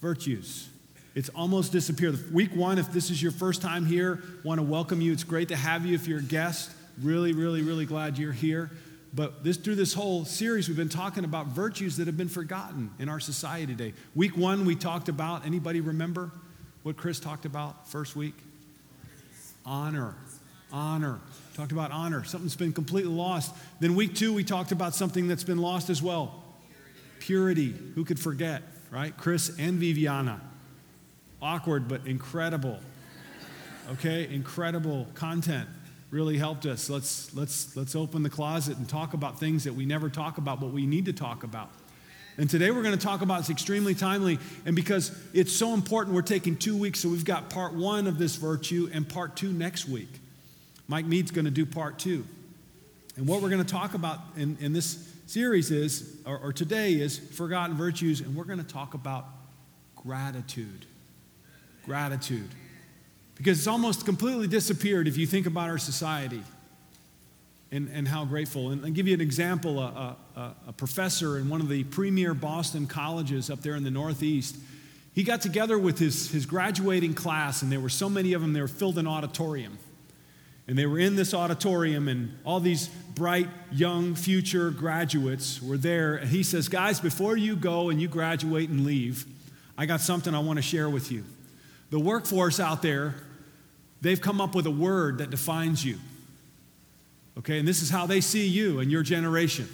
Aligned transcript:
virtues. 0.00 0.68
It's 1.14 1.28
almost 1.30 1.72
disappeared. 1.72 2.32
Week 2.32 2.54
one, 2.54 2.78
if 2.78 2.92
this 2.92 3.10
is 3.10 3.22
your 3.22 3.32
first 3.32 3.62
time 3.62 3.84
here, 3.84 4.22
want 4.44 4.58
to 4.58 4.62
welcome 4.62 5.00
you. 5.00 5.12
It's 5.12 5.24
great 5.24 5.48
to 5.48 5.56
have 5.56 5.84
you 5.84 5.94
if 5.94 6.06
you're 6.06 6.20
a 6.20 6.22
guest. 6.22 6.70
Really, 7.02 7.32
really, 7.32 7.62
really 7.62 7.86
glad 7.86 8.16
you're 8.16 8.32
here. 8.32 8.70
But 9.12 9.42
this 9.42 9.56
through 9.56 9.74
this 9.74 9.92
whole 9.92 10.24
series, 10.24 10.68
we've 10.68 10.76
been 10.76 10.88
talking 10.88 11.24
about 11.24 11.48
virtues 11.48 11.96
that 11.96 12.06
have 12.06 12.16
been 12.16 12.28
forgotten 12.28 12.90
in 13.00 13.08
our 13.08 13.18
society 13.18 13.66
today. 13.66 13.92
Week 14.14 14.36
one, 14.36 14.64
we 14.64 14.76
talked 14.76 15.08
about, 15.08 15.44
anybody 15.44 15.80
remember 15.80 16.30
what 16.84 16.96
Chris 16.96 17.18
talked 17.18 17.44
about 17.44 17.88
first 17.88 18.14
week? 18.14 18.34
Honor. 19.66 20.14
Honor. 20.72 21.18
Talked 21.54 21.72
about 21.72 21.90
honor, 21.90 22.22
something 22.22 22.46
that's 22.46 22.56
been 22.56 22.72
completely 22.72 23.12
lost. 23.12 23.52
Then 23.80 23.96
week 23.96 24.14
two, 24.14 24.32
we 24.32 24.44
talked 24.44 24.70
about 24.70 24.94
something 24.94 25.26
that's 25.26 25.44
been 25.44 25.58
lost 25.58 25.90
as 25.90 26.00
well. 26.00 26.44
Purity. 27.18 27.74
Who 27.96 28.04
could 28.04 28.20
forget, 28.20 28.62
right? 28.90 29.16
Chris 29.16 29.56
and 29.58 29.78
Viviana. 29.78 30.40
Awkward, 31.40 31.88
but 31.88 32.06
incredible. 32.06 32.78
Okay, 33.92 34.28
incredible 34.32 35.06
content 35.14 35.68
really 36.10 36.36
helped 36.36 36.66
us. 36.66 36.90
Let's, 36.90 37.34
let's, 37.34 37.76
let's 37.76 37.94
open 37.94 38.22
the 38.22 38.30
closet 38.30 38.76
and 38.76 38.88
talk 38.88 39.14
about 39.14 39.38
things 39.38 39.64
that 39.64 39.74
we 39.74 39.86
never 39.86 40.08
talk 40.08 40.38
about, 40.38 40.60
but 40.60 40.72
we 40.72 40.86
need 40.86 41.06
to 41.06 41.12
talk 41.12 41.44
about. 41.44 41.70
And 42.36 42.48
today 42.48 42.70
we're 42.70 42.82
going 42.82 42.96
to 42.96 43.04
talk 43.04 43.22
about 43.22 43.40
it's 43.40 43.50
extremely 43.50 43.94
timely. 43.94 44.38
And 44.64 44.74
because 44.74 45.16
it's 45.32 45.52
so 45.52 45.74
important, 45.74 46.14
we're 46.14 46.22
taking 46.22 46.56
two 46.56 46.76
weeks. 46.76 47.00
So 47.00 47.08
we've 47.08 47.24
got 47.24 47.50
part 47.50 47.74
one 47.74 48.06
of 48.06 48.18
this 48.18 48.36
virtue 48.36 48.88
and 48.92 49.08
part 49.08 49.36
two 49.36 49.52
next 49.52 49.88
week. 49.88 50.08
Mike 50.88 51.06
Mead's 51.06 51.30
going 51.30 51.44
to 51.44 51.50
do 51.50 51.66
part 51.66 51.98
two. 51.98 52.24
And 53.16 53.26
what 53.28 53.42
we're 53.42 53.50
going 53.50 53.64
to 53.64 53.70
talk 53.70 53.94
about 53.94 54.20
in, 54.36 54.56
in 54.60 54.72
this 54.72 54.94
series 55.30 55.70
is, 55.70 56.16
or, 56.26 56.38
or 56.38 56.52
today 56.52 56.94
is, 56.94 57.18
forgotten 57.18 57.76
virtues. 57.76 58.20
And 58.20 58.34
we're 58.34 58.44
going 58.44 58.58
to 58.58 58.64
talk 58.64 58.94
about 58.94 59.26
gratitude. 59.96 60.86
Gratitude 61.84 62.50
because 63.40 63.56
it's 63.56 63.66
almost 63.66 64.04
completely 64.04 64.46
disappeared 64.46 65.08
if 65.08 65.16
you 65.16 65.26
think 65.26 65.46
about 65.46 65.70
our 65.70 65.78
society 65.78 66.42
and, 67.72 67.88
and 67.90 68.06
how 68.06 68.22
grateful. 68.26 68.68
And 68.68 68.84
I'll 68.84 68.92
give 68.92 69.08
you 69.08 69.14
an 69.14 69.22
example 69.22 69.80
a, 69.80 70.14
a, 70.36 70.54
a 70.68 70.72
professor 70.74 71.38
in 71.38 71.48
one 71.48 71.62
of 71.62 71.70
the 71.70 71.84
premier 71.84 72.34
Boston 72.34 72.86
colleges 72.86 73.48
up 73.48 73.62
there 73.62 73.76
in 73.76 73.82
the 73.82 73.90
Northeast. 73.90 74.56
He 75.14 75.22
got 75.22 75.40
together 75.40 75.78
with 75.78 75.98
his, 75.98 76.30
his 76.30 76.44
graduating 76.44 77.14
class, 77.14 77.62
and 77.62 77.72
there 77.72 77.80
were 77.80 77.88
so 77.88 78.10
many 78.10 78.34
of 78.34 78.42
them, 78.42 78.52
they 78.52 78.60
were 78.60 78.68
filled 78.68 78.98
an 78.98 79.06
auditorium. 79.06 79.78
And 80.68 80.76
they 80.76 80.84
were 80.84 80.98
in 80.98 81.16
this 81.16 81.32
auditorium, 81.32 82.08
and 82.08 82.36
all 82.44 82.60
these 82.60 82.90
bright, 83.20 83.48
young, 83.70 84.14
future 84.14 84.70
graduates 84.70 85.60
were 85.60 85.76
there. 85.76 86.16
And 86.16 86.30
he 86.30 86.42
says, 86.42 86.68
Guys, 86.68 87.00
before 87.00 87.36
you 87.36 87.54
go 87.54 87.90
and 87.90 88.00
you 88.00 88.08
graduate 88.08 88.70
and 88.70 88.84
leave, 88.84 89.26
I 89.76 89.86
got 89.86 90.00
something 90.00 90.34
I 90.34 90.38
want 90.38 90.56
to 90.56 90.62
share 90.62 90.88
with 90.88 91.12
you. 91.12 91.24
The 91.90 91.98
workforce 91.98 92.58
out 92.58 92.82
there 92.82 93.14
They've 94.00 94.20
come 94.20 94.40
up 94.40 94.54
with 94.54 94.66
a 94.66 94.70
word 94.70 95.18
that 95.18 95.30
defines 95.30 95.84
you. 95.84 95.98
Okay, 97.38 97.58
and 97.58 97.68
this 97.68 97.82
is 97.82 97.90
how 97.90 98.06
they 98.06 98.20
see 98.20 98.46
you 98.46 98.80
and 98.80 98.90
your 98.90 99.02
generation. 99.02 99.68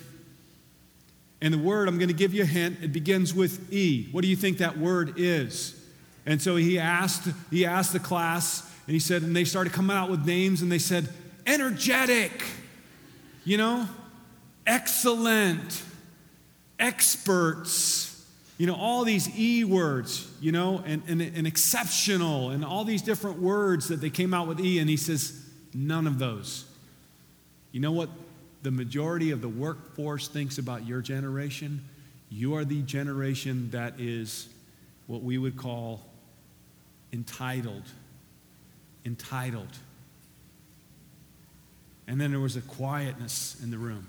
And 1.41 1.53
the 1.53 1.59
word, 1.59 1.89
I'm 1.89 1.99
going 1.99 2.09
to 2.09 2.15
give 2.15 2.35
you 2.35 2.43
a 2.43 2.47
hint, 2.47 2.79
it 2.83 2.93
begins 2.93 3.35
with 3.35 3.73
E. 3.73 4.09
What 4.11 4.23
do 4.23 4.29
you 4.29 4.37
think 4.37 4.59
that 4.59 4.79
word 4.79 5.15
is? 5.17 5.81
And 6.25 6.43
so 6.43 6.57
he 6.57 6.79
asked, 6.79 7.29
he 7.51 7.65
asked 7.65 7.93
the 7.93 8.01
class, 8.01 8.63
and 8.87 8.95
he 8.95 8.99
said, 8.99 9.23
and 9.23 9.35
they 9.35 9.45
started 9.45 9.73
coming 9.73 9.97
out 9.97 10.11
with 10.11 10.27
names, 10.27 10.63
and 10.63 10.73
they 10.73 10.79
said, 10.79 11.09
energetic, 11.47 12.43
you 13.47 13.57
know, 13.57 13.89
excellent, 14.67 15.83
experts, 16.81 18.27
you 18.59 18.67
know, 18.67 18.75
all 18.75 19.05
these 19.05 19.39
E 19.39 19.63
words, 19.63 20.29
you 20.41 20.51
know, 20.51 20.83
and, 20.85 21.03
and, 21.07 21.23
and 21.23 21.47
exceptional, 21.47 22.51
and 22.51 22.65
all 22.65 22.85
these 22.85 23.03
different 23.03 23.39
words 23.39 23.89
that 23.89 24.01
they 24.01 24.11
came 24.11 24.35
out 24.35 24.49
with 24.49 24.59
E, 24.59 24.81
and 24.81 24.91
he 24.91 24.97
says, 24.97 25.49
none 25.73 26.09
of 26.09 26.19
those. 26.19 26.65
You 27.71 27.79
know 27.81 27.93
what 27.93 28.09
the 28.63 28.73
majority 28.73 29.31
of 29.31 29.41
the 29.41 29.49
workforce 29.49 30.27
thinks 30.27 30.59
about 30.59 30.85
your 30.85 31.01
generation? 31.01 31.85
You 32.29 32.57
are 32.57 32.65
the 32.65 32.83
generation 32.83 33.71
that 33.71 34.01
is 34.01 34.49
what 35.07 35.23
we 35.23 35.39
would 35.39 35.57
call 35.57 36.01
entitled. 37.13 37.85
Entitled. 39.05 39.79
And 42.09 42.21
then 42.21 42.31
there 42.31 42.41
was 42.41 42.57
a 42.57 42.61
quietness 42.61 43.57
in 43.63 43.71
the 43.71 43.79
room. 43.79 44.07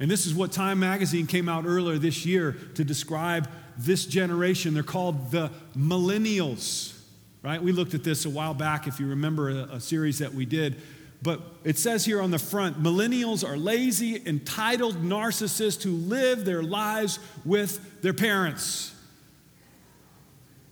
And 0.00 0.10
this 0.10 0.26
is 0.26 0.34
what 0.34 0.52
Time 0.52 0.80
magazine 0.80 1.26
came 1.26 1.48
out 1.48 1.64
earlier 1.66 1.98
this 1.98 2.26
year 2.26 2.56
to 2.74 2.84
describe 2.84 3.48
this 3.78 4.06
generation. 4.06 4.74
They're 4.74 4.82
called 4.82 5.30
the 5.30 5.50
millennials, 5.76 6.98
right? 7.42 7.62
We 7.62 7.72
looked 7.72 7.94
at 7.94 8.04
this 8.04 8.24
a 8.24 8.30
while 8.30 8.54
back, 8.54 8.86
if 8.86 8.98
you 8.98 9.06
remember 9.06 9.50
a, 9.50 9.74
a 9.74 9.80
series 9.80 10.18
that 10.18 10.34
we 10.34 10.44
did. 10.44 10.76
But 11.22 11.40
it 11.62 11.78
says 11.78 12.04
here 12.04 12.20
on 12.20 12.30
the 12.30 12.38
front 12.38 12.82
millennials 12.82 13.48
are 13.48 13.56
lazy, 13.56 14.20
entitled 14.26 14.96
narcissists 14.96 15.82
who 15.82 15.92
live 15.92 16.44
their 16.44 16.62
lives 16.62 17.18
with 17.44 18.02
their 18.02 18.12
parents. 18.12 18.94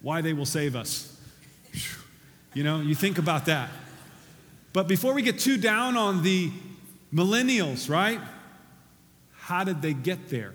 Why 0.03 0.21
they 0.21 0.33
will 0.33 0.45
save 0.45 0.77
us. 0.77 1.09
You 2.55 2.65
know, 2.65 2.81
you 2.81 2.95
think 2.95 3.17
about 3.17 3.47
that. 3.47 3.71
But 4.73 4.89
before 4.89 5.13
we 5.13 5.23
get 5.23 5.39
too 5.39 5.59
down 5.59 5.97
on 5.97 6.23
the 6.23 6.51
millennials, 7.13 7.91
right? 7.91 8.21
How 9.33 9.65
did 9.65 9.83
they 9.83 9.93
get 9.93 10.31
there? 10.31 10.55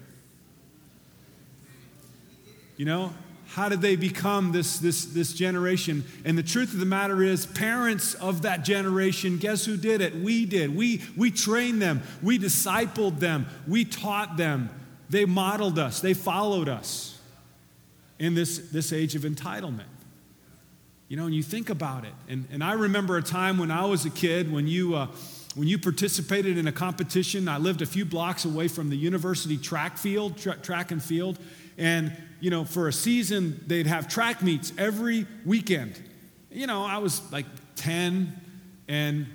You 2.77 2.85
know, 2.85 3.13
how 3.47 3.69
did 3.69 3.81
they 3.81 3.95
become 3.95 4.51
this, 4.51 4.77
this, 4.79 5.05
this 5.05 5.33
generation? 5.33 6.03
And 6.25 6.37
the 6.37 6.43
truth 6.43 6.73
of 6.73 6.79
the 6.79 6.85
matter 6.85 7.23
is, 7.23 7.45
parents 7.45 8.13
of 8.15 8.43
that 8.43 8.63
generation, 8.63 9.37
guess 9.37 9.65
who 9.65 9.77
did 9.77 10.01
it? 10.01 10.15
We 10.15 10.45
did. 10.45 10.75
We, 10.75 11.01
we 11.15 11.31
trained 11.31 11.81
them, 11.81 12.01
we 12.21 12.37
discipled 12.37 13.19
them, 13.19 13.47
we 13.67 13.85
taught 13.85 14.37
them, 14.37 14.69
they 15.09 15.25
modeled 15.25 15.79
us, 15.79 16.01
they 16.01 16.13
followed 16.13 16.69
us 16.69 17.19
in 18.19 18.35
this, 18.35 18.57
this 18.69 18.91
age 18.91 19.15
of 19.15 19.23
entitlement. 19.23 19.85
You 21.07 21.17
know, 21.17 21.25
and 21.25 21.33
you 21.33 21.43
think 21.43 21.69
about 21.69 22.03
it. 22.03 22.13
And, 22.27 22.47
and 22.51 22.63
I 22.63 22.73
remember 22.73 23.17
a 23.17 23.23
time 23.23 23.57
when 23.57 23.71
I 23.71 23.85
was 23.85 24.05
a 24.05 24.09
kid 24.09 24.51
when 24.51 24.67
you. 24.67 24.95
Uh, 24.95 25.07
when 25.55 25.67
you 25.67 25.79
participated 25.79 26.55
in 26.59 26.67
a 26.67 26.71
competition, 26.71 27.47
I 27.47 27.57
lived 27.57 27.81
a 27.81 27.87
few 27.87 28.05
blocks 28.05 28.45
away 28.45 28.67
from 28.67 28.91
the 28.91 28.95
university 28.95 29.57
track 29.57 29.97
field, 29.97 30.37
tra- 30.37 30.57
track 30.57 30.91
and 30.91 31.01
field, 31.01 31.39
and 31.79 32.15
you 32.39 32.51
know, 32.51 32.63
for 32.63 32.87
a 32.87 32.93
season 32.93 33.63
they'd 33.65 33.87
have 33.87 34.07
track 34.07 34.43
meets 34.43 34.71
every 34.77 35.25
weekend. 35.45 35.99
You 36.51 36.67
know, 36.67 36.83
I 36.83 36.99
was 36.99 37.31
like 37.31 37.47
10 37.75 38.39
and 38.87 39.25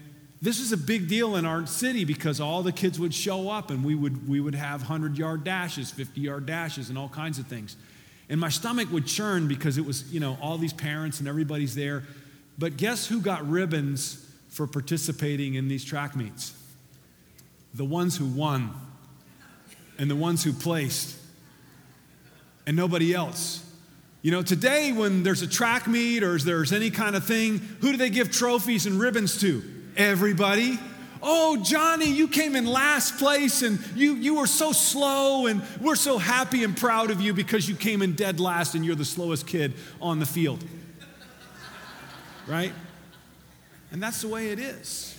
this 0.40 0.58
was 0.58 0.72
a 0.72 0.76
big 0.76 1.08
deal 1.08 1.36
in 1.36 1.44
our 1.44 1.66
city 1.66 2.04
because 2.04 2.40
all 2.40 2.62
the 2.62 2.72
kids 2.72 2.98
would 2.98 3.14
show 3.14 3.48
up 3.48 3.70
and 3.70 3.84
we 3.84 3.94
would 3.94 4.28
we 4.28 4.40
would 4.40 4.54
have 4.54 4.80
100 4.80 5.18
yard 5.18 5.44
dashes, 5.44 5.90
50 5.90 6.20
yard 6.20 6.46
dashes 6.46 6.88
and 6.88 6.98
all 6.98 7.08
kinds 7.08 7.38
of 7.38 7.46
things. 7.46 7.76
And 8.32 8.40
my 8.40 8.48
stomach 8.48 8.90
would 8.90 9.06
churn 9.06 9.46
because 9.46 9.76
it 9.76 9.84
was, 9.84 10.10
you 10.10 10.18
know, 10.18 10.38
all 10.40 10.56
these 10.56 10.72
parents 10.72 11.18
and 11.18 11.28
everybody's 11.28 11.74
there. 11.74 12.04
But 12.56 12.78
guess 12.78 13.06
who 13.06 13.20
got 13.20 13.46
ribbons 13.46 14.26
for 14.48 14.66
participating 14.66 15.52
in 15.52 15.68
these 15.68 15.84
track 15.84 16.16
meets. 16.16 16.54
The 17.74 17.84
ones 17.84 18.16
who 18.16 18.24
won 18.24 18.72
and 19.98 20.10
the 20.10 20.16
ones 20.16 20.42
who 20.42 20.54
placed, 20.54 21.14
and 22.66 22.74
nobody 22.74 23.12
else. 23.12 23.62
You 24.22 24.30
know, 24.30 24.40
today 24.40 24.92
when 24.92 25.24
there's 25.24 25.42
a 25.42 25.46
track 25.46 25.86
meet 25.86 26.22
or 26.22 26.38
there's 26.38 26.72
any 26.72 26.90
kind 26.90 27.14
of 27.14 27.26
thing, 27.26 27.58
who 27.82 27.90
do 27.92 27.98
they 27.98 28.08
give 28.08 28.32
trophies 28.32 28.86
and 28.86 28.98
ribbons 28.98 29.42
to? 29.42 29.62
Everybody. 29.94 30.78
Oh, 31.22 31.56
Johnny, 31.56 32.06
you 32.10 32.26
came 32.26 32.56
in 32.56 32.66
last 32.66 33.16
place 33.18 33.62
and 33.62 33.78
you, 33.94 34.14
you 34.14 34.34
were 34.34 34.46
so 34.48 34.72
slow, 34.72 35.46
and 35.46 35.62
we're 35.80 35.94
so 35.94 36.18
happy 36.18 36.64
and 36.64 36.76
proud 36.76 37.12
of 37.12 37.20
you 37.20 37.32
because 37.32 37.68
you 37.68 37.76
came 37.76 38.02
in 38.02 38.14
dead 38.14 38.40
last 38.40 38.74
and 38.74 38.84
you're 38.84 38.96
the 38.96 39.04
slowest 39.04 39.46
kid 39.46 39.74
on 40.00 40.18
the 40.18 40.26
field. 40.26 40.64
Right? 42.48 42.72
And 43.92 44.02
that's 44.02 44.22
the 44.22 44.28
way 44.28 44.48
it 44.48 44.58
is. 44.58 45.16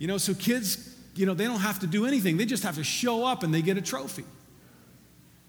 You 0.00 0.08
know, 0.08 0.18
so 0.18 0.34
kids, 0.34 0.96
you 1.14 1.26
know, 1.26 1.34
they 1.34 1.44
don't 1.44 1.60
have 1.60 1.78
to 1.80 1.86
do 1.86 2.04
anything, 2.04 2.36
they 2.36 2.44
just 2.44 2.64
have 2.64 2.74
to 2.74 2.84
show 2.84 3.24
up 3.24 3.44
and 3.44 3.54
they 3.54 3.62
get 3.62 3.76
a 3.76 3.82
trophy. 3.82 4.24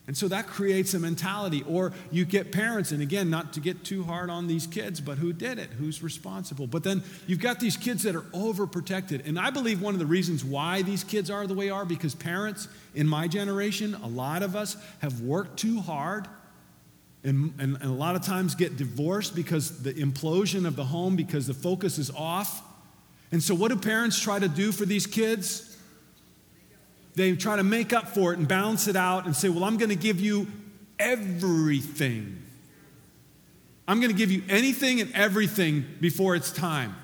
And 0.06 0.18
so 0.18 0.28
that 0.28 0.48
creates 0.48 0.94
a 0.94 1.00
mentality. 1.00 1.64
Or 1.68 1.94
you 2.12 2.26
get 2.26 2.52
parents, 2.52 2.92
and 2.92 3.02
again, 3.02 3.30
not 3.30 3.54
to 3.54 3.62
get 3.62 3.84
too 3.84 4.04
hard 4.04 4.30
on 4.30 4.48
these 4.48 4.68
kids, 4.68 5.00
but 5.00 5.18
who 5.18 5.34
did 5.34 5.58
it? 5.58 5.70
Who's 5.72 6.04
responsible? 6.04 6.68
But 6.68 6.84
then 6.84 7.04
you've 7.26 7.40
got 7.40 7.60
these 7.60 7.78
kids 7.78 8.04
that 8.04 8.16
are 8.16 8.22
overprotected. 8.22 9.26
And 9.26 9.40
I 9.40 9.50
believe 9.50 9.82
one 9.82 9.94
of 9.94 10.00
the 10.00 10.06
reasons 10.06 10.44
why 10.44 10.82
these 10.82 11.04
kids 11.04 11.32
are 11.32 11.48
the 11.48 11.54
way 11.54 11.64
they 11.64 11.70
are 11.70 11.86
because 11.86 12.14
parents 12.14 12.68
in 12.94 13.08
my 13.08 13.26
generation, 13.26 13.96
a 13.96 14.08
lot 14.08 14.44
of 14.44 14.54
us 14.54 14.76
have 15.00 15.22
worked 15.22 15.58
too 15.58 15.80
hard 15.80 16.28
and, 17.24 17.54
and, 17.58 17.78
and, 17.78 17.86
a 17.86 17.94
lot 17.94 18.18
of 18.18 18.22
times 18.22 18.54
get 18.54 18.76
divorced 18.76 19.34
because 19.34 19.82
the 19.82 19.94
implosion 19.94 20.68
of 20.68 20.76
the 20.76 20.84
home 20.84 21.16
because 21.16 21.48
the 21.48 21.54
focus 21.54 21.98
is 21.98 22.12
off 22.12 22.62
and 23.32 23.42
so 23.42 23.56
what 23.56 23.70
do 23.70 23.78
parents 23.78 24.20
try 24.20 24.38
to 24.40 24.50
do 24.50 24.74
for 24.74 24.86
these 24.86 25.08
kids 25.08 25.73
they 27.16 27.36
try 27.36 27.56
to 27.56 27.64
make 27.64 27.94
up 27.94 28.10
for 28.10 28.34
it 28.34 28.40
and 28.40 28.48
balance 28.48 28.88
it 28.88 28.96
out 28.96 29.26
and 29.26 29.36
say 29.36 29.50
well 29.50 29.64
i'm 29.64 29.78
going 29.78 29.90
to 29.90 29.96
give 29.96 30.20
you 30.20 30.48
everything 31.00 32.44
I'm 33.88 34.00
going 34.00 34.12
to 34.12 34.18
give 34.18 34.32
you 34.32 34.44
anything 34.50 35.02
and 35.02 35.14
everything 35.14 35.86
before 36.00 36.36
it's 36.36 36.52
time. 36.52 36.96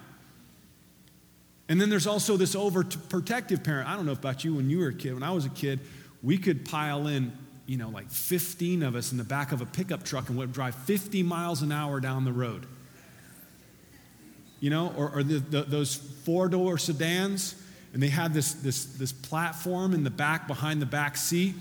And 1.67 1.79
then 1.79 1.89
there's 1.89 2.07
also 2.07 2.37
this 2.37 2.55
overprotective 2.55 3.63
parent. 3.63 3.87
I 3.87 3.95
don't 3.95 4.05
know 4.05 4.13
about 4.13 4.43
you 4.43 4.55
when 4.55 4.69
you 4.69 4.79
were 4.79 4.87
a 4.87 4.93
kid. 4.93 5.13
When 5.13 5.23
I 5.23 5.31
was 5.31 5.45
a 5.45 5.49
kid, 5.49 5.81
we 6.23 6.37
could 6.37 6.65
pile 6.65 7.07
in, 7.07 7.37
you 7.65 7.77
know, 7.77 7.89
like 7.89 8.09
15 8.09 8.81
of 8.83 8.95
us 8.95 9.11
in 9.11 9.17
the 9.17 9.23
back 9.23 9.51
of 9.51 9.61
a 9.61 9.65
pickup 9.65 10.03
truck 10.03 10.29
and 10.29 10.37
would 10.37 10.53
drive 10.53 10.73
50 10.73 11.21
miles 11.23 11.61
an 11.61 11.71
hour 11.71 11.99
down 11.99 12.25
the 12.25 12.33
road. 12.33 12.65
You 14.61 14.69
know, 14.69 14.93
or, 14.97 15.11
or 15.15 15.23
the, 15.23 15.39
the, 15.39 15.61
those 15.63 15.95
four 15.95 16.49
door 16.49 16.77
sedans, 16.77 17.55
and 17.93 18.03
they 18.03 18.09
had 18.09 18.33
this, 18.33 18.53
this, 18.53 18.85
this 18.85 19.11
platform 19.11 19.93
in 19.93 20.03
the 20.03 20.09
back 20.09 20.47
behind 20.47 20.81
the 20.81 20.85
back 20.85 21.17
seat, 21.17 21.55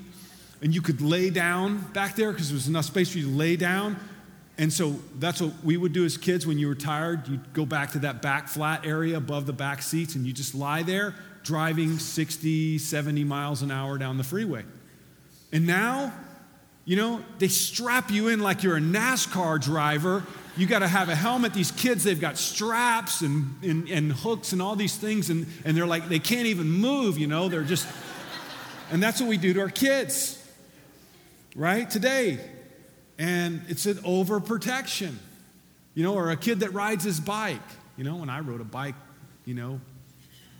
and 0.60 0.74
you 0.74 0.82
could 0.82 1.00
lay 1.00 1.30
down 1.30 1.78
back 1.92 2.16
there 2.16 2.32
because 2.32 2.48
there 2.48 2.56
was 2.56 2.68
enough 2.68 2.84
space 2.84 3.12
for 3.12 3.18
you 3.18 3.24
to 3.24 3.30
lay 3.30 3.56
down. 3.56 3.96
And 4.58 4.72
so 4.72 4.96
that's 5.20 5.40
what 5.40 5.52
we 5.62 5.76
would 5.76 5.92
do 5.92 6.04
as 6.04 6.16
kids 6.16 6.44
when 6.44 6.58
you 6.58 6.66
were 6.66 6.74
tired. 6.74 7.28
You'd 7.28 7.52
go 7.52 7.64
back 7.64 7.92
to 7.92 8.00
that 8.00 8.20
back 8.22 8.48
flat 8.48 8.84
area 8.84 9.16
above 9.16 9.46
the 9.46 9.52
back 9.52 9.82
seats 9.82 10.16
and 10.16 10.26
you 10.26 10.32
just 10.32 10.54
lie 10.54 10.82
there 10.82 11.14
driving 11.44 11.98
60, 11.98 12.76
70 12.76 13.24
miles 13.24 13.62
an 13.62 13.70
hour 13.70 13.96
down 13.96 14.18
the 14.18 14.24
freeway. 14.24 14.64
And 15.52 15.66
now, 15.66 16.12
you 16.84 16.96
know, 16.96 17.24
they 17.38 17.48
strap 17.48 18.10
you 18.10 18.28
in 18.28 18.40
like 18.40 18.62
you're 18.62 18.76
a 18.76 18.80
NASCAR 18.80 19.58
driver. 19.58 20.24
You 20.58 20.66
got 20.66 20.80
to 20.80 20.88
have 20.88 21.08
a 21.08 21.14
helmet. 21.14 21.54
These 21.54 21.70
kids, 21.70 22.04
they've 22.04 22.20
got 22.20 22.36
straps 22.36 23.22
and, 23.22 23.54
and, 23.62 23.88
and 23.88 24.12
hooks 24.12 24.52
and 24.52 24.60
all 24.60 24.76
these 24.76 24.96
things, 24.96 25.30
and, 25.30 25.46
and 25.64 25.74
they're 25.74 25.86
like, 25.86 26.08
they 26.08 26.18
can't 26.18 26.46
even 26.46 26.68
move, 26.68 27.16
you 27.16 27.28
know, 27.28 27.48
they're 27.48 27.62
just, 27.62 27.86
and 28.90 29.02
that's 29.02 29.20
what 29.20 29.30
we 29.30 29.38
do 29.38 29.54
to 29.54 29.60
our 29.60 29.70
kids, 29.70 30.44
right? 31.54 31.88
Today, 31.88 32.38
and 33.18 33.62
it's 33.68 33.86
an 33.86 33.98
overprotection. 33.98 35.14
You 35.94 36.04
know, 36.04 36.14
or 36.14 36.30
a 36.30 36.36
kid 36.36 36.60
that 36.60 36.72
rides 36.72 37.02
his 37.02 37.18
bike. 37.18 37.58
You 37.96 38.04
know, 38.04 38.16
when 38.16 38.30
I 38.30 38.38
rode 38.38 38.60
a 38.60 38.64
bike, 38.64 38.94
you 39.44 39.54
know, 39.54 39.80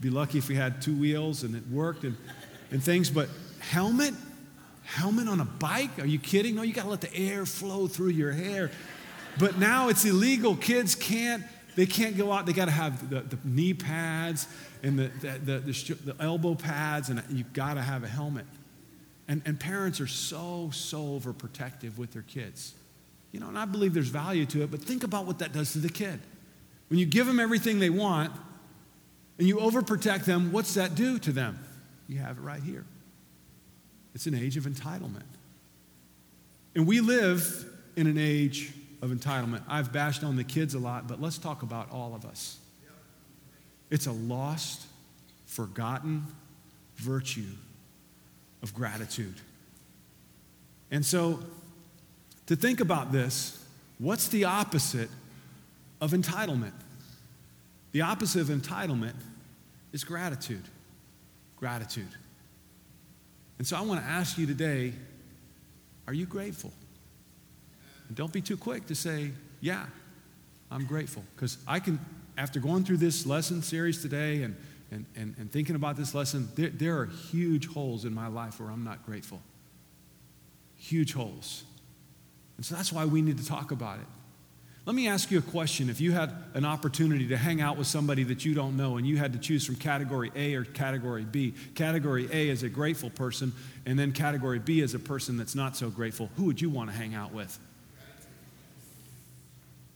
be 0.00 0.10
lucky 0.10 0.38
if 0.38 0.48
we 0.48 0.56
had 0.56 0.82
two 0.82 0.96
wheels 0.96 1.44
and 1.44 1.54
it 1.54 1.62
worked 1.68 2.02
and, 2.02 2.16
and 2.72 2.82
things, 2.82 3.08
but 3.08 3.28
helmet? 3.60 4.14
Helmet 4.82 5.28
on 5.28 5.38
a 5.38 5.44
bike? 5.44 6.00
Are 6.00 6.06
you 6.06 6.18
kidding? 6.18 6.56
No, 6.56 6.62
you 6.62 6.72
got 6.72 6.82
to 6.82 6.88
let 6.88 7.02
the 7.02 7.14
air 7.14 7.46
flow 7.46 7.86
through 7.86 8.08
your 8.08 8.32
hair. 8.32 8.72
But 9.38 9.58
now 9.58 9.88
it's 9.88 10.04
illegal. 10.04 10.56
Kids 10.56 10.94
can't, 10.94 11.44
they 11.76 11.86
can't 11.86 12.16
go 12.16 12.32
out. 12.32 12.46
They 12.46 12.52
got 12.52 12.66
to 12.66 12.70
have 12.70 13.08
the, 13.08 13.20
the, 13.20 13.38
knee 13.44 13.74
pads 13.74 14.48
and 14.82 14.98
the, 14.98 15.10
the, 15.20 15.58
the, 15.60 16.12
the 16.12 16.16
elbow 16.20 16.54
pads, 16.54 17.08
and 17.08 17.22
you've 17.30 17.52
got 17.52 17.74
to 17.74 17.82
have 17.82 18.04
a 18.04 18.08
helmet. 18.08 18.46
And, 19.28 19.42
and 19.44 19.60
parents 19.60 20.00
are 20.00 20.06
so, 20.06 20.70
so 20.72 21.18
overprotective 21.18 21.98
with 21.98 22.12
their 22.12 22.22
kids. 22.22 22.74
You 23.32 23.40
know, 23.40 23.48
and 23.48 23.58
I 23.58 23.66
believe 23.66 23.94
there's 23.94 24.08
value 24.08 24.46
to 24.46 24.62
it, 24.62 24.70
but 24.70 24.80
think 24.80 25.04
about 25.04 25.26
what 25.26 25.38
that 25.40 25.52
does 25.52 25.72
to 25.72 25.78
the 25.78 25.90
kid. 25.90 26.18
When 26.88 26.98
you 26.98 27.06
give 27.06 27.26
them 27.26 27.38
everything 27.38 27.78
they 27.78 27.90
want 27.90 28.32
and 29.38 29.46
you 29.46 29.56
overprotect 29.56 30.24
them, 30.24 30.50
what's 30.50 30.74
that 30.74 30.94
do 30.94 31.18
to 31.20 31.32
them? 31.32 31.58
You 32.08 32.18
have 32.18 32.38
it 32.38 32.40
right 32.40 32.62
here. 32.62 32.86
It's 34.14 34.26
an 34.26 34.34
age 34.34 34.56
of 34.56 34.64
entitlement. 34.64 35.26
And 36.74 36.86
we 36.86 37.00
live 37.00 37.66
in 37.96 38.06
an 38.06 38.16
age 38.16 38.72
of 39.00 39.10
entitlement. 39.10 39.62
I've 39.68 39.92
bashed 39.92 40.24
on 40.24 40.36
the 40.36 40.44
kids 40.44 40.74
a 40.74 40.78
lot, 40.78 41.06
but 41.06 41.20
let's 41.20 41.38
talk 41.38 41.62
about 41.62 41.90
all 41.92 42.14
of 42.14 42.24
us. 42.24 42.58
It's 43.90 44.06
a 44.06 44.12
lost, 44.12 44.86
forgotten 45.46 46.24
virtue 46.96 47.52
of 48.62 48.74
gratitude. 48.74 49.36
And 50.90 51.04
so, 51.04 51.40
to 52.46 52.56
think 52.56 52.80
about 52.80 53.12
this, 53.12 53.64
what's 53.98 54.28
the 54.28 54.44
opposite 54.44 55.10
of 56.00 56.12
entitlement? 56.12 56.72
The 57.92 58.02
opposite 58.02 58.40
of 58.40 58.48
entitlement 58.48 59.14
is 59.92 60.04
gratitude. 60.04 60.64
Gratitude. 61.56 62.08
And 63.58 63.66
so, 63.66 63.76
I 63.76 63.80
want 63.82 64.00
to 64.02 64.06
ask 64.06 64.38
you 64.38 64.46
today 64.46 64.92
are 66.06 66.14
you 66.14 66.24
grateful? 66.24 66.72
And 68.08 68.16
don't 68.16 68.32
be 68.32 68.40
too 68.40 68.56
quick 68.56 68.86
to 68.86 68.94
say, 68.94 69.30
yeah, 69.60 69.86
I'm 70.70 70.86
grateful. 70.86 71.22
Because 71.36 71.58
I 71.66 71.78
can, 71.78 72.00
after 72.36 72.58
going 72.58 72.84
through 72.84 72.98
this 72.98 73.26
lesson 73.26 73.62
series 73.62 74.02
today 74.02 74.42
and 74.42 74.56
and, 74.90 75.04
and, 75.16 75.34
and 75.38 75.52
thinking 75.52 75.76
about 75.76 75.96
this 75.96 76.14
lesson, 76.14 76.48
there, 76.54 76.70
there 76.70 76.98
are 76.98 77.06
huge 77.06 77.66
holes 77.66 78.04
in 78.04 78.14
my 78.14 78.28
life 78.28 78.60
where 78.60 78.70
I'm 78.70 78.84
not 78.84 79.04
grateful. 79.04 79.42
Huge 80.76 81.12
holes. 81.12 81.64
And 82.56 82.64
so 82.64 82.74
that's 82.74 82.92
why 82.92 83.04
we 83.04 83.22
need 83.22 83.38
to 83.38 83.46
talk 83.46 83.70
about 83.70 83.98
it. 83.98 84.06
Let 84.86 84.94
me 84.94 85.06
ask 85.06 85.30
you 85.30 85.38
a 85.38 85.42
question. 85.42 85.90
If 85.90 86.00
you 86.00 86.12
had 86.12 86.32
an 86.54 86.64
opportunity 86.64 87.28
to 87.28 87.36
hang 87.36 87.60
out 87.60 87.76
with 87.76 87.86
somebody 87.86 88.24
that 88.24 88.46
you 88.46 88.54
don't 88.54 88.78
know 88.78 88.96
and 88.96 89.06
you 89.06 89.18
had 89.18 89.34
to 89.34 89.38
choose 89.38 89.66
from 89.66 89.76
category 89.76 90.32
A 90.34 90.54
or 90.54 90.64
category 90.64 91.24
B, 91.24 91.52
category 91.74 92.26
A 92.32 92.48
is 92.48 92.62
a 92.62 92.70
grateful 92.70 93.10
person, 93.10 93.52
and 93.84 93.98
then 93.98 94.12
category 94.12 94.58
B 94.58 94.80
is 94.80 94.94
a 94.94 94.98
person 94.98 95.36
that's 95.36 95.54
not 95.54 95.76
so 95.76 95.90
grateful, 95.90 96.30
who 96.36 96.44
would 96.44 96.60
you 96.62 96.70
want 96.70 96.88
to 96.88 96.96
hang 96.96 97.14
out 97.14 97.34
with? 97.34 97.58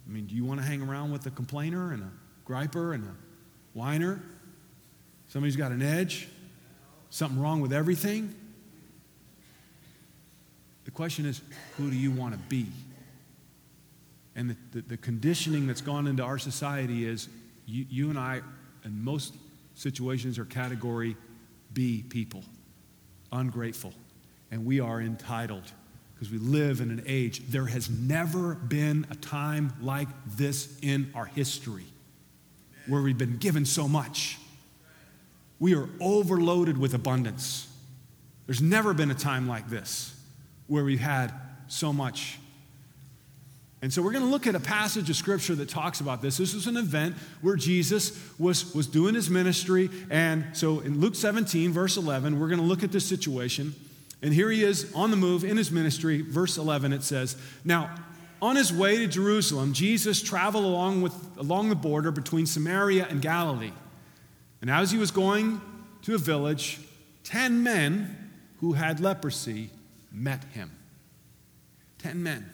I 0.06 0.10
mean, 0.10 0.26
do 0.26 0.34
you 0.34 0.44
want 0.44 0.60
to 0.60 0.66
hang 0.66 0.82
around 0.82 1.12
with 1.12 1.26
a 1.26 1.30
complainer 1.30 1.92
and 1.92 2.02
a 2.02 2.10
griper 2.50 2.94
and 2.94 3.04
a 3.04 3.14
whiner? 3.72 4.22
Somebody's 5.28 5.56
got 5.56 5.72
an 5.72 5.82
edge, 5.82 6.28
something 7.10 7.40
wrong 7.40 7.60
with 7.60 7.72
everything. 7.72 8.34
The 10.84 10.90
question 10.90 11.24
is, 11.24 11.40
who 11.76 11.90
do 11.90 11.96
you 11.96 12.10
want 12.10 12.34
to 12.34 12.38
be? 12.38 12.66
And 14.34 14.50
the, 14.50 14.56
the, 14.72 14.80
the, 14.88 14.96
conditioning 14.96 15.66
that's 15.66 15.80
gone 15.80 16.06
into 16.06 16.22
our 16.22 16.38
society 16.38 17.06
is 17.06 17.28
you, 17.66 17.86
you 17.88 18.10
and 18.10 18.18
I, 18.18 18.40
in 18.84 19.04
most 19.04 19.34
situations, 19.74 20.38
are 20.38 20.44
category 20.44 21.16
B 21.72 22.02
people, 22.08 22.42
ungrateful. 23.30 23.92
And 24.50 24.64
we 24.66 24.80
are 24.80 25.00
entitled 25.00 25.70
because 26.22 26.32
we 26.32 26.38
live 26.38 26.80
in 26.80 26.92
an 26.92 27.02
age. 27.04 27.42
There 27.48 27.66
has 27.66 27.90
never 27.90 28.54
been 28.54 29.08
a 29.10 29.16
time 29.16 29.72
like 29.80 30.06
this 30.24 30.78
in 30.80 31.10
our 31.16 31.24
history 31.24 31.86
where 32.86 33.02
we've 33.02 33.18
been 33.18 33.38
given 33.38 33.64
so 33.64 33.88
much. 33.88 34.38
We 35.58 35.74
are 35.74 35.88
overloaded 35.98 36.78
with 36.78 36.94
abundance. 36.94 37.66
There's 38.46 38.62
never 38.62 38.94
been 38.94 39.10
a 39.10 39.16
time 39.16 39.48
like 39.48 39.68
this 39.68 40.14
where 40.68 40.84
we've 40.84 41.00
had 41.00 41.32
so 41.66 41.92
much. 41.92 42.38
And 43.82 43.92
so 43.92 44.00
we're 44.00 44.12
going 44.12 44.24
to 44.24 44.30
look 44.30 44.46
at 44.46 44.54
a 44.54 44.60
passage 44.60 45.10
of 45.10 45.16
scripture 45.16 45.56
that 45.56 45.68
talks 45.68 45.98
about 45.98 46.22
this. 46.22 46.36
This 46.36 46.54
is 46.54 46.68
an 46.68 46.76
event 46.76 47.16
where 47.40 47.56
Jesus 47.56 48.16
was, 48.38 48.72
was 48.76 48.86
doing 48.86 49.16
his 49.16 49.28
ministry. 49.28 49.90
And 50.08 50.56
so 50.56 50.78
in 50.78 51.00
Luke 51.00 51.16
17, 51.16 51.72
verse 51.72 51.96
11, 51.96 52.38
we're 52.38 52.46
going 52.46 52.60
to 52.60 52.64
look 52.64 52.84
at 52.84 52.92
this 52.92 53.04
situation. 53.04 53.74
And 54.22 54.32
here 54.32 54.50
he 54.50 54.62
is 54.62 54.92
on 54.94 55.10
the 55.10 55.16
move 55.16 55.44
in 55.44 55.56
his 55.56 55.70
ministry. 55.70 56.22
Verse 56.22 56.56
11, 56.56 56.92
it 56.92 57.02
says, 57.02 57.36
Now, 57.64 57.94
on 58.40 58.56
his 58.56 58.72
way 58.72 58.98
to 58.98 59.06
Jerusalem, 59.06 59.72
Jesus 59.72 60.22
traveled 60.22 60.64
along, 60.64 61.02
with, 61.02 61.14
along 61.36 61.68
the 61.68 61.76
border 61.76 62.10
between 62.10 62.46
Samaria 62.46 63.06
and 63.08 63.20
Galilee. 63.20 63.72
And 64.60 64.70
as 64.70 64.92
he 64.92 64.98
was 64.98 65.10
going 65.10 65.60
to 66.02 66.14
a 66.14 66.18
village, 66.18 66.80
ten 67.24 67.62
men 67.62 68.30
who 68.58 68.72
had 68.72 69.00
leprosy 69.00 69.70
met 70.12 70.44
him. 70.52 70.70
Ten 71.98 72.22
men. 72.22 72.48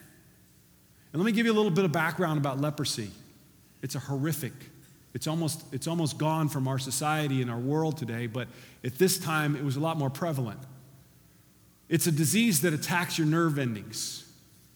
And 1.13 1.23
let 1.23 1.27
me 1.27 1.33
give 1.33 1.47
you 1.47 1.53
a 1.53 1.57
little 1.57 1.71
bit 1.71 1.85
of 1.85 1.93
background 1.93 2.39
about 2.39 2.61
leprosy. 2.61 3.11
It's 3.83 3.95
a 3.95 3.99
horrific, 3.99 4.53
it's 5.15 5.27
almost, 5.27 5.63
it's 5.73 5.87
almost 5.87 6.19
gone 6.19 6.49
from 6.49 6.69
our 6.69 6.79
society 6.79 7.41
and 7.41 7.51
our 7.51 7.59
world 7.59 7.97
today, 7.97 8.27
but 8.27 8.49
at 8.85 8.99
this 8.99 9.19
time 9.19 9.57
it 9.57 9.65
was 9.65 9.77
a 9.77 9.81
lot 9.81 9.97
more 9.97 10.11
prevalent. 10.11 10.61
It's 11.89 12.07
a 12.07 12.13
disease 12.13 12.61
that 12.63 12.73
attacks 12.73 13.19
your 13.19 13.27
nerve 13.27 13.59
endings. 13.59 14.25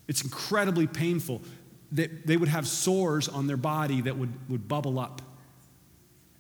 It's 0.09 0.23
incredibly 0.23 0.87
painful. 0.87 1.43
They, 1.91 2.07
they 2.07 2.37
would 2.37 2.49
have 2.49 2.67
sores 2.67 3.29
on 3.29 3.47
their 3.47 3.57
body 3.57 4.01
that 4.03 4.17
would, 4.17 4.33
would 4.51 4.67
bubble 4.67 4.99
up. 4.99 5.23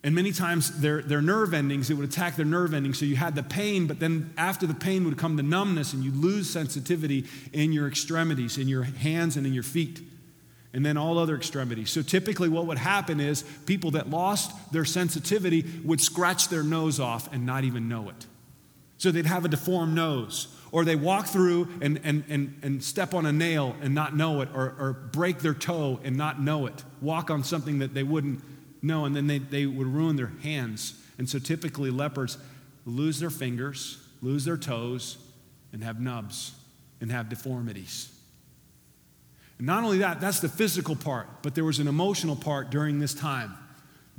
And 0.04 0.14
many 0.14 0.32
times 0.32 0.80
their, 0.80 1.00
their 1.00 1.22
nerve 1.22 1.54
endings, 1.54 1.88
it 1.88 1.94
would 1.94 2.08
attack 2.08 2.34
their 2.34 2.46
nerve 2.46 2.74
endings. 2.74 2.98
So 2.98 3.04
you 3.04 3.14
had 3.14 3.36
the 3.36 3.42
pain, 3.42 3.86
but 3.86 4.00
then 4.00 4.32
after 4.36 4.66
the 4.66 4.74
pain 4.74 5.04
would 5.04 5.16
come 5.16 5.36
the 5.36 5.44
numbness, 5.44 5.92
and 5.92 6.02
you 6.02 6.10
lose 6.10 6.50
sensitivity 6.50 7.26
in 7.52 7.72
your 7.72 7.86
extremities, 7.86 8.58
in 8.58 8.66
your 8.66 8.82
hands 8.82 9.36
and 9.36 9.46
in 9.46 9.54
your 9.54 9.62
feet, 9.62 10.00
and 10.72 10.84
then 10.84 10.96
all 10.96 11.18
other 11.18 11.36
extremities. 11.36 11.90
So 11.90 12.02
typically, 12.02 12.48
what 12.48 12.66
would 12.66 12.78
happen 12.78 13.20
is 13.20 13.42
people 13.66 13.92
that 13.92 14.10
lost 14.10 14.72
their 14.72 14.86
sensitivity 14.86 15.64
would 15.84 16.00
scratch 16.00 16.48
their 16.48 16.64
nose 16.64 16.98
off 16.98 17.32
and 17.32 17.46
not 17.46 17.62
even 17.62 17.88
know 17.88 18.08
it. 18.08 18.26
So 18.98 19.12
they'd 19.12 19.26
have 19.26 19.44
a 19.44 19.48
deformed 19.48 19.94
nose. 19.94 20.48
Or 20.72 20.84
they 20.84 20.96
walk 20.96 21.26
through 21.26 21.68
and, 21.80 22.00
and, 22.02 22.24
and, 22.28 22.58
and 22.62 22.82
step 22.82 23.14
on 23.14 23.26
a 23.26 23.32
nail 23.32 23.76
and 23.80 23.94
not 23.94 24.16
know 24.16 24.40
it, 24.40 24.48
or, 24.54 24.74
or 24.78 24.92
break 25.12 25.38
their 25.38 25.54
toe 25.54 26.00
and 26.02 26.16
not 26.16 26.40
know 26.40 26.66
it. 26.66 26.82
Walk 27.00 27.30
on 27.30 27.44
something 27.44 27.78
that 27.78 27.94
they 27.94 28.02
wouldn't 28.02 28.42
know, 28.82 29.04
and 29.04 29.14
then 29.14 29.26
they, 29.26 29.38
they 29.38 29.66
would 29.66 29.86
ruin 29.86 30.16
their 30.16 30.32
hands. 30.42 30.94
And 31.18 31.28
so 31.28 31.38
typically 31.38 31.90
lepers 31.90 32.38
lose 32.84 33.20
their 33.20 33.30
fingers, 33.30 33.98
lose 34.22 34.44
their 34.44 34.56
toes, 34.56 35.18
and 35.72 35.84
have 35.84 36.00
nubs 36.00 36.52
and 37.00 37.12
have 37.12 37.28
deformities. 37.28 38.08
And 39.58 39.66
not 39.66 39.84
only 39.84 39.98
that, 39.98 40.20
that's 40.20 40.40
the 40.40 40.48
physical 40.48 40.96
part, 40.96 41.28
but 41.42 41.54
there 41.54 41.64
was 41.64 41.78
an 41.78 41.88
emotional 41.88 42.36
part 42.36 42.70
during 42.70 42.98
this 42.98 43.14
time. 43.14 43.54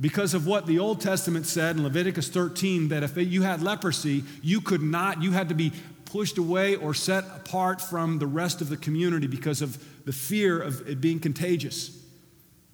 Because 0.00 0.34
of 0.34 0.46
what 0.46 0.66
the 0.66 0.78
Old 0.78 1.00
Testament 1.00 1.46
said 1.46 1.76
in 1.76 1.84
Leviticus 1.84 2.28
13, 2.28 2.88
that 2.88 3.02
if 3.02 3.16
you 3.16 3.42
had 3.42 3.62
leprosy, 3.62 4.24
you 4.42 4.60
could 4.60 4.82
not, 4.82 5.22
you 5.22 5.30
had 5.30 5.48
to 5.50 5.54
be 5.54 5.72
pushed 6.14 6.38
away 6.38 6.76
or 6.76 6.94
set 6.94 7.24
apart 7.34 7.80
from 7.80 8.20
the 8.20 8.26
rest 8.26 8.60
of 8.60 8.68
the 8.68 8.76
community 8.76 9.26
because 9.26 9.60
of 9.60 9.84
the 10.04 10.12
fear 10.12 10.60
of 10.60 10.88
it 10.88 11.00
being 11.00 11.18
contagious, 11.18 12.00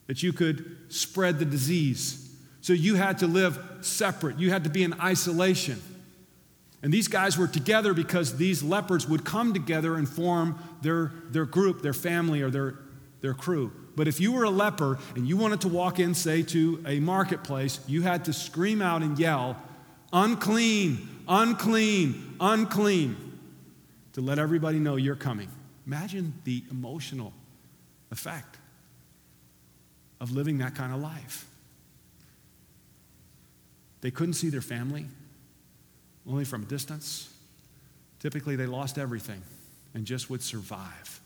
that 0.08 0.22
you 0.22 0.30
could 0.30 0.76
spread 0.90 1.38
the 1.38 1.46
disease. 1.46 2.36
So 2.60 2.74
you 2.74 2.96
had 2.96 3.16
to 3.20 3.26
live 3.26 3.58
separate, 3.80 4.38
you 4.38 4.50
had 4.50 4.64
to 4.64 4.70
be 4.70 4.82
in 4.82 4.92
isolation. 5.00 5.80
And 6.82 6.92
these 6.92 7.08
guys 7.08 7.38
were 7.38 7.46
together 7.46 7.94
because 7.94 8.36
these 8.36 8.62
lepers 8.62 9.08
would 9.08 9.24
come 9.24 9.54
together 9.54 9.94
and 9.94 10.06
form 10.06 10.58
their, 10.82 11.10
their 11.30 11.46
group, 11.46 11.80
their 11.80 11.94
family, 11.94 12.42
or 12.42 12.50
their, 12.50 12.74
their 13.22 13.32
crew. 13.32 13.72
But 13.96 14.06
if 14.06 14.20
you 14.20 14.32
were 14.32 14.44
a 14.44 14.50
leper 14.50 14.98
and 15.16 15.26
you 15.26 15.38
wanted 15.38 15.62
to 15.62 15.68
walk 15.68 15.98
in, 15.98 16.12
say, 16.12 16.42
to 16.42 16.84
a 16.86 17.00
marketplace, 17.00 17.80
you 17.86 18.02
had 18.02 18.26
to 18.26 18.34
scream 18.34 18.82
out 18.82 19.00
and 19.02 19.18
yell, 19.18 19.56
unclean, 20.12 21.08
unclean, 21.26 22.36
unclean, 22.38 23.29
to 24.14 24.20
let 24.20 24.38
everybody 24.38 24.78
know 24.78 24.96
you're 24.96 25.16
coming. 25.16 25.48
Imagine 25.86 26.34
the 26.44 26.62
emotional 26.70 27.32
effect 28.10 28.56
of 30.20 30.32
living 30.32 30.58
that 30.58 30.74
kind 30.74 30.92
of 30.92 31.00
life. 31.00 31.46
They 34.00 34.10
couldn't 34.10 34.34
see 34.34 34.48
their 34.48 34.60
family, 34.60 35.06
only 36.26 36.44
from 36.44 36.62
a 36.62 36.66
distance. 36.66 37.32
Typically, 38.18 38.56
they 38.56 38.66
lost 38.66 38.98
everything 38.98 39.42
and 39.94 40.04
just 40.04 40.30
would 40.30 40.42
survive. 40.42 41.20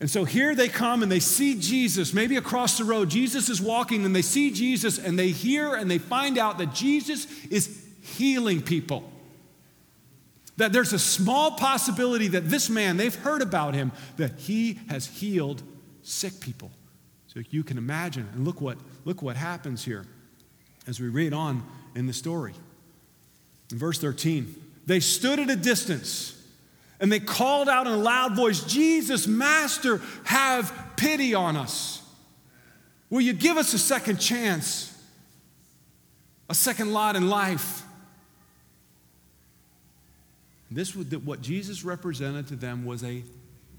And 0.00 0.08
so 0.08 0.24
here 0.24 0.54
they 0.54 0.68
come 0.68 1.02
and 1.02 1.10
they 1.10 1.18
see 1.20 1.58
Jesus, 1.58 2.12
maybe 2.14 2.36
across 2.36 2.78
the 2.78 2.84
road. 2.84 3.10
Jesus 3.10 3.48
is 3.48 3.60
walking 3.60 4.04
and 4.04 4.14
they 4.14 4.22
see 4.22 4.52
Jesus 4.52 4.98
and 4.98 5.18
they 5.18 5.30
hear 5.30 5.74
and 5.74 5.90
they 5.90 5.98
find 5.98 6.38
out 6.38 6.58
that 6.58 6.72
Jesus 6.72 7.26
is 7.46 7.84
healing 8.02 8.62
people. 8.62 9.10
That 10.58 10.72
there's 10.72 10.92
a 10.92 10.98
small 10.98 11.52
possibility 11.52 12.28
that 12.28 12.50
this 12.50 12.68
man, 12.68 12.96
they've 12.96 13.14
heard 13.14 13.42
about 13.42 13.74
him, 13.74 13.92
that 14.16 14.38
he 14.38 14.78
has 14.88 15.06
healed 15.06 15.62
sick 16.02 16.40
people. 16.40 16.70
So 17.28 17.40
you 17.50 17.62
can 17.62 17.78
imagine, 17.78 18.28
and 18.34 18.44
look 18.44 18.60
what, 18.60 18.76
look 19.04 19.22
what 19.22 19.36
happens 19.36 19.84
here 19.84 20.04
as 20.86 21.00
we 21.00 21.08
read 21.08 21.32
on 21.32 21.62
in 21.94 22.06
the 22.06 22.12
story. 22.12 22.54
In 23.70 23.78
verse 23.78 23.98
13, 23.98 24.54
they 24.86 25.00
stood 25.00 25.38
at 25.38 25.48
a 25.50 25.56
distance 25.56 26.34
and 27.00 27.12
they 27.12 27.20
called 27.20 27.68
out 27.68 27.86
in 27.86 27.92
a 27.92 27.96
loud 27.96 28.34
voice, 28.34 28.64
Jesus, 28.64 29.26
Master, 29.26 30.00
have 30.24 30.72
pity 30.96 31.34
on 31.34 31.56
us. 31.56 32.02
Will 33.10 33.20
you 33.20 33.32
give 33.32 33.56
us 33.56 33.72
a 33.74 33.78
second 33.78 34.16
chance, 34.18 34.92
a 36.50 36.54
second 36.54 36.92
lot 36.92 37.14
in 37.14 37.28
life? 37.28 37.82
This 40.70 40.94
was 40.94 41.06
what 41.06 41.40
Jesus 41.40 41.84
represented 41.84 42.48
to 42.48 42.56
them 42.56 42.84
was 42.84 43.02
a 43.02 43.22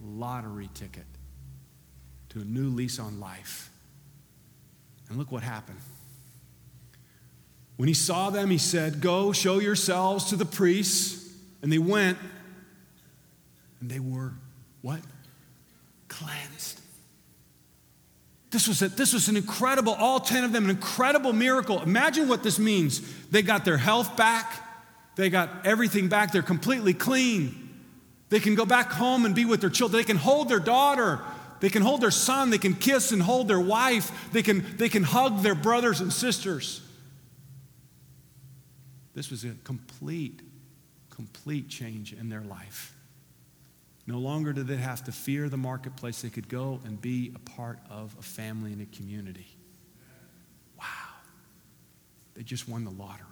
lottery 0.04 0.70
ticket 0.74 1.06
to 2.30 2.42
a 2.42 2.46
new 2.46 2.70
lease 2.70 3.00
on 3.00 3.20
life. 3.20 3.70
And 5.08 5.18
look 5.18 5.32
what 5.32 5.44
happened. 5.44 5.80
When 7.78 7.88
he 7.88 7.94
saw 7.94 8.30
them, 8.30 8.50
he 8.50 8.58
said, 8.58 9.02
Go, 9.02 9.32
show 9.32 9.60
yourselves 9.60 10.26
to 10.26 10.36
the 10.36 10.46
priests. 10.46 11.34
And 11.62 11.72
they 11.72 11.78
went, 11.78 12.18
and 13.82 13.90
they 13.90 14.00
were 14.00 14.34
what? 14.82 15.00
Cleansed. 16.08 16.80
This 18.52 18.68
was, 18.68 18.82
a, 18.82 18.90
this 18.90 19.14
was 19.14 19.28
an 19.28 19.38
incredible, 19.38 19.94
all 19.94 20.20
10 20.20 20.44
of 20.44 20.52
them, 20.52 20.64
an 20.66 20.70
incredible 20.72 21.34
miracle. 21.34 21.82
Imagine 21.82 22.28
what 22.28 22.42
this 22.42 22.58
means. 22.58 23.02
They 23.28 23.42
got 23.42 23.64
their 23.64 23.78
health 23.78 24.18
back, 24.18 24.69
they 25.20 25.30
got 25.30 25.66
everything 25.66 26.08
back, 26.08 26.32
they're 26.32 26.42
completely 26.42 26.94
clean. 26.94 27.70
They 28.30 28.40
can 28.40 28.56
go 28.56 28.66
back 28.66 28.90
home 28.90 29.26
and 29.26 29.36
be 29.36 29.44
with 29.44 29.60
their 29.60 29.70
children, 29.70 30.02
they 30.02 30.06
can 30.06 30.18
hold 30.18 30.48
their 30.48 30.60
daughter. 30.60 31.20
They 31.60 31.70
can 31.70 31.82
hold 31.82 32.00
their 32.00 32.10
son, 32.10 32.52
they 32.52 32.58
can 32.58 32.74
kiss 32.74 33.12
and 33.12 33.22
hold 33.22 33.50
their 33.50 33.60
wife, 33.60 34.32
they 34.32 34.42
can, 34.42 34.78
they 34.78 34.88
can 34.88 35.04
hug 35.04 35.42
their 35.42 35.56
brothers 35.56 36.00
and 36.00 36.14
sisters. 36.14 36.80
This 39.14 39.30
was 39.30 39.44
a 39.44 39.56
complete, 39.66 40.42
complete 41.10 41.68
change 41.68 42.14
in 42.14 42.30
their 42.30 42.40
life. 42.40 42.96
No 44.08 44.20
longer 44.20 44.54
did 44.54 44.68
they 44.68 44.78
have 44.78 45.04
to 45.04 45.12
fear 45.12 45.50
the 45.50 45.58
marketplace. 45.58 46.22
They 46.22 46.30
could 46.30 46.48
go 46.48 46.80
and 46.86 47.00
be 47.02 47.34
a 47.36 47.40
part 47.40 47.80
of 47.90 48.16
a 48.18 48.24
family 48.24 48.72
and 48.72 48.82
a 48.82 48.96
community. 48.96 49.48
Wow. 50.80 50.86
They 52.36 52.44
just 52.44 52.70
won 52.70 52.86
the 52.86 52.92
lottery. 52.92 53.29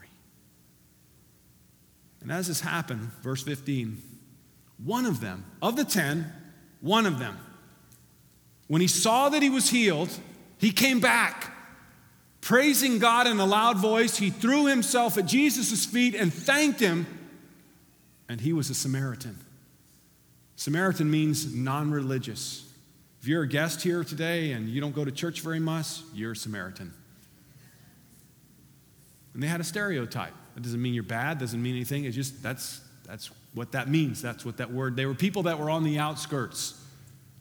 And 2.22 2.32
as 2.32 2.48
this 2.48 2.62
happened, 2.62 3.12
verse 3.22 3.44
15, 3.44 4.02
one 4.84 5.06
of 5.06 5.20
them, 5.20 5.46
of 5.62 5.76
the 5.76 5.86
ten, 5.86 6.32
one 6.82 7.06
of 7.06 7.20
them, 7.20 7.38
when 8.68 8.82
he 8.82 8.88
saw 8.88 9.30
that 9.30 9.42
he 9.42 9.50
was 9.50 9.70
healed, 9.70 10.10
he 10.58 10.72
came 10.72 11.00
back 11.00 11.58
Praising 12.48 13.00
God 13.00 13.28
in 13.28 13.42
a 13.42 13.46
loud 13.46 13.78
voice, 13.78 14.18
he 14.18 14.30
threw 14.30 14.68
himself 14.68 15.18
at 15.18 15.26
Jesus' 15.26 15.86
feet 15.86 16.16
and 16.16 16.34
thanked 16.34 16.80
him, 16.80 17.06
and 18.30 18.40
he 18.40 18.54
was 18.54 18.70
a 18.70 18.74
Samaritan. 18.74 19.38
Samaritan 20.56 21.12
means 21.12 21.54
non 21.54 21.92
religious. 21.92 22.64
If 23.22 23.28
you're 23.28 23.44
a 23.44 23.48
guest 23.50 23.82
here 23.82 24.06
today 24.06 24.54
and 24.54 24.70
you 24.70 24.80
don't 24.80 24.96
go 24.96 25.04
to 25.04 25.12
church 25.12 25.42
very 25.42 25.60
much, 25.60 26.00
you're 26.14 26.32
a 26.32 26.36
Samaritan. 26.38 26.94
And 29.34 29.44
they 29.44 29.48
had 29.48 29.60
a 29.60 29.66
stereotype. 29.66 30.34
That 30.58 30.64
doesn't 30.64 30.82
mean 30.82 30.96
you're 30.96 31.04
bad, 31.04 31.38
doesn't 31.38 31.62
mean 31.62 31.76
anything. 31.76 32.06
It's 32.06 32.16
just 32.16 32.42
that's 32.42 32.82
that's 33.06 33.30
what 33.54 33.74
that 33.74 33.90
means. 33.90 34.24
That's 34.24 34.44
what 34.44 34.58
that 34.58 34.72
word. 34.72 34.96
They 34.96 35.06
were 35.06 35.14
people 35.14 35.44
that 35.44 35.60
were 35.60 35.70
on 35.70 35.84
the 35.84 36.00
outskirts, 36.00 36.84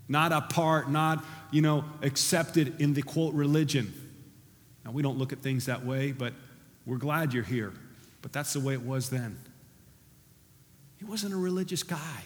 not 0.06 0.32
a 0.32 0.42
part, 0.42 0.90
not, 0.90 1.24
you 1.50 1.62
know, 1.62 1.86
accepted 2.02 2.78
in 2.78 2.92
the 2.92 3.00
quote 3.00 3.32
religion. 3.32 3.94
Now, 4.84 4.90
we 4.90 5.00
don't 5.00 5.16
look 5.16 5.32
at 5.32 5.38
things 5.38 5.64
that 5.64 5.82
way, 5.82 6.12
but 6.12 6.34
we're 6.84 6.98
glad 6.98 7.32
you're 7.32 7.42
here. 7.42 7.72
But 8.20 8.34
that's 8.34 8.52
the 8.52 8.60
way 8.60 8.74
it 8.74 8.82
was 8.82 9.08
then. 9.08 9.38
He 10.98 11.06
wasn't 11.06 11.32
a 11.32 11.38
religious 11.38 11.82
guy. 11.82 12.24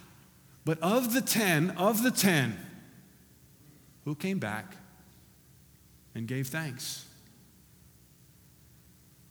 But 0.64 0.80
of 0.82 1.14
the 1.14 1.20
10, 1.20 1.70
of 1.76 2.02
the 2.02 2.10
10, 2.10 2.58
who 4.04 4.16
came 4.16 4.40
back 4.40 4.74
and 6.16 6.26
gave 6.26 6.48
thanks? 6.48 7.04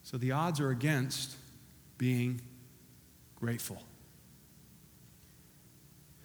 So 0.04 0.16
the 0.16 0.32
odds 0.32 0.58
are 0.58 0.70
against 0.70 1.36
being 2.00 2.40
grateful. 3.36 3.76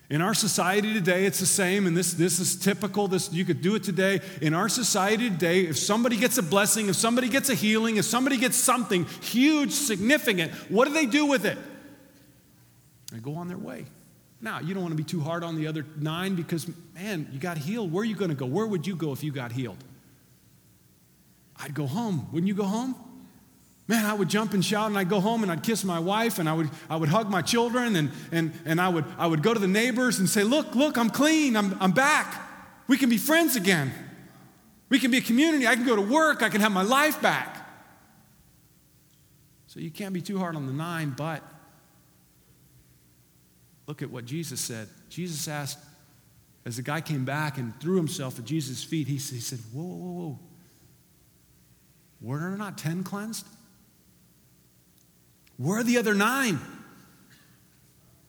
In 0.10 0.22
our 0.22 0.34
society 0.34 0.94
today, 0.94 1.26
it's 1.26 1.42
the 1.42 1.46
same, 1.46 1.86
and 1.86 1.98
this, 1.98 2.14
this 2.14 2.40
is 2.40 2.56
typical. 2.56 3.10
This, 3.10 3.34
you 3.34 3.44
could 3.44 3.62
do 3.62 3.76
it 3.76 3.84
today. 3.84 4.22
In 4.42 4.54
our 4.54 4.70
society 4.70 5.30
today, 5.30 5.62
if 5.62 5.78
somebody 5.78 6.16
gets 6.16 6.38
a 6.38 6.44
blessing, 6.44 6.88
if 6.88 6.96
somebody 6.96 7.28
gets 7.28 7.50
a 7.50 7.56
healing, 7.56 7.98
if 7.98 8.06
somebody 8.06 8.38
gets 8.38 8.56
something 8.56 9.04
huge, 9.22 9.72
significant, 9.72 10.54
what 10.70 10.88
do 10.88 10.94
they 10.94 11.06
do 11.08 11.26
with 11.26 11.46
it? 11.46 11.58
They 13.12 13.18
go 13.18 13.36
on 13.36 13.50
their 13.50 13.58
way. 13.58 13.86
Now, 14.40 14.62
you 14.62 14.74
don't 14.74 14.84
want 14.84 14.94
to 14.94 15.04
be 15.04 15.04
too 15.04 15.20
hard 15.20 15.44
on 15.44 15.58
the 15.58 15.68
other 15.68 15.86
nine 15.98 16.36
because, 16.36 16.70
man, 16.94 17.28
you 17.34 17.40
got 17.40 17.58
healed. 17.58 17.92
Where 17.92 18.04
are 18.04 18.06
you 18.06 18.16
going 18.16 18.32
to 18.32 18.36
go? 18.36 18.46
Where 18.46 18.66
would 18.66 18.88
you 18.88 18.96
go 18.96 19.12
if 19.12 19.26
you 19.26 19.34
got 19.34 19.52
healed? 19.52 19.84
I'd 21.58 21.74
go 21.74 21.86
home. 21.86 22.28
Wouldn't 22.32 22.48
you 22.48 22.54
go 22.54 22.64
home? 22.64 22.96
Man, 23.88 24.04
I 24.06 24.14
would 24.14 24.30
jump 24.30 24.54
and 24.54 24.66
shout 24.66 24.88
and 24.88 24.98
I'd 24.98 25.10
go 25.10 25.20
home 25.20 25.44
and 25.44 25.52
I'd 25.52 25.62
kiss 25.62 25.84
my 25.84 26.00
wife 26.00 26.40
and 26.40 26.50
I 26.50 26.54
would, 26.54 26.72
I 26.90 26.96
would 26.96 27.10
hug 27.10 27.30
my 27.30 27.44
children 27.44 27.96
and, 27.96 28.12
and, 28.32 28.52
and 28.66 28.82
I, 28.82 28.90
would, 28.90 29.06
I 29.18 29.28
would 29.28 29.44
go 29.44 29.54
to 29.54 29.60
the 29.60 29.68
neighbors 29.68 30.18
and 30.18 30.28
say, 30.28 30.44
Look, 30.44 30.74
look, 30.74 30.98
I'm 30.98 31.12
clean. 31.12 31.56
I'm, 31.56 31.78
I'm 31.80 31.92
back. 31.92 32.42
We 32.88 32.98
can 32.98 33.10
be 33.10 33.18
friends 33.18 33.56
again. 33.56 33.92
We 34.90 34.98
can 35.00 35.12
be 35.12 35.18
a 35.18 35.22
community. 35.22 35.68
I 35.68 35.76
can 35.76 35.86
go 35.86 35.96
to 35.96 36.02
work. 36.02 36.42
I 36.42 36.50
can 36.50 36.62
have 36.62 36.72
my 36.72 36.82
life 36.82 37.22
back. 37.22 37.68
So 39.68 39.80
you 39.80 39.92
can't 39.92 40.14
be 40.14 40.22
too 40.22 40.40
hard 40.40 40.56
on 40.56 40.68
the 40.68 40.74
nine, 40.74 41.14
but 41.16 41.44
look 43.88 44.02
at 44.02 44.10
what 44.10 44.26
Jesus 44.26 44.62
said. 44.62 44.88
Jesus 45.10 45.48
asked, 45.48 45.80
as 46.66 46.78
the 46.78 46.82
guy 46.82 47.02
came 47.02 47.26
back 47.26 47.58
and 47.60 47.80
threw 47.80 47.98
himself 47.98 48.40
at 48.40 48.46
Jesus' 48.46 48.84
feet, 48.84 49.08
he, 49.08 49.16
he 49.16 49.20
said, 49.20 49.60
Whoa, 49.72 49.84
whoa, 49.84 50.12
whoa. 50.12 50.40
Were 52.22 52.40
there 52.40 52.58
not 52.58 52.78
10 52.78 53.04
cleansed? 53.04 53.46
Where 55.58 55.80
are 55.80 55.84
the 55.84 55.98
other 55.98 56.14
nine? 56.14 56.60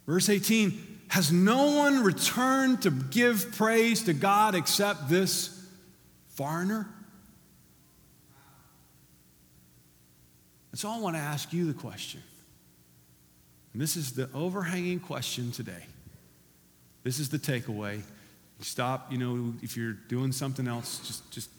Verse 0.06 0.28
18 0.28 1.00
Has 1.08 1.32
no 1.32 1.76
one 1.76 2.02
returned 2.02 2.82
to 2.82 2.90
give 2.90 3.52
praise 3.52 4.04
to 4.04 4.12
God 4.12 4.54
except 4.54 5.08
this 5.08 5.66
foreigner? 6.28 6.88
And 10.70 10.78
so 10.78 10.90
I 10.90 10.98
want 10.98 11.16
to 11.16 11.20
ask 11.20 11.52
you 11.52 11.66
the 11.66 11.78
question. 11.78 12.22
And 13.72 13.80
this 13.80 13.96
is 13.96 14.12
the 14.12 14.28
overhanging 14.34 15.00
question 15.00 15.50
today. 15.50 15.84
This 17.02 17.18
is 17.18 17.28
the 17.28 17.38
takeaway. 17.38 18.02
Stop, 18.60 19.12
you 19.12 19.18
know, 19.18 19.54
if 19.62 19.76
you're 19.76 19.92
doing 19.92 20.32
something 20.32 20.66
else, 20.66 20.98
just, 21.06 21.30
just 21.30 21.50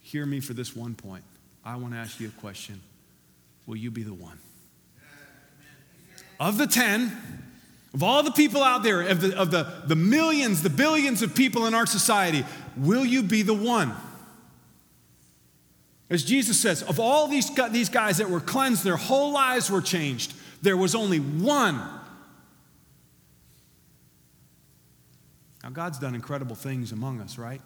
hear 0.00 0.24
me 0.26 0.40
for 0.40 0.52
this 0.52 0.76
one 0.76 0.94
point. 0.94 1.24
I 1.64 1.76
want 1.76 1.92
to 1.94 1.98
ask 1.98 2.20
you 2.20 2.28
a 2.28 2.40
question. 2.40 2.80
Will 3.66 3.76
you 3.76 3.90
be 3.90 4.02
the 4.02 4.14
one? 4.14 4.38
Of 6.40 6.58
the 6.58 6.66
10, 6.66 7.16
of 7.94 8.02
all 8.02 8.22
the 8.22 8.32
people 8.32 8.62
out 8.62 8.82
there, 8.82 9.02
of 9.02 9.20
the, 9.20 9.38
of 9.38 9.50
the, 9.50 9.82
the 9.86 9.94
millions, 9.94 10.62
the 10.62 10.70
billions 10.70 11.22
of 11.22 11.34
people 11.34 11.66
in 11.66 11.74
our 11.74 11.86
society, 11.86 12.44
will 12.76 13.04
you 13.04 13.22
be 13.22 13.42
the 13.42 13.54
one? 13.54 13.94
As 16.10 16.24
Jesus 16.24 16.60
says, 16.60 16.82
of 16.82 16.98
all 16.98 17.28
these, 17.28 17.50
these 17.70 17.88
guys 17.88 18.18
that 18.18 18.28
were 18.28 18.40
cleansed, 18.40 18.84
their 18.84 18.96
whole 18.96 19.32
lives 19.32 19.70
were 19.70 19.80
changed, 19.80 20.34
there 20.60 20.76
was 20.76 20.94
only 20.94 21.18
one. 21.18 21.80
Now, 25.62 25.70
God's 25.70 25.98
done 25.98 26.14
incredible 26.14 26.56
things 26.56 26.92
among 26.92 27.20
us, 27.20 27.38
right? 27.38 27.60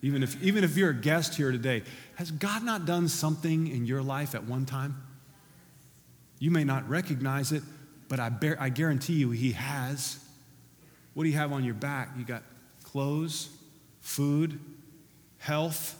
Even 0.00 0.22
if, 0.22 0.42
even 0.42 0.64
if 0.64 0.76
you're 0.76 0.90
a 0.90 0.94
guest 0.94 1.36
here 1.36 1.52
today, 1.52 1.82
has 2.16 2.30
God 2.30 2.64
not 2.64 2.86
done 2.86 3.08
something 3.08 3.68
in 3.68 3.86
your 3.86 4.02
life 4.02 4.34
at 4.34 4.44
one 4.44 4.66
time? 4.66 4.96
You 6.42 6.50
may 6.50 6.64
not 6.64 6.88
recognize 6.88 7.52
it, 7.52 7.62
but 8.08 8.18
I, 8.18 8.28
bear, 8.28 8.56
I 8.58 8.68
guarantee 8.68 9.12
you 9.12 9.30
he 9.30 9.52
has. 9.52 10.18
What 11.14 11.22
do 11.22 11.28
you 11.28 11.36
have 11.36 11.52
on 11.52 11.62
your 11.62 11.76
back? 11.76 12.08
You 12.18 12.24
got 12.24 12.42
clothes, 12.82 13.48
food, 14.00 14.58
health, 15.38 15.96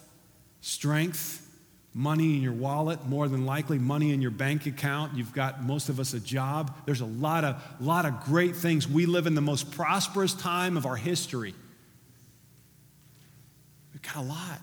strength, 0.61 1.49
money 1.95 2.35
in 2.35 2.43
your 2.43 2.55
wallet, 2.55 3.07
more 3.07 3.29
than 3.29 3.47
likely 3.47 3.79
money 3.79 4.13
in 4.13 4.21
your 4.21 4.33
bank 4.33 4.67
account. 4.67 5.15
You've 5.15 5.33
got 5.33 5.63
most 5.63 5.89
of 5.89 6.01
us 6.01 6.13
a 6.13 6.19
job. 6.19 6.75
There's 6.87 7.03
a 7.03 7.07
lot 7.07 7.45
of, 7.45 7.63
lot 7.79 8.05
of 8.05 8.25
great 8.25 8.57
things. 8.57 8.89
We 8.89 9.07
live 9.07 9.29
in 9.29 9.37
the 9.37 9.41
most 9.41 9.71
prosperous 9.71 10.35
time 10.35 10.77
of 10.77 10.87
our 10.87 10.97
history. 10.97 11.55
We've 13.93 14.03
got 14.03 14.17
a 14.17 14.23
lot. 14.23 14.59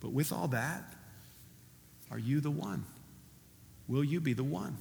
But 0.00 0.12
with 0.12 0.32
all 0.32 0.48
that, 0.48 0.82
are 2.10 2.18
you 2.18 2.40
the 2.40 2.50
one? 2.50 2.86
Will 3.90 4.04
you 4.04 4.20
be 4.20 4.34
the 4.34 4.44
one? 4.44 4.76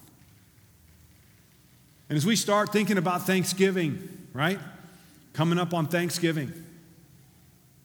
And 2.10 2.16
as 2.16 2.28
we 2.28 2.36
start 2.36 2.72
thinking 2.72 3.00
about 3.00 3.26
Thanksgiving, 3.26 4.28
right? 4.34 4.60
Coming 5.34 5.58
up 5.58 5.74
on 5.74 5.88
Thanksgiving, 5.88 6.54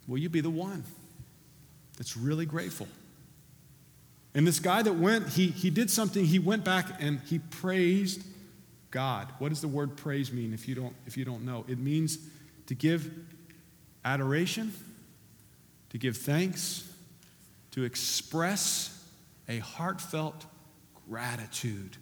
will 0.07 0.19
you 0.19 0.29
be 0.29 0.43
the 0.43 0.51
one 0.51 0.85
that's 1.97 2.15
really 2.15 2.45
grateful? 2.45 2.89
And 4.35 4.47
this 4.47 4.61
guy 4.61 4.83
that 4.83 4.97
went, 4.97 5.31
he, 5.31 5.47
he 5.47 5.71
did 5.71 5.91
something, 5.91 6.27
he 6.27 6.39
went 6.39 6.63
back 6.63 7.01
and 7.01 7.21
he 7.21 7.39
praised 7.39 8.23
God. 8.91 9.29
What 9.39 9.49
does 9.49 9.63
the 9.63 9.69
word 9.69 9.97
praise 9.97 10.31
mean 10.31 10.53
if 10.53 10.69
you 10.69 10.75
don't, 10.75 10.95
if 11.07 11.17
you 11.17 11.25
don't 11.25 11.47
know? 11.47 11.65
It 11.69 11.79
means 11.79 12.19
to 12.67 12.75
give 12.75 13.11
adoration, 14.05 14.75
to 15.89 15.97
give 15.97 16.19
thanks, 16.19 16.87
to 17.71 17.85
express 17.85 19.07
a 19.49 19.59
heartfelt 19.61 20.45
gratitude 21.09 21.97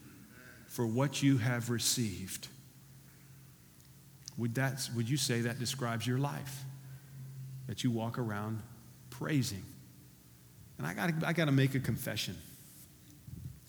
for 0.67 0.87
what 0.87 1.23
you 1.23 1.39
have 1.39 1.71
received. 1.71 2.49
Would, 4.39 4.55
that, 4.55 4.89
would 4.97 5.09
you 5.09 5.17
say 5.17 5.43
that 5.43 5.59
describes 5.59 6.07
your 6.07 6.19
life? 6.19 6.65
That 7.67 7.85
you 7.85 7.91
walk 7.91 8.19
around 8.19 8.63
praising 9.11 9.65
and 10.83 10.91
I 10.91 10.95
got 10.95 11.25
I 11.25 11.33
got 11.33 11.45
to 11.45 11.53
make 11.53 11.77
a 11.77 11.81
confession. 11.81 12.37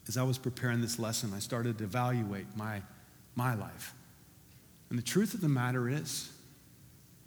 As 0.08 0.18
I 0.18 0.24
was 0.24 0.40
preparing 0.40 0.82
this 0.82 0.98
lesson, 0.98 1.32
I 1.34 1.40
started 1.40 1.78
to 1.78 1.84
evaluate 1.84 2.48
my, 2.56 2.82
my 3.36 3.54
life. 3.54 3.94
And 4.90 4.98
the 4.98 5.04
truth 5.04 5.36
of 5.36 5.40
the 5.40 5.48
matter 5.48 5.88
is, 5.88 6.32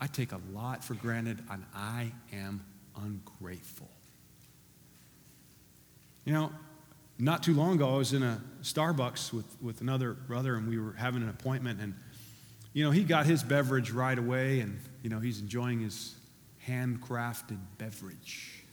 I 0.01 0.09
take 0.09 0.33
a 0.33 0.41
lot 0.53 0.83
for 0.83 0.95
granted 0.95 1.39
and 1.51 1.65
I 1.73 2.11
am 2.33 2.65
ungrateful. 3.01 3.89
You 6.25 6.33
know, 6.33 6.53
not 7.19 7.43
too 7.43 7.55
long 7.55 7.77
ago, 7.77 7.95
I 7.95 7.97
was 7.97 8.13
in 8.13 8.23
a 8.23 8.41
Starbucks 8.63 9.33
with, 9.33 9.47
with 9.63 9.81
another 9.81 10.13
brother 10.13 10.57
and 10.57 10.69
we 10.69 10.79
were 10.79 10.93
having 10.93 11.23
an 11.23 11.29
appointment. 11.29 11.81
And, 11.81 11.95
you 12.73 12.85
know, 12.85 12.91
he 12.91 13.05
got 13.05 13.27
his 13.27 13.43
beverage 13.43 13.91
right 13.91 14.19
away 14.19 14.61
and, 14.61 14.79
you 15.03 15.09
know, 15.09 15.19
he's 15.19 15.41
enjoying 15.41 15.81
his 15.81 16.15
handcrafted 16.69 17.59
beverage. 17.79 18.65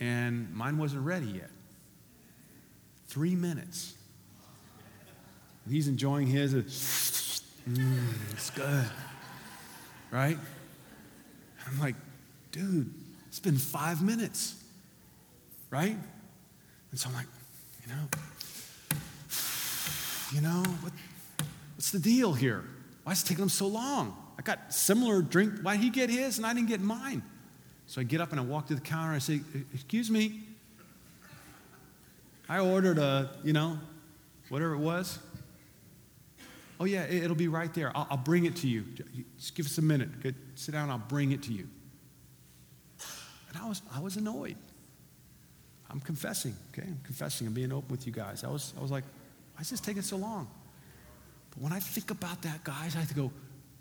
and 0.00 0.52
mine 0.52 0.78
wasn't 0.78 1.04
ready 1.04 1.26
yet. 1.26 1.50
Three 3.06 3.36
minutes. 3.36 3.94
He's 5.68 5.86
enjoying 5.86 6.26
his. 6.26 6.54
Mm, 7.70 7.98
it's 8.32 8.50
good. 8.50 8.86
Right? 10.10 10.38
I'm 11.66 11.78
like, 11.78 11.94
dude, 12.50 12.92
it's 13.28 13.38
been 13.38 13.56
five 13.56 14.02
minutes. 14.02 14.63
Right? 15.74 15.96
And 16.92 17.00
so 17.00 17.08
I'm 17.08 17.16
like, 17.16 17.26
you 17.84 17.92
know, 17.92 18.02
you 20.32 20.40
know, 20.40 20.62
what, 20.82 20.92
what's 21.74 21.90
the 21.90 21.98
deal 21.98 22.32
here? 22.32 22.64
Why 23.02 23.10
is 23.10 23.24
it 23.24 23.26
taking 23.26 23.42
him 23.42 23.48
so 23.48 23.66
long? 23.66 24.16
I 24.38 24.42
got 24.42 24.72
similar 24.72 25.20
drink. 25.20 25.54
Why 25.62 25.74
did 25.74 25.82
he 25.82 25.90
get 25.90 26.10
his 26.10 26.36
and 26.36 26.46
I 26.46 26.54
didn't 26.54 26.68
get 26.68 26.80
mine? 26.80 27.24
So 27.88 28.00
I 28.00 28.04
get 28.04 28.20
up 28.20 28.30
and 28.30 28.38
I 28.38 28.44
walk 28.44 28.68
to 28.68 28.76
the 28.76 28.80
counter 28.80 29.08
and 29.08 29.16
I 29.16 29.18
say, 29.18 29.40
Excuse 29.74 30.12
me. 30.12 30.44
I 32.48 32.60
ordered 32.60 32.98
a, 32.98 33.36
you 33.42 33.52
know, 33.52 33.76
whatever 34.50 34.74
it 34.74 34.78
was. 34.78 35.18
Oh, 36.78 36.84
yeah, 36.84 37.02
it'll 37.02 37.34
be 37.34 37.48
right 37.48 37.74
there. 37.74 37.90
I'll, 37.96 38.06
I'll 38.12 38.16
bring 38.16 38.44
it 38.44 38.54
to 38.58 38.68
you. 38.68 38.84
Just 39.38 39.56
give 39.56 39.66
us 39.66 39.76
a 39.78 39.82
minute. 39.82 40.20
Good. 40.20 40.36
sit 40.54 40.70
down, 40.70 40.88
I'll 40.88 40.98
bring 40.98 41.32
it 41.32 41.42
to 41.42 41.52
you. 41.52 41.66
And 43.48 43.60
I 43.60 43.68
was, 43.68 43.82
I 43.92 43.98
was 43.98 44.16
annoyed. 44.16 44.56
I'm 45.94 46.00
confessing, 46.00 46.56
okay? 46.72 46.88
I'm 46.88 47.00
confessing. 47.04 47.46
I'm 47.46 47.54
being 47.54 47.72
open 47.72 47.88
with 47.88 48.04
you 48.04 48.12
guys. 48.12 48.42
I 48.42 48.48
was, 48.48 48.74
I 48.76 48.82
was 48.82 48.90
like, 48.90 49.04
why 49.54 49.60
is 49.60 49.70
this 49.70 49.78
taking 49.78 50.02
so 50.02 50.16
long? 50.16 50.50
But 51.50 51.62
when 51.62 51.72
I 51.72 51.78
think 51.78 52.10
about 52.10 52.42
that, 52.42 52.64
guys, 52.64 52.96
I 52.96 52.98
have 52.98 53.08
to 53.08 53.14
go, 53.14 53.30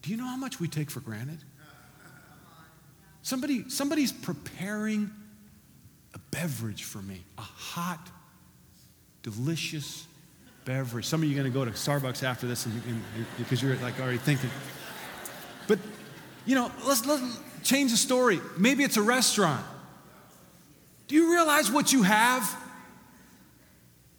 do 0.03 0.11
you 0.11 0.17
know 0.17 0.27
how 0.27 0.37
much 0.37 0.59
we 0.59 0.67
take 0.67 0.91
for 0.91 0.99
granted? 0.99 1.39
Somebody, 3.23 3.67
somebody's 3.67 4.11
preparing 4.11 5.09
a 6.13 6.19
beverage 6.29 6.83
for 6.83 6.99
me, 6.99 7.23
a 7.39 7.41
hot, 7.41 8.11
delicious 9.23 10.05
beverage. 10.65 11.05
Some 11.05 11.23
of 11.23 11.27
you 11.27 11.33
are 11.33 11.41
going 11.41 11.51
to 11.51 11.57
go 11.57 11.65
to 11.65 11.71
Starbucks 11.71 12.21
after 12.21 12.45
this 12.45 12.67
and, 12.67 12.79
and, 12.85 13.01
because 13.39 13.63
you're 13.63 13.75
like 13.77 13.99
already 13.99 14.19
thinking. 14.19 14.51
But, 15.67 15.79
you 16.45 16.53
know, 16.53 16.71
let's, 16.85 17.07
let's 17.07 17.39
change 17.63 17.89
the 17.89 17.97
story. 17.97 18.39
Maybe 18.55 18.83
it's 18.83 18.97
a 18.97 19.01
restaurant. 19.01 19.65
Do 21.07 21.15
you 21.15 21.31
realize 21.31 21.71
what 21.71 21.91
you 21.91 22.03
have? 22.03 22.57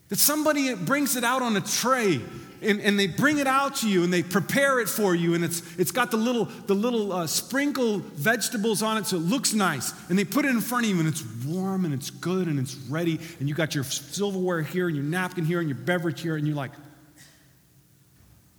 That 0.08 0.18
somebody 0.18 0.74
brings 0.74 1.16
it 1.16 1.24
out 1.24 1.42
on 1.42 1.56
a 1.56 1.60
tray 1.60 2.20
and, 2.62 2.80
and 2.80 2.98
they 2.98 3.06
bring 3.06 3.38
it 3.38 3.46
out 3.46 3.76
to 3.76 3.88
you 3.88 4.04
and 4.04 4.12
they 4.12 4.22
prepare 4.22 4.80
it 4.80 4.88
for 4.88 5.14
you 5.14 5.34
and 5.34 5.44
it's, 5.44 5.62
it's 5.78 5.90
got 5.90 6.10
the 6.10 6.16
little, 6.16 6.46
the 6.66 6.74
little 6.74 7.12
uh, 7.12 7.26
sprinkled 7.26 8.02
vegetables 8.02 8.82
on 8.82 8.96
it 8.96 9.06
so 9.06 9.16
it 9.16 9.20
looks 9.20 9.52
nice. 9.54 9.92
And 10.08 10.18
they 10.18 10.24
put 10.24 10.44
it 10.44 10.50
in 10.50 10.60
front 10.60 10.84
of 10.84 10.90
you 10.90 10.98
and 10.98 11.08
it's 11.08 11.24
warm 11.46 11.84
and 11.84 11.94
it's 11.94 12.10
good 12.10 12.46
and 12.48 12.58
it's 12.58 12.74
ready. 12.88 13.18
And 13.40 13.48
you 13.48 13.54
got 13.54 13.74
your 13.74 13.84
silverware 13.84 14.62
here 14.62 14.88
and 14.88 14.96
your 14.96 15.04
napkin 15.04 15.44
here 15.44 15.60
and 15.60 15.68
your 15.68 15.78
beverage 15.78 16.20
here 16.20 16.36
and 16.36 16.46
you're 16.46 16.56
like 16.56 16.72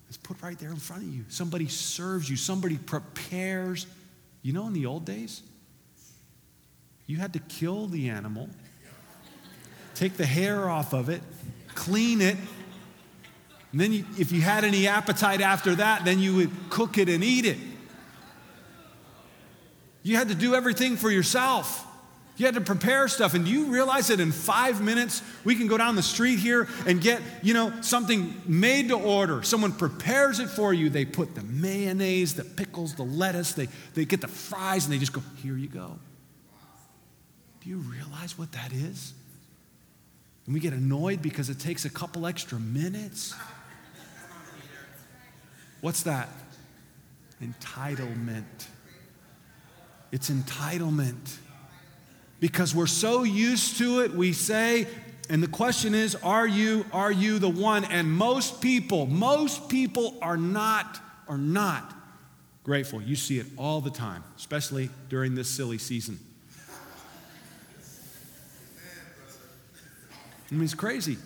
it's 0.08 0.18
put 0.18 0.42
right 0.42 0.58
there 0.58 0.70
in 0.70 0.78
front 0.78 1.04
of 1.04 1.14
you. 1.14 1.26
Somebody 1.30 1.68
serves 1.68 2.30
you. 2.30 2.38
Somebody 2.38 2.78
prepares. 2.78 3.88
You 4.44 4.54
know 4.54 4.68
in 4.68 4.74
the 4.74 4.86
old 4.86 5.06
days 5.06 5.42
you 7.08 7.18
had 7.18 7.34
to 7.34 7.40
kill 7.40 7.88
the 7.88 8.10
animal 8.10 8.50
take 9.94 10.18
the 10.18 10.26
hair 10.26 10.70
off 10.70 10.94
of 10.94 11.10
it 11.10 11.22
clean 11.74 12.22
it 12.22 12.38
and 13.76 13.82
then, 13.82 13.92
you, 13.92 14.06
if 14.18 14.32
you 14.32 14.40
had 14.40 14.64
any 14.64 14.88
appetite 14.88 15.42
after 15.42 15.76
that, 15.76 16.06
then 16.06 16.20
you 16.20 16.34
would 16.38 16.70
cook 16.70 16.98
it 16.98 17.10
and 17.10 17.22
eat 17.22 17.46
it. 17.46 17.58
You 20.02 20.16
had 20.16 20.30
to 20.30 20.34
do 20.34 20.56
everything 20.56 20.96
for 20.96 21.12
yourself. 21.12 21.86
You 22.38 22.46
had 22.46 22.56
to 22.56 22.62
prepare 22.62 23.10
stuff. 23.10 23.34
And 23.34 23.44
do 23.44 23.52
you 23.52 23.66
realize 23.66 24.08
that 24.08 24.22
in 24.22 24.32
five 24.32 24.82
minutes, 24.82 25.22
we 25.44 25.56
can 25.56 25.68
go 25.68 25.78
down 25.78 25.98
the 25.98 26.04
street 26.04 26.40
here 26.40 26.70
and 26.88 27.02
get, 27.02 27.22
you 27.42 27.54
know, 27.54 27.74
something 27.82 28.42
made 28.46 28.88
to 28.88 28.96
order? 28.96 29.44
Someone 29.44 29.74
prepares 29.74 30.40
it 30.40 30.48
for 30.48 30.74
you. 30.74 30.90
They 30.90 31.04
put 31.04 31.36
the 31.36 31.44
mayonnaise, 31.44 32.34
the 32.34 32.46
pickles, 32.46 32.96
the 32.96 33.04
lettuce, 33.04 33.52
they, 33.52 33.68
they 33.94 34.06
get 34.06 34.22
the 34.22 34.30
fries, 34.30 34.86
and 34.86 34.94
they 34.94 35.00
just 35.00 35.12
go, 35.12 35.22
here 35.44 35.58
you 35.58 35.68
go. 35.68 36.00
Do 37.66 37.72
you 37.72 37.78
realize 37.78 38.38
what 38.38 38.52
that 38.52 38.72
is? 38.72 39.16
And 40.46 40.54
we 40.54 40.60
get 40.60 40.74
annoyed 40.74 41.24
because 41.24 41.50
it 41.50 41.60
takes 41.60 41.84
a 41.84 41.90
couple 41.90 42.28
extra 42.28 42.60
minutes. 42.60 43.34
What's 45.82 46.04
that? 46.04 46.30
Entitlement. 47.42 48.68
It's 50.12 50.30
entitlement. 50.30 51.38
Because 52.40 52.76
we're 52.76 52.86
so 52.86 53.24
used 53.24 53.80
to 53.80 54.02
it, 54.02 54.12
we 54.12 54.32
say, 54.32 54.86
And 55.28 55.42
the 55.42 55.48
question 55.48 55.96
is, 55.96 56.14
are 56.18 56.48
you 56.48 56.86
are 56.94 57.12
you 57.12 57.40
the 57.40 57.50
one? 57.50 57.84
And 57.86 58.12
most 58.12 58.62
people, 58.62 59.08
most 59.08 59.70
people 59.70 60.20
are 60.22 60.38
not 60.38 61.00
are 61.28 61.40
not 61.40 61.96
grateful. 62.64 63.02
You 63.02 63.16
see 63.16 63.40
it 63.40 63.48
all 63.58 63.82
the 63.82 63.90
time, 63.90 64.24
especially 64.38 64.92
during 65.10 65.34
this 65.34 65.50
silly 65.50 65.80
season. 65.80 66.20
I 70.56 70.58
mean, 70.58 70.64
it's 70.64 70.74
crazy. 70.74 71.18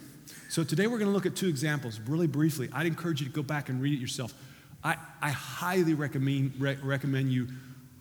So 0.49 0.63
today 0.63 0.87
we're 0.87 0.97
going 0.97 1.11
to 1.11 1.13
look 1.13 1.27
at 1.27 1.35
two 1.35 1.47
examples 1.47 1.99
really 2.07 2.25
briefly. 2.25 2.67
I'd 2.73 2.87
encourage 2.87 3.21
you 3.21 3.27
to 3.27 3.31
go 3.31 3.43
back 3.43 3.69
and 3.69 3.79
read 3.79 3.93
it 3.93 4.01
yourself. 4.01 4.33
I, 4.83 4.95
I 5.21 5.29
highly 5.29 5.93
recommend, 5.93 6.53
re- 6.57 6.79
recommend 6.81 7.31
you 7.31 7.47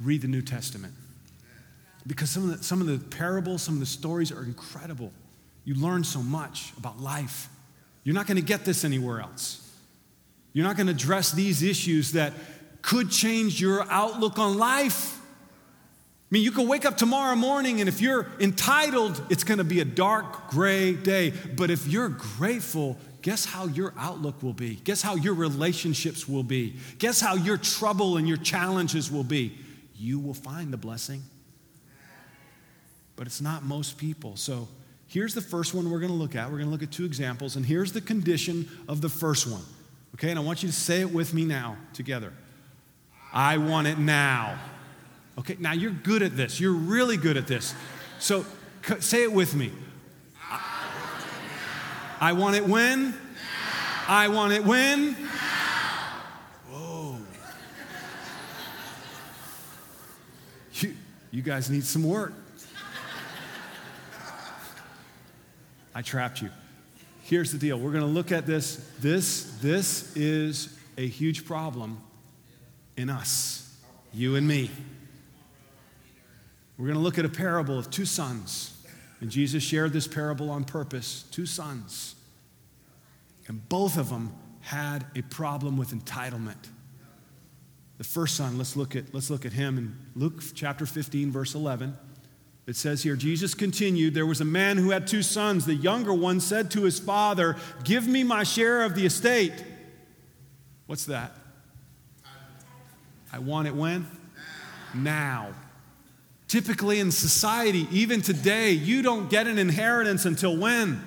read 0.00 0.22
the 0.22 0.28
New 0.28 0.40
Testament 0.40 0.94
because 2.06 2.30
some 2.30 2.48
of, 2.48 2.56
the, 2.56 2.64
some 2.64 2.80
of 2.80 2.86
the 2.86 2.98
parables, 3.14 3.60
some 3.60 3.74
of 3.74 3.80
the 3.80 3.86
stories 3.86 4.32
are 4.32 4.42
incredible. 4.42 5.12
You 5.66 5.74
learn 5.74 6.02
so 6.02 6.22
much 6.22 6.72
about 6.78 6.98
life. 6.98 7.50
You're 8.04 8.14
not 8.14 8.26
going 8.26 8.38
to 8.38 8.42
get 8.42 8.64
this 8.64 8.82
anywhere 8.82 9.20
else. 9.20 9.70
You're 10.54 10.64
not 10.64 10.78
going 10.78 10.86
to 10.86 10.94
address 10.94 11.32
these 11.32 11.62
issues 11.62 12.12
that 12.12 12.32
could 12.80 13.10
change 13.10 13.60
your 13.60 13.82
outlook 13.90 14.38
on 14.38 14.56
life. 14.56 15.17
I 16.28 16.34
mean, 16.34 16.42
you 16.42 16.50
can 16.50 16.68
wake 16.68 16.84
up 16.84 16.98
tomorrow 16.98 17.34
morning, 17.34 17.80
and 17.80 17.88
if 17.88 18.02
you're 18.02 18.26
entitled, 18.38 19.22
it's 19.30 19.44
going 19.44 19.58
to 19.58 19.64
be 19.64 19.80
a 19.80 19.84
dark, 19.84 20.50
gray 20.50 20.92
day. 20.92 21.30
But 21.30 21.70
if 21.70 21.86
you're 21.86 22.10
grateful, 22.10 22.98
guess 23.22 23.46
how 23.46 23.66
your 23.66 23.94
outlook 23.96 24.42
will 24.42 24.52
be? 24.52 24.74
Guess 24.74 25.00
how 25.00 25.14
your 25.14 25.32
relationships 25.32 26.28
will 26.28 26.42
be? 26.42 26.76
Guess 26.98 27.22
how 27.22 27.34
your 27.34 27.56
trouble 27.56 28.18
and 28.18 28.28
your 28.28 28.36
challenges 28.36 29.10
will 29.10 29.24
be? 29.24 29.56
You 29.96 30.18
will 30.18 30.34
find 30.34 30.70
the 30.70 30.76
blessing. 30.76 31.22
But 33.16 33.26
it's 33.26 33.40
not 33.40 33.64
most 33.64 33.96
people. 33.96 34.36
So 34.36 34.68
here's 35.06 35.32
the 35.32 35.40
first 35.40 35.72
one 35.72 35.90
we're 35.90 35.98
going 35.98 36.12
to 36.12 36.18
look 36.18 36.36
at. 36.36 36.50
We're 36.50 36.58
going 36.58 36.66
to 36.68 36.72
look 36.72 36.82
at 36.82 36.92
two 36.92 37.06
examples, 37.06 37.56
and 37.56 37.64
here's 37.64 37.92
the 37.92 38.02
condition 38.02 38.68
of 38.86 39.00
the 39.00 39.08
first 39.08 39.46
one. 39.46 39.64
Okay, 40.16 40.28
and 40.28 40.38
I 40.38 40.42
want 40.42 40.62
you 40.62 40.68
to 40.68 40.74
say 40.74 41.00
it 41.00 41.10
with 41.10 41.32
me 41.32 41.46
now 41.46 41.78
together. 41.94 42.34
I 43.32 43.56
want 43.56 43.86
it 43.86 43.98
now. 43.98 44.58
Okay, 45.38 45.56
now 45.60 45.72
you're 45.72 45.92
good 45.92 46.22
at 46.22 46.36
this. 46.36 46.58
You're 46.58 46.72
really 46.72 47.16
good 47.16 47.36
at 47.36 47.46
this. 47.46 47.72
So 48.18 48.44
say 48.98 49.22
it 49.22 49.32
with 49.32 49.54
me. 49.54 49.70
I 52.20 52.32
want 52.32 52.56
it 52.56 52.66
when? 52.66 53.14
I 54.08 54.26
want 54.26 54.52
it 54.52 54.64
when? 54.64 55.14
Whoa. 56.68 57.18
You, 60.72 60.96
you 61.30 61.42
guys 61.42 61.70
need 61.70 61.84
some 61.84 62.02
work. 62.02 62.32
I 65.94 66.02
trapped 66.02 66.42
you. 66.42 66.50
Here's 67.22 67.52
the 67.52 67.58
deal. 67.58 67.78
We're 67.78 67.92
going 67.92 68.02
to 68.02 68.10
look 68.10 68.32
at 68.32 68.46
this. 68.46 68.90
This 69.00 69.56
this 69.60 70.16
is 70.16 70.76
a 70.96 71.06
huge 71.06 71.44
problem 71.44 72.00
in 72.96 73.10
us, 73.10 73.76
you 74.12 74.34
and 74.34 74.48
me. 74.48 74.70
We're 76.78 76.86
going 76.86 76.96
to 76.96 77.02
look 77.02 77.18
at 77.18 77.24
a 77.24 77.28
parable 77.28 77.76
of 77.76 77.90
two 77.90 78.04
sons. 78.04 78.74
And 79.20 79.30
Jesus 79.30 79.64
shared 79.64 79.92
this 79.92 80.06
parable 80.06 80.48
on 80.48 80.64
purpose 80.64 81.24
two 81.32 81.44
sons. 81.44 82.14
And 83.48 83.68
both 83.68 83.98
of 83.98 84.10
them 84.10 84.32
had 84.60 85.06
a 85.16 85.22
problem 85.22 85.76
with 85.76 85.90
entitlement. 85.90 86.68
The 87.96 88.04
first 88.04 88.36
son, 88.36 88.58
let's 88.58 88.76
look 88.76 88.94
at, 88.94 89.12
let's 89.12 89.28
look 89.28 89.44
at 89.44 89.52
him 89.52 89.76
in 89.76 89.96
Luke 90.14 90.40
chapter 90.54 90.86
15, 90.86 91.32
verse 91.32 91.56
11. 91.56 91.96
It 92.68 92.76
says 92.76 93.02
here, 93.02 93.16
Jesus 93.16 93.54
continued, 93.54 94.14
There 94.14 94.26
was 94.26 94.40
a 94.40 94.44
man 94.44 94.76
who 94.76 94.90
had 94.90 95.06
two 95.06 95.22
sons. 95.22 95.66
The 95.66 95.74
younger 95.74 96.14
one 96.14 96.38
said 96.38 96.70
to 96.72 96.82
his 96.82 97.00
father, 97.00 97.56
Give 97.82 98.06
me 98.06 98.22
my 98.22 98.44
share 98.44 98.84
of 98.84 98.94
the 98.94 99.06
estate. 99.06 99.64
What's 100.86 101.06
that? 101.06 101.32
I 103.32 103.40
want 103.40 103.66
it 103.66 103.74
when? 103.74 104.06
Now. 104.94 105.54
Typically 106.48 106.98
in 106.98 107.12
society, 107.12 107.86
even 107.92 108.22
today, 108.22 108.72
you 108.72 109.02
don't 109.02 109.28
get 109.28 109.46
an 109.46 109.58
inheritance 109.58 110.24
until 110.24 110.56
when? 110.56 111.00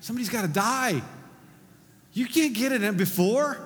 Somebody's 0.00 0.30
got 0.30 0.42
to 0.42 0.48
die. 0.48 1.02
You 2.14 2.26
can't 2.26 2.54
get 2.54 2.72
it 2.72 2.96
before. 2.96 3.60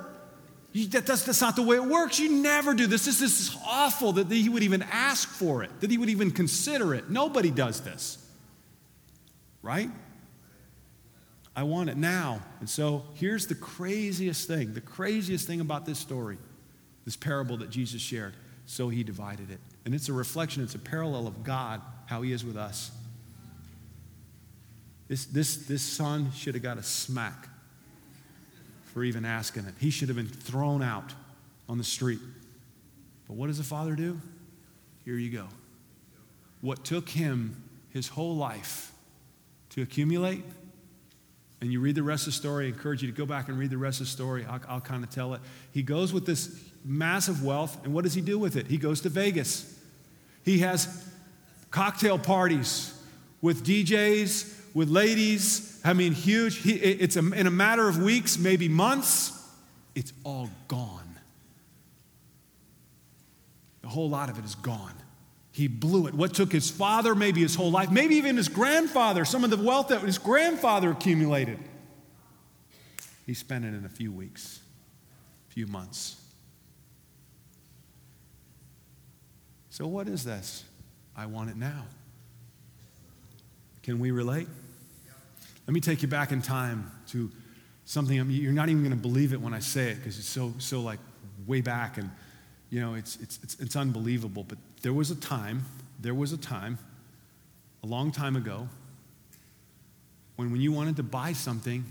You, 0.72 0.88
that, 0.88 1.06
that's, 1.06 1.22
that's 1.22 1.40
not 1.40 1.54
the 1.54 1.62
way 1.62 1.76
it 1.76 1.84
works. 1.84 2.18
You 2.18 2.30
never 2.42 2.74
do 2.74 2.88
this. 2.88 3.04
This, 3.04 3.20
this 3.20 3.40
is 3.40 3.56
awful 3.64 4.12
that 4.14 4.30
he 4.30 4.48
would 4.48 4.64
even 4.64 4.82
ask 4.90 5.28
for 5.28 5.62
it, 5.62 5.70
that 5.80 5.90
he 5.90 5.98
would 5.98 6.10
even 6.10 6.32
consider 6.32 6.92
it. 6.94 7.08
Nobody 7.08 7.52
does 7.52 7.80
this. 7.80 8.18
Right? 9.62 9.90
I 11.54 11.62
want 11.64 11.90
it 11.90 11.96
now. 11.96 12.40
And 12.58 12.68
so 12.68 13.04
here's 13.14 13.46
the 13.46 13.54
craziest 13.54 14.48
thing 14.48 14.74
the 14.74 14.80
craziest 14.80 15.46
thing 15.46 15.60
about 15.60 15.86
this 15.86 15.98
story, 15.98 16.38
this 17.04 17.16
parable 17.16 17.58
that 17.58 17.70
Jesus 17.70 18.00
shared. 18.00 18.34
So 18.70 18.88
he 18.88 19.02
divided 19.02 19.50
it. 19.50 19.58
And 19.84 19.92
it's 19.92 20.08
a 20.08 20.12
reflection, 20.12 20.62
it's 20.62 20.76
a 20.76 20.78
parallel 20.78 21.26
of 21.26 21.42
God, 21.42 21.82
how 22.06 22.22
He 22.22 22.30
is 22.30 22.44
with 22.44 22.56
us. 22.56 22.92
This, 25.08 25.24
this, 25.24 25.56
this 25.66 25.82
son 25.82 26.30
should 26.36 26.54
have 26.54 26.62
got 26.62 26.78
a 26.78 26.82
smack 26.84 27.48
for 28.94 29.02
even 29.02 29.24
asking 29.24 29.64
it. 29.64 29.74
He 29.80 29.90
should 29.90 30.06
have 30.06 30.16
been 30.16 30.28
thrown 30.28 30.84
out 30.84 31.12
on 31.68 31.78
the 31.78 31.84
street. 31.84 32.20
But 33.26 33.34
what 33.34 33.48
does 33.48 33.58
the 33.58 33.64
father 33.64 33.96
do? 33.96 34.20
Here 35.04 35.16
you 35.16 35.30
go. 35.30 35.48
What 36.60 36.84
took 36.84 37.08
him 37.08 37.64
his 37.92 38.06
whole 38.06 38.36
life 38.36 38.92
to 39.70 39.82
accumulate, 39.82 40.44
and 41.60 41.72
you 41.72 41.80
read 41.80 41.96
the 41.96 42.04
rest 42.04 42.28
of 42.28 42.34
the 42.34 42.38
story, 42.38 42.66
I 42.66 42.68
encourage 42.68 43.02
you 43.02 43.10
to 43.10 43.16
go 43.16 43.26
back 43.26 43.48
and 43.48 43.58
read 43.58 43.70
the 43.70 43.78
rest 43.78 44.00
of 44.00 44.06
the 44.06 44.12
story. 44.12 44.46
I'll, 44.48 44.60
I'll 44.68 44.80
kind 44.80 45.02
of 45.02 45.10
tell 45.10 45.34
it. 45.34 45.40
He 45.72 45.82
goes 45.82 46.12
with 46.12 46.24
this 46.24 46.69
massive 46.84 47.44
wealth, 47.44 47.84
and 47.84 47.92
what 47.92 48.04
does 48.04 48.14
he 48.14 48.20
do 48.20 48.38
with 48.38 48.56
it? 48.56 48.66
He 48.66 48.76
goes 48.76 49.00
to 49.02 49.08
Vegas. 49.08 49.78
He 50.44 50.60
has 50.60 51.06
cocktail 51.70 52.18
parties 52.18 52.98
with 53.40 53.64
DJs, 53.64 54.74
with 54.74 54.88
ladies. 54.88 55.80
I 55.84 55.92
mean, 55.92 56.12
huge. 56.12 56.58
He, 56.58 56.72
it's 56.72 57.16
a, 57.16 57.32
in 57.32 57.46
a 57.46 57.50
matter 57.50 57.88
of 57.88 58.02
weeks, 58.02 58.38
maybe 58.38 58.68
months, 58.68 59.32
it's 59.94 60.12
all 60.24 60.50
gone. 60.68 61.18
The 63.82 63.88
whole 63.88 64.08
lot 64.08 64.30
of 64.30 64.38
it 64.38 64.44
is 64.44 64.54
gone. 64.54 64.94
He 65.52 65.66
blew 65.66 66.06
it. 66.06 66.14
What 66.14 66.32
took 66.32 66.52
his 66.52 66.70
father, 66.70 67.14
maybe 67.14 67.40
his 67.40 67.54
whole 67.54 67.70
life, 67.70 67.90
maybe 67.90 68.14
even 68.16 68.36
his 68.36 68.48
grandfather, 68.48 69.24
some 69.24 69.42
of 69.42 69.50
the 69.50 69.56
wealth 69.56 69.88
that 69.88 70.00
his 70.00 70.16
grandfather 70.16 70.90
accumulated, 70.90 71.58
he 73.26 73.34
spent 73.34 73.64
it 73.64 73.74
in 73.74 73.84
a 73.84 73.88
few 73.88 74.12
weeks, 74.12 74.60
few 75.48 75.66
months. 75.66 76.19
So, 79.80 79.86
what 79.86 80.08
is 80.08 80.24
this? 80.24 80.64
I 81.16 81.24
want 81.24 81.48
it 81.48 81.56
now. 81.56 81.86
Can 83.82 83.98
we 83.98 84.10
relate? 84.10 84.46
Let 85.66 85.72
me 85.72 85.80
take 85.80 86.02
you 86.02 86.08
back 86.08 86.32
in 86.32 86.42
time 86.42 86.90
to 87.12 87.30
something 87.86 88.14
you're 88.28 88.52
not 88.52 88.68
even 88.68 88.82
going 88.82 88.94
to 88.94 89.00
believe 89.00 89.32
it 89.32 89.40
when 89.40 89.54
I 89.54 89.58
say 89.58 89.92
it 89.92 89.94
because 89.96 90.18
it's 90.18 90.28
so 90.28 90.52
so 90.58 90.82
like 90.82 90.98
way 91.46 91.62
back 91.62 91.96
and 91.96 92.10
you 92.68 92.78
know 92.78 92.92
it's, 92.92 93.16
it's 93.22 93.40
it's 93.42 93.58
it's 93.58 93.74
unbelievable. 93.74 94.44
But 94.46 94.58
there 94.82 94.92
was 94.92 95.10
a 95.10 95.16
time, 95.16 95.64
there 95.98 96.12
was 96.12 96.34
a 96.34 96.38
time, 96.38 96.76
a 97.82 97.86
long 97.86 98.12
time 98.12 98.36
ago, 98.36 98.68
when 100.36 100.52
when 100.52 100.60
you 100.60 100.72
wanted 100.72 100.96
to 100.96 101.02
buy 101.02 101.32
something, 101.32 101.86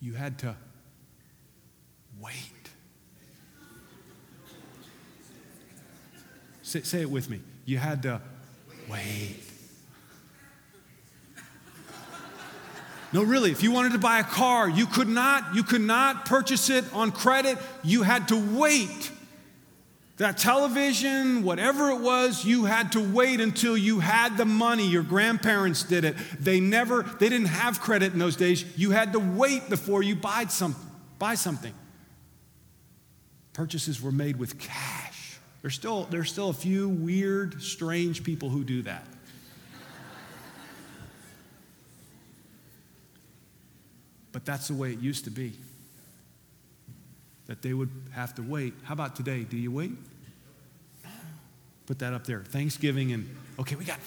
you 0.00 0.14
had 0.14 0.38
to 0.38 0.56
wait. 2.18 2.59
Say, 6.70 6.82
say 6.82 7.00
it 7.00 7.10
with 7.10 7.28
me. 7.28 7.40
You 7.64 7.78
had 7.78 8.04
to 8.04 8.20
wait. 8.88 9.34
No, 13.12 13.24
really, 13.24 13.50
if 13.50 13.64
you 13.64 13.72
wanted 13.72 13.90
to 13.94 13.98
buy 13.98 14.20
a 14.20 14.24
car, 14.24 14.70
you 14.70 14.86
could 14.86 15.08
not, 15.08 15.56
you 15.56 15.64
could 15.64 15.80
not 15.80 16.26
purchase 16.26 16.70
it 16.70 16.84
on 16.92 17.10
credit. 17.10 17.58
You 17.82 18.04
had 18.04 18.28
to 18.28 18.36
wait. 18.36 19.10
That 20.18 20.38
television, 20.38 21.42
whatever 21.42 21.90
it 21.90 21.98
was, 21.98 22.44
you 22.44 22.66
had 22.66 22.92
to 22.92 23.00
wait 23.00 23.40
until 23.40 23.76
you 23.76 23.98
had 23.98 24.36
the 24.36 24.44
money. 24.44 24.86
Your 24.86 25.02
grandparents 25.02 25.82
did 25.82 26.04
it. 26.04 26.14
They 26.38 26.60
never, 26.60 27.02
they 27.02 27.28
didn't 27.28 27.48
have 27.48 27.80
credit 27.80 28.12
in 28.12 28.20
those 28.20 28.36
days. 28.36 28.64
You 28.78 28.92
had 28.92 29.12
to 29.14 29.18
wait 29.18 29.68
before 29.68 30.04
you 30.04 30.14
buy 30.14 30.44
something. 30.44 30.88
Buy 31.18 31.34
something. 31.34 31.74
Purchases 33.54 34.00
were 34.00 34.12
made 34.12 34.36
with 34.36 34.56
cash. 34.60 35.09
There's 35.62 35.74
still, 35.74 36.04
there's 36.04 36.30
still 36.30 36.48
a 36.48 36.54
few 36.54 36.88
weird, 36.88 37.62
strange 37.62 38.24
people 38.24 38.48
who 38.48 38.64
do 38.64 38.82
that. 38.82 39.06
But 44.32 44.44
that's 44.44 44.68
the 44.68 44.74
way 44.74 44.92
it 44.92 45.00
used 45.00 45.24
to 45.24 45.30
be. 45.30 45.52
That 47.46 47.62
they 47.62 47.74
would 47.74 47.90
have 48.12 48.34
to 48.36 48.42
wait. 48.42 48.74
How 48.84 48.94
about 48.94 49.16
today? 49.16 49.42
Do 49.42 49.56
you 49.56 49.72
wait? 49.72 49.90
Put 51.86 51.98
that 51.98 52.12
up 52.12 52.24
there. 52.24 52.44
Thanksgiving 52.44 53.12
and 53.12 53.28
okay, 53.58 53.74
we 53.74 53.84
got 53.84 53.98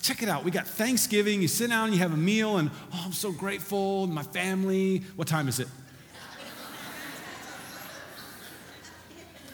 check 0.00 0.22
it 0.22 0.28
out. 0.30 0.42
We 0.42 0.50
got 0.50 0.66
Thanksgiving. 0.66 1.42
You 1.42 1.48
sit 1.48 1.68
down, 1.68 1.88
and 1.88 1.94
you 1.94 2.00
have 2.00 2.14
a 2.14 2.16
meal, 2.16 2.56
and 2.56 2.70
oh, 2.94 3.02
I'm 3.04 3.12
so 3.12 3.30
grateful. 3.30 4.06
My 4.06 4.22
family. 4.22 5.02
What 5.16 5.28
time 5.28 5.46
is 5.46 5.60
it? 5.60 5.68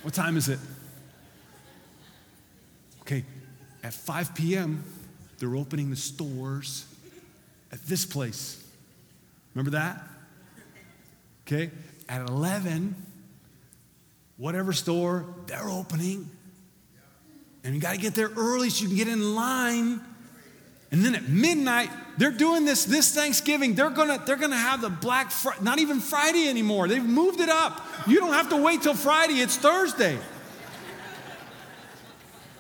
What 0.03 0.15
time 0.15 0.37
is 0.37 0.49
it? 0.49 0.61
Okay, 3.01 3.25
at 3.83 3.95
5 3.95 4.35
p.m., 4.35 4.85
they're 5.39 5.57
opening 5.57 5.91
the 5.91 5.97
stores 5.97 6.87
at 7.73 7.83
this 7.83 8.05
place. 8.05 8.65
Remember 9.55 9.73
that? 9.73 10.01
Okay, 11.47 11.71
at 12.09 12.29
11, 12.29 12.95
whatever 14.37 14.73
store, 14.73 15.27
they're 15.47 15.69
opening. 15.69 16.31
And 17.65 17.75
you 17.75 17.81
got 17.81 17.95
to 17.95 18.01
get 18.01 18.15
there 18.15 18.31
early 18.37 18.71
so 18.71 18.83
you 18.83 18.89
can 18.89 18.97
get 18.97 19.09
in 19.09 19.35
line. 19.35 20.01
And 20.91 21.05
then 21.05 21.15
at 21.15 21.29
midnight, 21.29 21.91
they're 22.19 22.31
doing 22.31 22.65
this 22.65 22.85
this 22.85 23.15
Thanksgiving. 23.15 23.75
They're 23.75 23.91
gonna 23.91 24.23
they're 24.27 24.37
gonna 24.37 24.57
have 24.57 24.83
the 24.83 24.91
Black 24.91 25.31
Friday, 25.31 25.63
not 25.63 25.79
even 25.79 26.01
Friday 26.01 26.49
anymore. 26.49 26.87
They've 26.87 27.03
moved 27.03 27.41
it 27.41 27.49
up. 27.49 27.81
You 28.07 28.21
don't 28.21 28.35
have 28.35 28.51
to 28.51 28.57
wait 28.57 28.83
till 28.83 28.95
Friday. 28.95 29.41
It's 29.41 29.57
Thursday. 29.57 30.19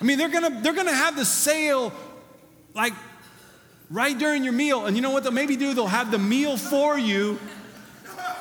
I 0.02 0.04
mean, 0.04 0.18
they're 0.18 0.28
gonna 0.28 0.60
they're 0.62 0.74
gonna 0.74 0.92
have 0.92 1.14
the 1.14 1.24
sale 1.24 1.92
like 2.74 2.92
right 3.88 4.18
during 4.18 4.42
your 4.42 4.52
meal. 4.52 4.86
And 4.86 4.96
you 4.96 5.02
know 5.02 5.12
what 5.12 5.22
they'll 5.22 5.30
maybe 5.30 5.54
do? 5.54 5.74
They'll 5.74 5.86
have 5.86 6.10
the 6.10 6.18
meal 6.18 6.56
for 6.56 6.98
you, 6.98 7.38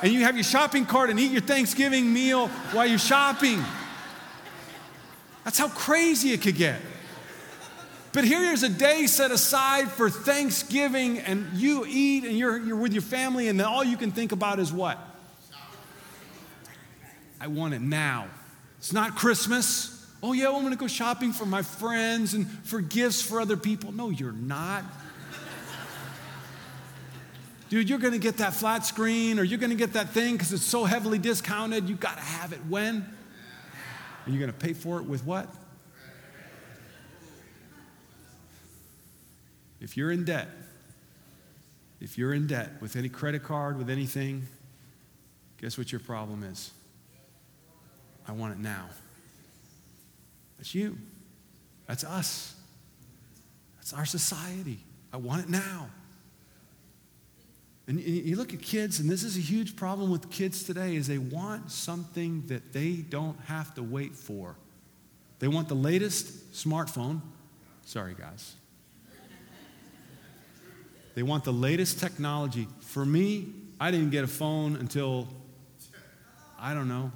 and 0.02 0.12
you 0.12 0.24
have 0.24 0.34
your 0.34 0.42
shopping 0.42 0.84
cart 0.84 1.08
and 1.08 1.20
eat 1.20 1.30
your 1.30 1.40
Thanksgiving 1.40 2.12
meal 2.12 2.48
while 2.72 2.84
you're 2.84 2.98
shopping. 2.98 3.62
That's 5.44 5.56
how 5.56 5.68
crazy 5.68 6.32
it 6.32 6.42
could 6.42 6.56
get. 6.56 6.80
But 8.12 8.24
here's 8.24 8.64
a 8.64 8.68
day 8.68 9.06
set 9.06 9.30
aside 9.30 9.88
for 9.88 10.10
Thanksgiving, 10.10 11.20
and 11.20 11.48
you 11.54 11.84
eat 11.86 12.24
and 12.24 12.36
you're, 12.36 12.58
you're 12.58 12.76
with 12.76 12.92
your 12.92 13.02
family, 13.02 13.46
and 13.46 13.62
all 13.62 13.84
you 13.84 13.96
can 13.96 14.10
think 14.10 14.32
about 14.32 14.58
is 14.58 14.72
what? 14.72 14.98
I 17.40 17.46
want 17.46 17.72
it 17.74 17.80
now. 17.80 18.26
It's 18.78 18.92
not 18.92 19.14
Christmas. 19.14 19.91
Oh, 20.22 20.32
yeah, 20.32 20.48
I'm 20.48 20.60
going 20.60 20.70
to 20.70 20.76
go 20.76 20.86
shopping 20.86 21.32
for 21.32 21.44
my 21.44 21.62
friends 21.62 22.34
and 22.34 22.46
for 22.64 22.80
gifts 22.80 23.20
for 23.20 23.40
other 23.40 23.56
people. 23.56 23.90
No, 23.90 24.10
you're 24.10 24.32
not. 24.32 24.84
Dude, 27.68 27.88
you're 27.88 27.98
going 27.98 28.12
to 28.12 28.18
get 28.18 28.36
that 28.36 28.52
flat 28.52 28.84
screen 28.84 29.38
or 29.38 29.42
you're 29.42 29.58
going 29.58 29.70
to 29.70 29.76
get 29.76 29.94
that 29.94 30.10
thing 30.10 30.34
because 30.34 30.52
it's 30.52 30.62
so 30.62 30.84
heavily 30.84 31.18
discounted. 31.18 31.88
You 31.88 31.96
got 31.96 32.18
to 32.18 32.22
have 32.22 32.52
it 32.52 32.60
when? 32.68 33.04
Are 34.26 34.30
you 34.30 34.38
going 34.38 34.52
to 34.52 34.56
pay 34.56 34.74
for 34.74 34.98
it 34.98 35.06
with 35.06 35.24
what? 35.24 35.48
If 39.80 39.96
you're 39.96 40.12
in 40.12 40.24
debt, 40.24 40.48
if 42.00 42.16
you're 42.16 42.34
in 42.34 42.46
debt 42.46 42.70
with 42.80 42.94
any 42.94 43.08
credit 43.08 43.42
card, 43.42 43.78
with 43.78 43.90
anything, 43.90 44.46
guess 45.60 45.76
what 45.76 45.90
your 45.90 46.00
problem 46.00 46.44
is? 46.44 46.70
I 48.28 48.32
want 48.32 48.52
it 48.52 48.58
now. 48.60 48.84
That's 50.62 50.76
you. 50.76 50.96
That's 51.88 52.04
us. 52.04 52.54
That's 53.78 53.92
our 53.92 54.04
society. 54.06 54.78
I 55.12 55.16
want 55.16 55.42
it 55.42 55.48
now. 55.48 55.90
And 57.88 57.98
you 57.98 58.36
look 58.36 58.54
at 58.54 58.62
kids, 58.62 59.00
and 59.00 59.10
this 59.10 59.24
is 59.24 59.36
a 59.36 59.40
huge 59.40 59.74
problem 59.74 60.12
with 60.12 60.30
kids 60.30 60.62
today, 60.62 60.94
is 60.94 61.08
they 61.08 61.18
want 61.18 61.72
something 61.72 62.44
that 62.46 62.72
they 62.72 62.92
don't 62.92 63.36
have 63.46 63.74
to 63.74 63.82
wait 63.82 64.14
for. 64.14 64.54
They 65.40 65.48
want 65.48 65.66
the 65.66 65.74
latest 65.74 66.52
smartphone. 66.52 67.22
Sorry, 67.84 68.14
guys. 68.14 68.54
They 71.16 71.24
want 71.24 71.42
the 71.42 71.52
latest 71.52 71.98
technology. 71.98 72.68
For 72.82 73.04
me, 73.04 73.52
I 73.80 73.90
didn't 73.90 74.10
get 74.10 74.22
a 74.22 74.28
phone 74.28 74.76
until, 74.76 75.26
I 76.56 76.72
don't 76.72 76.86
know, 76.86 77.10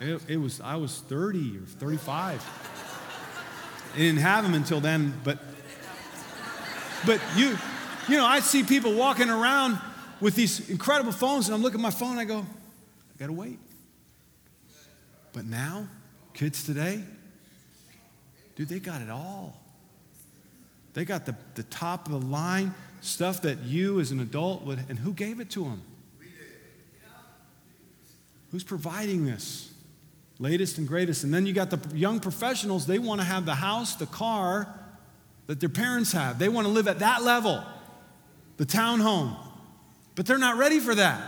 it, 0.00 0.20
it 0.28 0.36
was, 0.36 0.60
I 0.60 0.76
was 0.76 1.00
30 1.00 1.58
or 1.58 1.60
35. 1.60 2.44
I 3.94 3.98
didn't 3.98 4.20
have 4.20 4.44
them 4.44 4.54
until 4.54 4.80
then, 4.80 5.18
but, 5.24 5.38
but 7.06 7.20
you, 7.34 7.56
you 8.08 8.16
know, 8.16 8.26
I 8.26 8.40
see 8.40 8.62
people 8.62 8.94
walking 8.94 9.30
around 9.30 9.78
with 10.20 10.34
these 10.34 10.68
incredible 10.68 11.12
phones, 11.12 11.48
and 11.48 11.54
I'm 11.54 11.62
looking 11.62 11.80
at 11.80 11.82
my 11.82 11.90
phone, 11.90 12.12
and 12.12 12.20
I 12.20 12.24
go, 12.24 12.40
I 12.40 13.18
gotta 13.18 13.32
wait. 13.32 13.58
But 15.32 15.46
now, 15.46 15.88
kids 16.34 16.64
today, 16.64 17.02
dude, 18.54 18.68
they 18.68 18.80
got 18.80 19.00
it 19.00 19.10
all. 19.10 19.60
They 20.94 21.04
got 21.04 21.26
the, 21.26 21.36
the 21.54 21.62
top 21.64 22.06
of 22.06 22.12
the 22.12 22.26
line 22.26 22.74
stuff 23.00 23.42
that 23.42 23.62
you 23.62 24.00
as 24.00 24.10
an 24.10 24.20
adult 24.20 24.62
would, 24.64 24.78
and 24.88 24.98
who 24.98 25.12
gave 25.12 25.40
it 25.40 25.50
to 25.50 25.64
them? 25.64 25.82
Who's 28.50 28.64
providing 28.64 29.26
this? 29.26 29.72
Latest 30.38 30.78
and 30.78 30.86
greatest. 30.86 31.24
And 31.24 31.32
then 31.32 31.46
you 31.46 31.52
got 31.52 31.70
the 31.70 31.80
young 31.96 32.20
professionals, 32.20 32.86
they 32.86 32.98
want 32.98 33.20
to 33.20 33.26
have 33.26 33.46
the 33.46 33.54
house, 33.54 33.96
the 33.96 34.06
car 34.06 34.68
that 35.46 35.60
their 35.60 35.68
parents 35.68 36.12
have. 36.12 36.38
They 36.38 36.48
want 36.48 36.66
to 36.66 36.72
live 36.72 36.88
at 36.88 36.98
that 36.98 37.22
level 37.22 37.64
the 38.56 38.66
townhome. 38.66 39.36
But 40.14 40.26
they're 40.26 40.38
not 40.38 40.56
ready 40.56 40.80
for 40.80 40.94
that. 40.94 41.22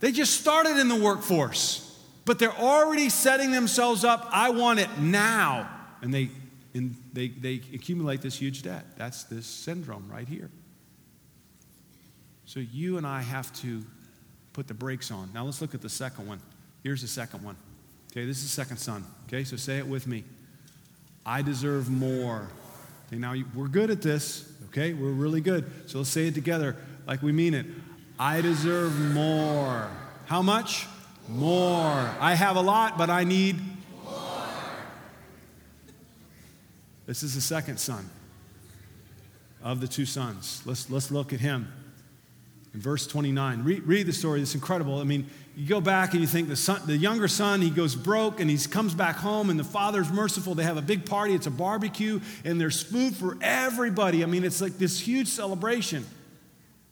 They 0.00 0.12
just 0.12 0.40
started 0.40 0.76
in 0.76 0.88
the 0.88 0.96
workforce, 0.96 1.84
but 2.24 2.38
they're 2.38 2.56
already 2.56 3.08
setting 3.08 3.52
themselves 3.52 4.04
up. 4.04 4.28
I 4.30 4.50
want 4.50 4.80
it 4.80 4.98
now. 4.98 5.70
And 6.02 6.12
they, 6.12 6.30
and 6.74 6.96
they, 7.12 7.28
they 7.28 7.54
accumulate 7.74 8.20
this 8.20 8.36
huge 8.36 8.62
debt. 8.62 8.84
That's 8.96 9.24
this 9.24 9.46
syndrome 9.46 10.08
right 10.10 10.28
here. 10.28 10.50
So 12.44 12.60
you 12.60 12.96
and 12.96 13.06
I 13.06 13.20
have 13.22 13.52
to 13.60 13.84
put 14.52 14.68
the 14.68 14.74
brakes 14.74 15.10
on. 15.10 15.30
Now 15.32 15.44
let's 15.44 15.60
look 15.60 15.74
at 15.74 15.82
the 15.82 15.88
second 15.88 16.26
one. 16.26 16.40
Here's 16.82 17.02
the 17.02 17.08
second 17.08 17.42
one. 17.44 17.56
Okay, 18.18 18.26
this 18.26 18.38
is 18.38 18.44
the 18.44 18.48
second 18.48 18.78
son. 18.78 19.04
Okay, 19.28 19.44
so 19.44 19.56
say 19.56 19.78
it 19.78 19.86
with 19.86 20.08
me. 20.08 20.24
I 21.24 21.40
deserve 21.40 21.88
more. 21.88 22.48
Okay, 23.06 23.16
now 23.16 23.32
we're 23.54 23.68
good 23.68 23.90
at 23.90 24.02
this. 24.02 24.52
Okay, 24.70 24.92
we're 24.92 25.12
really 25.12 25.40
good. 25.40 25.70
So 25.86 25.98
let's 25.98 26.10
say 26.10 26.26
it 26.26 26.34
together 26.34 26.74
like 27.06 27.22
we 27.22 27.30
mean 27.30 27.54
it. 27.54 27.64
I 28.18 28.40
deserve 28.40 28.98
more. 29.14 29.88
How 30.26 30.42
much? 30.42 30.88
More. 31.28 32.10
I 32.18 32.34
have 32.34 32.56
a 32.56 32.60
lot, 32.60 32.98
but 32.98 33.08
I 33.08 33.22
need 33.22 33.60
more. 34.04 34.42
This 37.06 37.22
is 37.22 37.36
the 37.36 37.40
second 37.40 37.78
son 37.78 38.10
of 39.62 39.80
the 39.80 39.86
two 39.86 40.06
sons. 40.06 40.60
Let's, 40.66 40.90
let's 40.90 41.12
look 41.12 41.32
at 41.32 41.38
him. 41.38 41.72
In 42.74 42.80
verse 42.80 43.06
29, 43.06 43.64
read, 43.64 43.82
read 43.84 44.06
the 44.06 44.12
story. 44.12 44.42
It's 44.42 44.54
incredible. 44.54 44.98
I 44.98 45.04
mean, 45.04 45.26
you 45.56 45.66
go 45.66 45.80
back 45.80 46.12
and 46.12 46.20
you 46.20 46.26
think 46.26 46.48
the, 46.48 46.56
son, 46.56 46.82
the 46.86 46.96
younger 46.96 47.26
son, 47.26 47.62
he 47.62 47.70
goes 47.70 47.94
broke 47.94 48.40
and 48.40 48.50
he 48.50 48.58
comes 48.68 48.94
back 48.94 49.16
home 49.16 49.50
and 49.50 49.58
the 49.58 49.64
father's 49.64 50.10
merciful. 50.10 50.54
They 50.54 50.64
have 50.64 50.76
a 50.76 50.82
big 50.82 51.06
party, 51.06 51.34
it's 51.34 51.46
a 51.46 51.50
barbecue, 51.50 52.20
and 52.44 52.60
there's 52.60 52.82
food 52.82 53.16
for 53.16 53.38
everybody. 53.40 54.22
I 54.22 54.26
mean, 54.26 54.44
it's 54.44 54.60
like 54.60 54.74
this 54.78 55.00
huge 55.00 55.28
celebration. 55.28 56.06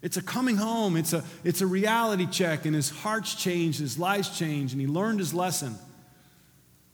It's 0.02 0.16
a 0.16 0.22
coming 0.22 0.56
home, 0.56 0.96
it's 0.96 1.12
a, 1.12 1.24
it's 1.42 1.60
a 1.60 1.66
reality 1.66 2.26
check, 2.26 2.64
and 2.64 2.74
his 2.74 2.90
heart's 2.90 3.34
changed, 3.34 3.80
his 3.80 3.98
life's 3.98 4.36
changed, 4.38 4.72
and 4.72 4.80
he 4.80 4.86
learned 4.86 5.18
his 5.18 5.34
lesson. 5.34 5.76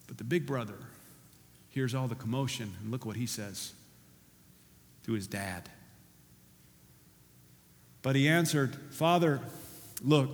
But 0.07 0.19
the 0.19 0.25
big 0.25 0.47
brother 0.47 0.79
hears 1.69 1.95
all 1.95 2.09
the 2.09 2.15
commotion, 2.15 2.75
and 2.81 2.91
look 2.91 3.05
what 3.05 3.17
he 3.17 3.27
says 3.27 3.73
to 5.05 5.13
his 5.13 5.27
dad. 5.27 5.69
But 8.03 8.17
he 8.17 8.29
answered, 8.29 8.77
Father, 8.91 9.41
look, 10.03 10.31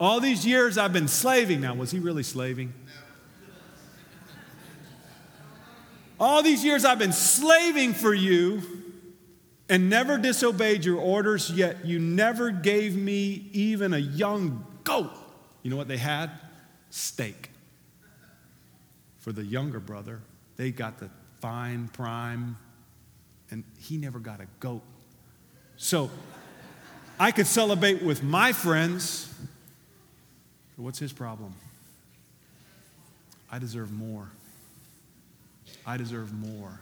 all 0.00 0.20
these 0.20 0.46
years 0.46 0.78
I've 0.78 0.92
been 0.92 1.08
slaving. 1.08 1.60
Now, 1.60 1.74
was 1.74 1.90
he 1.90 1.98
really 1.98 2.22
slaving? 2.22 2.72
All 6.18 6.42
these 6.42 6.64
years 6.64 6.84
I've 6.84 6.98
been 6.98 7.12
slaving 7.12 7.92
for 7.92 8.14
you 8.14 8.62
and 9.68 9.90
never 9.90 10.16
disobeyed 10.16 10.84
your 10.84 10.98
orders, 10.98 11.50
yet 11.50 11.84
you 11.84 11.98
never 11.98 12.50
gave 12.50 12.96
me 12.96 13.48
even 13.52 13.92
a 13.92 13.98
young 13.98 14.64
goat. 14.84 15.10
You 15.62 15.70
know 15.70 15.76
what 15.76 15.88
they 15.88 15.98
had? 15.98 16.30
Steak. 16.90 17.50
For 19.18 19.32
the 19.32 19.44
younger 19.44 19.80
brother, 19.80 20.20
they 20.56 20.70
got 20.70 20.98
the 20.98 21.10
fine 21.40 21.88
prime, 21.88 22.56
and 23.50 23.64
he 23.78 23.98
never 23.98 24.18
got 24.18 24.40
a 24.40 24.46
goat. 24.60 24.82
So 25.76 26.10
I 27.18 27.30
could 27.30 27.46
celebrate 27.46 28.02
with 28.02 28.22
my 28.22 28.52
friends 28.52 29.32
what's 30.76 30.98
his 30.98 31.12
problem? 31.12 31.54
I 33.50 33.58
deserve 33.58 33.90
more. 33.90 34.30
I 35.86 35.96
deserve 35.96 36.32
more. 36.32 36.80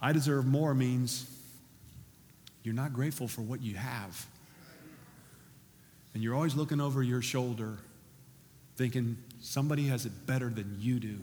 I 0.00 0.12
deserve 0.12 0.46
more 0.46 0.74
means 0.74 1.28
you're 2.62 2.74
not 2.74 2.92
grateful 2.92 3.28
for 3.28 3.42
what 3.42 3.60
you 3.60 3.74
have. 3.74 4.26
And 6.14 6.22
you're 6.22 6.34
always 6.34 6.54
looking 6.54 6.80
over 6.80 7.02
your 7.02 7.20
shoulder 7.20 7.78
thinking 8.76 9.16
somebody 9.40 9.88
has 9.88 10.06
it 10.06 10.26
better 10.26 10.48
than 10.48 10.76
you 10.78 11.00
do. 11.00 11.18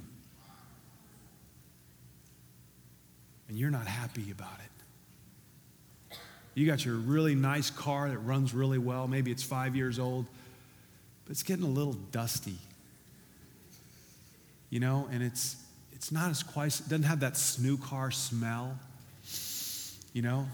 And 3.47 3.57
you're 3.57 3.71
not 3.71 3.87
happy 3.87 4.29
about 4.29 4.59
it. 4.59 4.84
You 6.55 6.65
got 6.65 6.83
your 6.83 6.95
really 6.95 7.35
nice 7.35 7.69
car 7.69 8.09
that 8.09 8.17
runs 8.17 8.53
really 8.53 8.79
well. 8.79 9.07
Maybe 9.07 9.29
it's 9.29 9.43
five 9.43 9.75
years 9.75 9.99
old, 9.99 10.25
but 11.25 11.31
it's 11.31 11.43
getting 11.43 11.65
a 11.65 11.69
little 11.69 11.93
dusty. 11.93 12.57
You 14.69 14.79
know, 14.79 15.07
and 15.11 15.21
it's 15.21 15.57
it's 16.05 16.11
not 16.11 16.29
as 16.29 16.43
quite, 16.43 16.79
it 16.79 16.83
doesn't 16.87 17.03
have 17.03 17.21
that 17.21 17.33
snoo 17.33 17.81
car 17.81 18.11
smell, 18.11 18.77
you 20.13 20.21
know? 20.21 20.45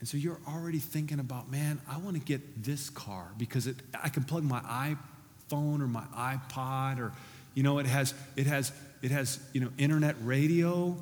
And 0.00 0.08
so 0.08 0.16
you're 0.16 0.40
already 0.48 0.80
thinking 0.80 1.20
about, 1.20 1.48
man, 1.48 1.80
I 1.88 1.98
want 1.98 2.16
to 2.16 2.22
get 2.22 2.64
this 2.64 2.90
car 2.90 3.28
because 3.38 3.68
it, 3.68 3.76
I 4.02 4.08
can 4.08 4.24
plug 4.24 4.42
my 4.42 4.58
iPhone 4.60 5.80
or 5.80 5.86
my 5.86 6.02
iPod 6.12 6.98
or, 6.98 7.12
you 7.54 7.62
know, 7.62 7.78
it 7.78 7.86
has, 7.86 8.14
it 8.34 8.46
has, 8.46 8.72
it 9.00 9.12
has, 9.12 9.38
you 9.52 9.60
know, 9.60 9.70
internet 9.78 10.16
radio. 10.22 10.96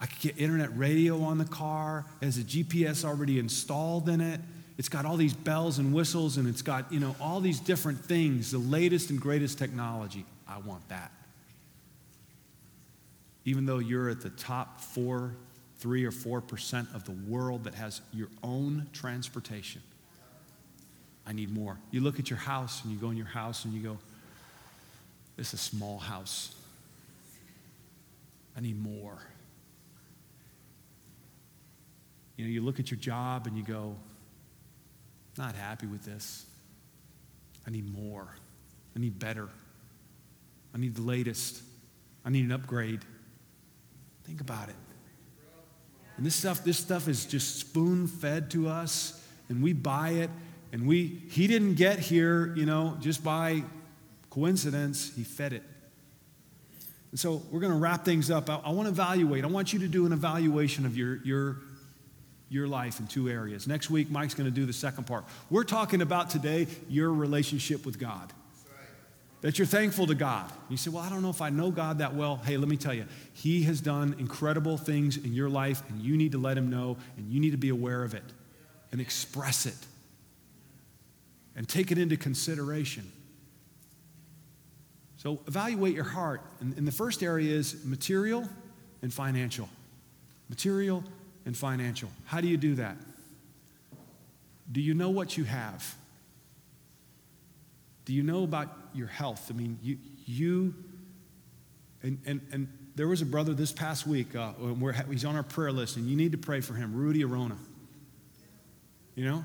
I 0.00 0.06
can 0.06 0.16
get 0.20 0.38
internet 0.38 0.76
radio 0.76 1.22
on 1.22 1.38
the 1.38 1.44
car. 1.44 2.04
It 2.20 2.26
has 2.26 2.38
a 2.38 2.42
GPS 2.42 3.04
already 3.04 3.38
installed 3.38 4.08
in 4.08 4.20
it. 4.20 4.40
It's 4.78 4.90
got 4.90 5.06
all 5.06 5.16
these 5.16 5.32
bells 5.32 5.78
and 5.78 5.94
whistles 5.94 6.36
and 6.36 6.46
it's 6.46 6.60
got, 6.62 6.92
you 6.92 7.00
know, 7.00 7.16
all 7.20 7.40
these 7.40 7.60
different 7.60 8.04
things, 8.04 8.50
the 8.50 8.58
latest 8.58 9.10
and 9.10 9.18
greatest 9.18 9.58
technology. 9.58 10.26
I 10.46 10.58
want 10.58 10.86
that. 10.90 11.10
Even 13.46 13.64
though 13.64 13.78
you're 13.78 14.10
at 14.10 14.20
the 14.20 14.30
top 14.30 14.80
four 14.80 15.34
three 15.78 16.04
or 16.04 16.10
four 16.10 16.40
percent 16.40 16.88
of 16.94 17.04
the 17.04 17.12
world 17.30 17.64
that 17.64 17.74
has 17.74 18.00
your 18.12 18.28
own 18.42 18.86
transportation. 18.92 19.82
I 21.26 21.32
need 21.32 21.52
more. 21.52 21.78
You 21.90 22.00
look 22.00 22.18
at 22.18 22.30
your 22.30 22.38
house 22.38 22.82
and 22.84 22.92
you 22.92 22.98
go 22.98 23.10
in 23.10 23.16
your 23.16 23.26
house 23.26 23.64
and 23.64 23.74
you 23.74 23.80
go, 23.80 23.98
this 25.36 25.48
is 25.48 25.54
a 25.54 25.58
small 25.58 25.98
house. 25.98 26.54
I 28.56 28.60
need 28.60 28.80
more. 28.80 29.18
You 32.36 32.44
know, 32.44 32.50
you 32.50 32.60
look 32.60 32.78
at 32.78 32.90
your 32.90 33.00
job 33.00 33.46
and 33.46 33.56
you 33.56 33.62
go, 33.62 33.96
not 35.38 35.54
happy 35.54 35.86
with 35.86 36.04
this. 36.04 36.46
I 37.66 37.70
need 37.70 37.90
more. 37.92 38.28
I 38.94 38.98
need 38.98 39.18
better. 39.18 39.48
I 40.74 40.78
need 40.78 40.94
the 40.94 41.02
latest. 41.02 41.62
I 42.24 42.30
need 42.30 42.44
an 42.44 42.52
upgrade. 42.52 43.00
Think 44.24 44.40
about 44.40 44.68
it. 44.68 44.74
And 46.16 46.24
this 46.24 46.34
stuff, 46.34 46.64
this 46.64 46.78
stuff 46.78 47.08
is 47.08 47.26
just 47.26 47.56
spoon 47.56 48.06
fed 48.06 48.50
to 48.52 48.68
us, 48.68 49.22
and 49.48 49.62
we 49.62 49.72
buy 49.72 50.10
it. 50.10 50.30
And 50.72 50.86
we, 50.86 51.22
he 51.30 51.46
didn't 51.46 51.74
get 51.74 51.98
here, 51.98 52.54
you 52.56 52.66
know, 52.66 52.96
just 53.00 53.22
by 53.22 53.62
coincidence. 54.30 55.12
He 55.14 55.24
fed 55.24 55.52
it. 55.52 55.62
And 57.10 57.20
so 57.20 57.42
we're 57.50 57.60
going 57.60 57.72
to 57.72 57.78
wrap 57.78 58.04
things 58.04 58.30
up. 58.30 58.50
I, 58.50 58.56
I 58.56 58.70
want 58.70 58.86
to 58.86 58.92
evaluate. 58.92 59.44
I 59.44 59.46
want 59.46 59.72
you 59.72 59.78
to 59.80 59.88
do 59.88 60.06
an 60.06 60.12
evaluation 60.12 60.84
of 60.84 60.96
your, 60.96 61.22
your, 61.22 61.58
your 62.48 62.68
life 62.68 63.00
in 63.00 63.06
two 63.06 63.28
areas. 63.28 63.66
Next 63.66 63.90
week, 63.90 64.10
Mike's 64.10 64.34
going 64.34 64.48
to 64.48 64.54
do 64.54 64.66
the 64.66 64.72
second 64.72 65.04
part. 65.04 65.24
We're 65.50 65.64
talking 65.64 66.00
about 66.00 66.30
today 66.30 66.68
your 66.88 67.12
relationship 67.12 67.84
with 67.84 67.98
God 67.98 68.32
that 69.46 69.58
you're 69.58 69.66
thankful 69.66 70.06
to 70.08 70.14
God. 70.14 70.50
You 70.68 70.76
say, 70.76 70.90
Well, 70.90 71.02
I 71.02 71.08
don't 71.08 71.22
know 71.22 71.30
if 71.30 71.40
I 71.40 71.50
know 71.50 71.70
God 71.70 71.98
that 71.98 72.14
well. 72.14 72.36
Hey, 72.36 72.56
let 72.56 72.68
me 72.68 72.76
tell 72.76 72.94
you, 72.94 73.06
He 73.32 73.62
has 73.62 73.80
done 73.80 74.16
incredible 74.18 74.76
things 74.76 75.16
in 75.16 75.34
your 75.34 75.48
life, 75.48 75.82
and 75.88 76.00
you 76.00 76.16
need 76.16 76.32
to 76.32 76.38
let 76.38 76.56
Him 76.58 76.70
know, 76.70 76.96
and 77.16 77.30
you 77.30 77.38
need 77.38 77.52
to 77.52 77.56
be 77.56 77.68
aware 77.68 78.02
of 78.02 78.14
it 78.14 78.24
and 78.90 79.00
express 79.00 79.66
it 79.66 79.76
and 81.54 81.68
take 81.68 81.92
it 81.92 81.98
into 81.98 82.16
consideration. 82.16 83.10
So, 85.18 85.40
evaluate 85.46 85.94
your 85.94 86.04
heart. 86.04 86.42
And, 86.60 86.76
and 86.76 86.86
the 86.86 86.92
first 86.92 87.22
area 87.22 87.54
is 87.54 87.84
material 87.84 88.48
and 89.02 89.12
financial. 89.12 89.68
Material 90.48 91.04
and 91.46 91.56
financial. 91.56 92.10
How 92.26 92.42
do 92.42 92.48
you 92.48 92.58
do 92.58 92.74
that? 92.74 92.96
Do 94.70 94.80
you 94.80 94.92
know 94.92 95.10
what 95.10 95.38
you 95.38 95.44
have? 95.44 95.94
Do 98.04 98.12
you 98.12 98.22
know 98.22 98.44
about 98.44 98.68
your 98.92 99.06
health? 99.06 99.46
I 99.50 99.54
mean, 99.54 99.78
you, 99.82 99.96
you 100.26 100.74
and, 102.02 102.18
and, 102.26 102.40
and 102.52 102.68
there 102.94 103.08
was 103.08 103.22
a 103.22 103.26
brother 103.26 103.54
this 103.54 103.72
past 103.72 104.06
week, 104.06 104.34
uh, 104.34 104.52
he's 105.10 105.24
on 105.24 105.36
our 105.36 105.42
prayer 105.42 105.72
list, 105.72 105.96
and 105.96 106.06
you 106.06 106.16
need 106.16 106.32
to 106.32 106.38
pray 106.38 106.60
for 106.60 106.74
him, 106.74 106.94
Rudy 106.94 107.24
Arona. 107.24 107.56
You 109.14 109.24
know? 109.24 109.44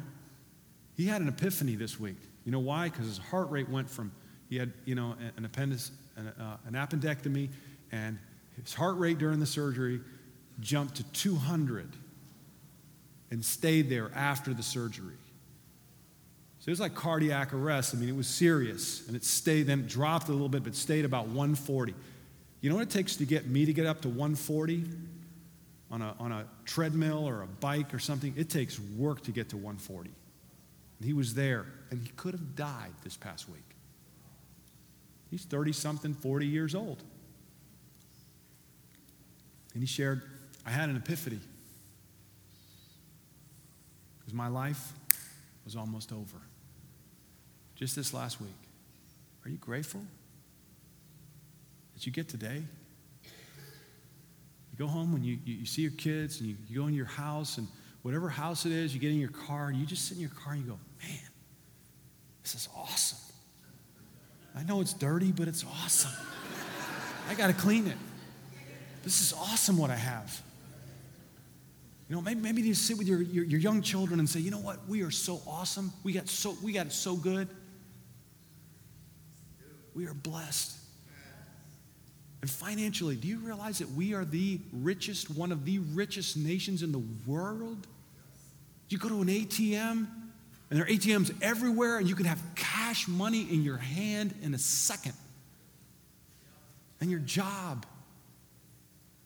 He 0.95 1.05
had 1.05 1.21
an 1.21 1.27
epiphany 1.27 1.75
this 1.75 1.99
week. 1.99 2.17
You 2.45 2.51
know 2.51 2.59
why? 2.59 2.89
Because 2.89 3.07
his 3.07 3.17
heart 3.17 3.49
rate 3.49 3.69
went 3.69 3.89
from, 3.89 4.11
he 4.49 4.57
had, 4.57 4.73
you 4.85 4.95
know, 4.95 5.15
an 5.37 5.45
appendix, 5.45 5.91
an, 6.15 6.27
uh, 6.27 6.57
an 6.65 6.73
appendectomy, 6.73 7.49
and 7.91 8.17
his 8.61 8.73
heart 8.73 8.97
rate 8.97 9.17
during 9.17 9.39
the 9.39 9.45
surgery 9.45 10.01
jumped 10.59 10.95
to 10.95 11.03
200 11.03 11.89
and 13.31 13.43
stayed 13.43 13.89
there 13.89 14.11
after 14.13 14.53
the 14.53 14.63
surgery. 14.63 15.15
So 16.59 16.69
it 16.69 16.71
was 16.71 16.79
like 16.79 16.93
cardiac 16.93 17.53
arrest. 17.53 17.95
I 17.95 17.97
mean, 17.97 18.09
it 18.09 18.15
was 18.15 18.27
serious. 18.27 19.07
And 19.07 19.15
it 19.15 19.23
stayed, 19.23 19.63
then 19.63 19.79
it 19.79 19.87
dropped 19.87 20.27
a 20.27 20.31
little 20.31 20.49
bit, 20.49 20.63
but 20.63 20.75
stayed 20.75 21.05
about 21.05 21.25
140. 21.27 21.95
You 22.61 22.69
know 22.69 22.75
what 22.75 22.83
it 22.83 22.91
takes 22.91 23.15
to 23.15 23.25
get 23.25 23.47
me 23.47 23.65
to 23.65 23.73
get 23.73 23.87
up 23.87 24.01
to 24.01 24.09
140 24.09 24.83
on 25.89 26.01
a, 26.03 26.15
on 26.19 26.31
a 26.31 26.45
treadmill 26.65 27.27
or 27.27 27.41
a 27.41 27.47
bike 27.47 27.93
or 27.93 27.99
something? 27.99 28.33
It 28.37 28.49
takes 28.49 28.79
work 28.79 29.23
to 29.23 29.31
get 29.31 29.49
to 29.49 29.57
140. 29.57 30.11
And 30.99 31.07
he 31.07 31.13
was 31.13 31.33
there, 31.33 31.65
and 31.89 31.99
he 31.99 32.09
could 32.09 32.33
have 32.33 32.55
died 32.55 32.93
this 33.03 33.17
past 33.17 33.49
week. 33.49 33.63
He's 35.31 35.45
30 35.45 35.71
something, 35.71 36.13
40 36.13 36.45
years 36.45 36.75
old. 36.75 37.01
And 39.73 39.81
he 39.81 39.87
shared, 39.87 40.21
I 40.65 40.69
had 40.69 40.89
an 40.89 40.95
epiphany. 40.95 41.39
Because 44.19 44.33
my 44.33 44.47
life 44.47 44.93
was 45.65 45.75
almost 45.75 46.11
over 46.11 46.37
just 47.75 47.95
this 47.95 48.13
last 48.13 48.39
week. 48.39 48.49
Are 49.43 49.49
you 49.49 49.57
grateful 49.57 50.01
that 51.95 52.05
you 52.05 52.11
get 52.11 52.29
today? 52.29 52.61
You 53.23 54.77
go 54.77 54.87
home 54.87 55.11
when 55.11 55.23
you, 55.23 55.39
you, 55.45 55.55
you 55.55 55.65
see 55.65 55.81
your 55.81 55.91
kids 55.91 56.39
and 56.39 56.49
you, 56.49 56.55
you 56.69 56.79
go 56.79 56.87
in 56.87 56.93
your 56.93 57.05
house 57.05 57.57
and 57.57 57.67
whatever 58.03 58.29
house 58.29 58.65
it 58.65 58.71
is, 58.71 58.93
you 58.93 58.99
get 58.99 59.11
in 59.11 59.19
your 59.19 59.29
car 59.29 59.67
and 59.67 59.77
you 59.77 59.85
just 59.85 60.07
sit 60.07 60.15
in 60.15 60.21
your 60.21 60.31
car 60.31 60.53
and 60.53 60.63
you 60.63 60.69
go, 60.69 60.79
man, 61.01 61.19
this 62.43 62.55
is 62.55 62.69
awesome. 62.75 63.17
I 64.55 64.63
know 64.63 64.81
it's 64.81 64.93
dirty, 64.93 65.31
but 65.31 65.47
it's 65.47 65.63
awesome. 65.63 66.11
I 67.29 67.33
got 67.33 67.47
to 67.47 67.53
clean 67.53 67.87
it. 67.87 67.97
This 69.03 69.21
is 69.21 69.33
awesome 69.33 69.77
what 69.77 69.89
I 69.89 69.95
have. 69.95 70.41
You 72.11 72.17
know, 72.17 72.23
maybe, 72.23 72.41
maybe 72.41 72.61
you 72.61 72.73
sit 72.73 72.97
with 72.97 73.07
your, 73.07 73.21
your, 73.21 73.45
your, 73.45 73.61
young 73.61 73.81
children 73.81 74.19
and 74.19 74.29
say, 74.29 74.41
you 74.41 74.51
know 74.51 74.57
what, 74.57 74.85
we 74.85 75.01
are 75.01 75.11
so 75.11 75.41
awesome. 75.47 75.93
We 76.03 76.11
got 76.11 76.27
so 76.27 76.57
we 76.61 76.73
got 76.73 76.87
it 76.87 76.91
so 76.91 77.15
good. 77.15 77.47
We 79.95 80.07
are 80.07 80.13
blessed. 80.13 80.77
And 82.41 82.49
financially, 82.49 83.15
do 83.15 83.29
you 83.29 83.39
realize 83.39 83.79
that 83.79 83.89
we 83.91 84.13
are 84.13 84.25
the 84.25 84.59
richest, 84.73 85.29
one 85.29 85.53
of 85.53 85.63
the 85.63 85.79
richest 85.79 86.35
nations 86.35 86.83
in 86.83 86.91
the 86.91 87.01
world? 87.25 87.87
You 88.89 88.97
go 88.97 89.07
to 89.07 89.21
an 89.21 89.29
ATM, 89.29 89.77
and 89.79 90.05
there 90.69 90.83
are 90.83 90.89
ATMs 90.89 91.33
everywhere, 91.41 91.97
and 91.97 92.09
you 92.09 92.15
can 92.15 92.25
have 92.25 92.41
cash 92.55 93.07
money 93.07 93.47
in 93.49 93.63
your 93.63 93.77
hand 93.77 94.35
in 94.41 94.53
a 94.53 94.59
second. 94.59 95.13
And 96.99 97.09
your 97.09 97.21
job. 97.21 97.85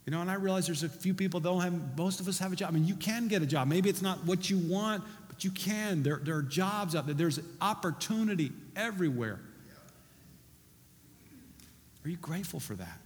You 0.05 0.11
know, 0.11 0.21
and 0.21 0.29
I 0.29 0.35
realize 0.35 0.67
there's 0.67 0.83
a 0.83 0.89
few 0.89 1.15
people 1.15 1.39
that 1.39 1.49
don't 1.49 1.61
have, 1.61 1.97
most 1.97 2.19
of 2.19 2.27
us 2.27 2.37
have 2.37 2.53
a 2.53 2.55
job. 2.55 2.69
I 2.69 2.73
mean, 2.73 2.85
you 2.85 2.95
can 2.95 3.27
get 3.27 3.41
a 3.41 3.45
job. 3.45 3.67
Maybe 3.67 3.89
it's 3.89 4.03
not 4.03 4.23
what 4.25 4.49
you 4.49 4.59
want, 4.59 5.03
but 5.27 5.43
you 5.43 5.49
can. 5.49 6.03
There, 6.03 6.19
there 6.21 6.35
are 6.35 6.43
jobs 6.43 6.95
out 6.95 7.07
there, 7.07 7.15
there's 7.15 7.39
opportunity 7.59 8.51
everywhere. 8.75 9.39
Are 12.03 12.09
you 12.09 12.17
grateful 12.17 12.59
for 12.59 12.75
that? 12.75 12.99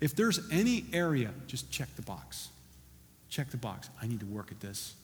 If 0.00 0.14
there's 0.14 0.40
any 0.52 0.84
area, 0.92 1.30
just 1.48 1.70
check 1.72 1.88
the 1.96 2.02
box. 2.02 2.50
Check 3.28 3.50
the 3.50 3.56
box. 3.56 3.90
I 4.00 4.06
need 4.06 4.20
to 4.20 4.26
work 4.26 4.52
at 4.52 4.60
this. 4.60 4.94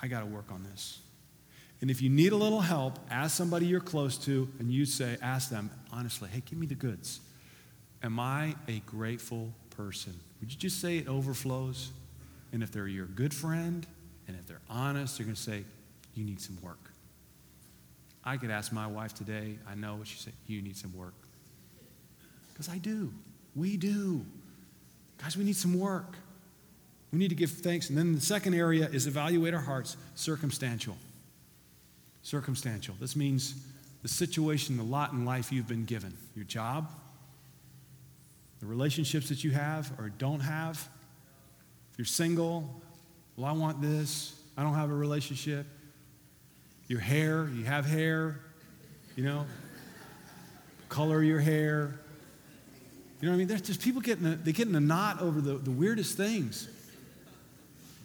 I 0.00 0.06
got 0.06 0.20
to 0.20 0.26
work 0.26 0.52
on 0.52 0.64
this. 0.70 1.00
And 1.80 1.90
if 1.90 2.00
you 2.00 2.08
need 2.08 2.32
a 2.32 2.36
little 2.36 2.60
help, 2.60 2.98
ask 3.10 3.36
somebody 3.36 3.66
you're 3.66 3.80
close 3.80 4.16
to, 4.18 4.48
and 4.58 4.70
you 4.70 4.86
say, 4.86 5.18
ask 5.20 5.50
them 5.50 5.70
honestly, 5.92 6.28
hey, 6.32 6.42
give 6.46 6.58
me 6.58 6.66
the 6.66 6.74
goods. 6.76 7.20
Am 8.02 8.20
I 8.20 8.54
a 8.68 8.78
grateful 8.80 9.52
person? 9.76 10.14
Would 10.40 10.52
you 10.52 10.58
just 10.58 10.80
say 10.80 10.98
it 10.98 11.08
overflows? 11.08 11.90
And 12.52 12.62
if 12.62 12.70
they're 12.70 12.86
your 12.86 13.06
good 13.06 13.34
friend, 13.34 13.86
and 14.28 14.36
if 14.36 14.46
they're 14.46 14.60
honest, 14.70 15.18
they're 15.18 15.24
going 15.26 15.36
to 15.36 15.40
say, 15.40 15.64
you 16.14 16.24
need 16.24 16.40
some 16.40 16.56
work. 16.62 16.92
I 18.24 18.36
could 18.36 18.50
ask 18.50 18.72
my 18.72 18.86
wife 18.86 19.14
today, 19.14 19.58
I 19.68 19.74
know 19.74 19.96
what 19.96 20.06
she 20.06 20.18
said, 20.18 20.32
you 20.46 20.62
need 20.62 20.76
some 20.76 20.96
work. 20.96 21.14
Because 22.52 22.68
I 22.68 22.78
do. 22.78 23.12
We 23.54 23.76
do. 23.76 24.24
Guys, 25.20 25.36
we 25.36 25.44
need 25.44 25.56
some 25.56 25.78
work. 25.78 26.16
We 27.12 27.18
need 27.18 27.28
to 27.28 27.34
give 27.34 27.50
thanks. 27.50 27.88
And 27.88 27.98
then 27.98 28.14
the 28.14 28.20
second 28.20 28.54
area 28.54 28.88
is 28.88 29.06
evaluate 29.06 29.54
our 29.54 29.60
hearts, 29.60 29.96
circumstantial. 30.14 30.96
Circumstantial. 32.22 32.94
This 33.00 33.14
means 33.14 33.54
the 34.02 34.08
situation, 34.08 34.76
the 34.76 34.82
lot 34.82 35.12
in 35.12 35.24
life 35.24 35.52
you've 35.52 35.68
been 35.68 35.84
given 35.84 36.16
your 36.34 36.44
job, 36.44 36.90
the 38.64 38.70
relationships 38.70 39.28
that 39.28 39.44
you 39.44 39.50
have 39.50 39.92
or 39.98 40.08
don't 40.16 40.40
have. 40.40 40.88
If 41.92 41.98
you're 41.98 42.06
single, 42.06 42.82
well, 43.36 43.46
I 43.46 43.52
want 43.52 43.82
this, 43.82 44.34
I 44.56 44.62
don't 44.62 44.72
have 44.72 44.90
a 44.90 44.94
relationship. 44.94 45.66
Your 46.88 47.00
hair, 47.00 47.50
you 47.54 47.64
have 47.64 47.84
hair, 47.84 48.40
you 49.16 49.24
know, 49.24 49.44
color 50.88 51.22
your 51.22 51.40
hair. 51.40 52.00
You 53.20 53.28
know 53.28 53.32
what 53.32 53.34
I 53.34 53.38
mean? 53.38 53.48
There's 53.48 53.60
just 53.60 53.82
people 53.82 54.00
getting 54.00 54.24
a, 54.24 54.34
they 54.36 54.52
get 54.52 54.66
in 54.66 54.74
a 54.74 54.80
knot 54.80 55.20
over 55.20 55.42
the, 55.42 55.54
the 55.58 55.70
weirdest 55.70 56.16
things. 56.16 56.66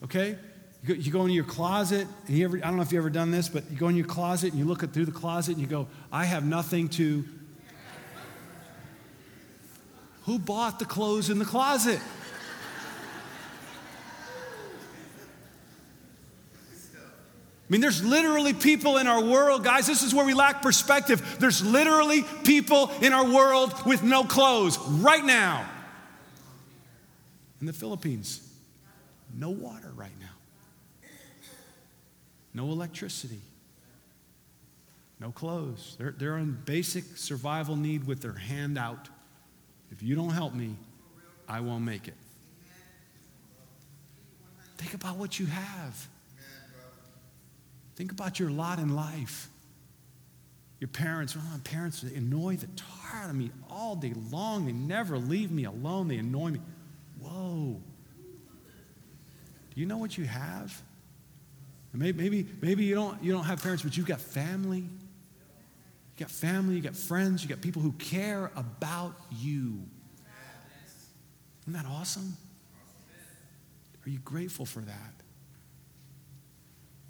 Okay? 0.04 0.36
You 0.84 0.94
go, 0.94 0.94
you 0.94 1.12
go 1.12 1.22
into 1.22 1.34
your 1.36 1.46
closet, 1.46 2.06
and 2.28 2.38
you 2.38 2.44
ever, 2.44 2.58
I 2.58 2.68
don't 2.68 2.76
know 2.76 2.82
if 2.82 2.92
you've 2.92 3.02
ever 3.02 3.10
done 3.10 3.32
this, 3.32 3.48
but 3.48 3.64
you 3.72 3.78
go 3.78 3.88
in 3.88 3.96
your 3.96 4.08
closet 4.08 4.52
and 4.52 4.60
you 4.60 4.66
look 4.66 4.84
at, 4.84 4.92
through 4.92 5.06
the 5.06 5.12
closet 5.14 5.54
and 5.54 5.62
you 5.62 5.68
go, 5.68 5.88
I 6.12 6.26
have 6.26 6.46
nothing 6.46 6.90
to. 6.90 7.24
Who 10.30 10.38
bought 10.38 10.78
the 10.78 10.86
clothes 10.86 11.32
in 11.32 11.40
the 11.40 11.46
closet? 11.46 12.00
I 17.58 17.68
mean, 17.68 17.82
there's 17.82 18.04
literally 18.04 18.54
people 18.54 18.98
in 18.98 19.08
our 19.08 19.24
world, 19.24 19.64
guys. 19.64 19.88
This 19.88 20.04
is 20.04 20.14
where 20.14 20.24
we 20.24 20.36
lack 20.36 20.62
perspective. 20.62 21.38
There's 21.40 21.66
literally 21.66 22.24
people 22.44 22.92
in 23.02 23.12
our 23.12 23.28
world 23.28 23.74
with 23.88 24.04
no 24.04 24.24
clothes 24.24 24.78
right 24.78 25.26
now. 25.26 25.68
In 27.60 27.66
the 27.66 27.74
Philippines, 27.74 28.48
no 29.36 29.50
water 29.50 29.92
right 29.96 30.14
now, 30.20 31.08
no 32.54 32.66
electricity, 32.66 33.42
no 35.20 35.32
clothes. 35.32 35.96
They're, 35.98 36.14
they're 36.16 36.38
in 36.38 36.56
basic 36.66 37.18
survival 37.18 37.76
need 37.76 38.06
with 38.06 38.22
their 38.22 38.34
hand 38.34 38.78
out. 38.78 39.10
If 40.00 40.04
you 40.04 40.16
don't 40.16 40.30
help 40.30 40.54
me, 40.54 40.78
I 41.46 41.60
won't 41.60 41.84
make 41.84 42.08
it. 42.08 42.14
Think 44.78 44.94
about 44.94 45.18
what 45.18 45.38
you 45.38 45.46
have. 45.46 46.08
Think 47.98 48.14
about 48.14 48.40
your 48.40 48.50
lot 48.50 48.80
in 48.80 48.96
life. 48.96 49.50
Your 50.80 50.88
parents, 50.88 51.36
oh, 51.38 51.42
my 51.52 51.60
parents 51.66 52.02
annoy 52.04 52.56
the 52.56 52.68
tar 52.68 53.24
out 53.24 53.30
of 53.30 53.36
me 53.36 53.52
all 53.70 53.98
day 53.98 54.14
long. 54.32 54.68
They 54.68 54.72
never 54.72 55.18
leave 55.18 55.52
me 55.52 55.66
alone. 55.66 56.08
They 56.08 56.16
annoy 56.16 56.52
me. 56.52 56.62
Whoa. 57.20 57.82
Do 59.76 59.82
you 59.82 59.86
know 59.86 59.98
what 59.98 60.18
you 60.18 60.24
have? 60.24 60.82
Maybe, 61.92 62.24
maybe, 62.24 62.48
maybe 62.62 62.86
you, 62.86 62.96
don't, 62.96 63.22
you 63.22 63.34
don't 63.34 63.44
have 63.44 63.62
parents, 63.62 63.84
but 63.84 63.98
you've 63.98 64.08
got 64.08 64.22
family. 64.22 64.86
You 66.20 66.26
got 66.26 66.32
family, 66.32 66.76
you 66.76 66.82
got 66.82 66.98
friends, 66.98 67.44
you 67.44 67.48
got 67.48 67.62
people 67.62 67.82
who 67.82 67.94
care 67.94 68.52
about 68.58 69.16
you. 69.32 69.80
Isn't 71.62 71.74
that 71.74 71.86
awesome? 71.86 72.36
Are 74.06 74.10
you 74.10 74.20
grateful 74.20 74.66
for 74.66 74.82
that? 74.82 75.14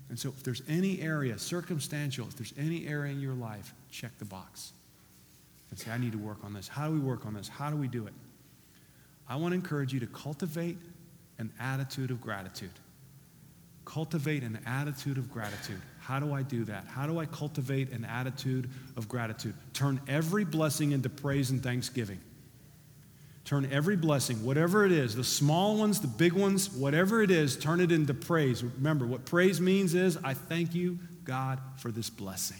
And 0.09 0.19
so, 0.19 0.29
if 0.29 0.43
there's 0.43 0.61
any 0.67 1.01
area, 1.01 1.39
circumstantial, 1.39 2.27
if 2.27 2.35
there's 2.35 2.53
any 2.55 2.87
area 2.87 3.11
in 3.11 3.19
your 3.19 3.33
life, 3.33 3.73
check 3.89 4.11
the 4.19 4.25
box 4.25 4.73
and 5.71 5.79
say, 5.79 5.89
I 5.89 5.97
need 5.97 6.11
to 6.11 6.19
work 6.19 6.43
on 6.43 6.53
this. 6.53 6.67
How 6.67 6.87
do 6.87 6.93
we 6.93 6.99
work 6.99 7.25
on 7.25 7.33
this? 7.33 7.47
How 7.47 7.71
do 7.71 7.77
we 7.77 7.87
do 7.87 8.05
it? 8.05 8.13
I 9.27 9.37
want 9.37 9.53
to 9.53 9.55
encourage 9.55 9.91
you 9.91 9.99
to 10.01 10.07
cultivate 10.07 10.77
an 11.39 11.51
attitude 11.59 12.11
of 12.11 12.21
gratitude. 12.21 12.73
Cultivate 13.85 14.43
an 14.43 14.59
attitude 14.67 15.17
of 15.17 15.31
gratitude. 15.31 15.81
How 16.09 16.19
do 16.19 16.33
I 16.33 16.41
do 16.41 16.63
that? 16.63 16.85
How 16.87 17.05
do 17.05 17.19
I 17.19 17.27
cultivate 17.27 17.91
an 17.91 18.03
attitude 18.03 18.67
of 18.97 19.07
gratitude? 19.07 19.53
Turn 19.73 20.01
every 20.07 20.43
blessing 20.43 20.91
into 20.91 21.07
praise 21.07 21.51
and 21.51 21.61
thanksgiving. 21.61 22.19
Turn 23.45 23.69
every 23.71 23.95
blessing, 23.95 24.43
whatever 24.43 24.87
it 24.87 24.91
is, 24.91 25.15
the 25.15 25.23
small 25.23 25.77
ones, 25.77 26.01
the 26.01 26.07
big 26.07 26.33
ones, 26.33 26.71
whatever 26.71 27.21
it 27.21 27.29
is, 27.29 27.55
turn 27.55 27.79
it 27.79 27.91
into 27.91 28.15
praise. 28.15 28.63
Remember, 28.63 29.05
what 29.05 29.25
praise 29.25 29.61
means 29.61 29.93
is, 29.93 30.17
I 30.23 30.33
thank 30.33 30.73
you, 30.73 30.97
God, 31.25 31.59
for 31.77 31.91
this 31.91 32.09
blessing. 32.09 32.57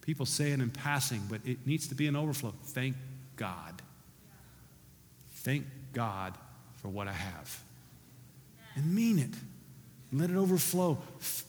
People 0.00 0.24
say 0.24 0.52
it 0.52 0.60
in 0.60 0.70
passing, 0.70 1.20
but 1.28 1.42
it 1.44 1.66
needs 1.66 1.88
to 1.88 1.94
be 1.94 2.06
an 2.06 2.16
overflow. 2.16 2.54
Thank 2.68 2.96
God. 3.36 3.82
Thank 5.30 5.66
God 5.92 6.32
for 6.76 6.88
what 6.88 7.06
I 7.06 7.12
have. 7.12 7.62
And 8.76 8.94
mean 8.94 9.18
it. 9.18 9.34
Let 10.16 10.30
it 10.30 10.36
overflow. 10.36 10.98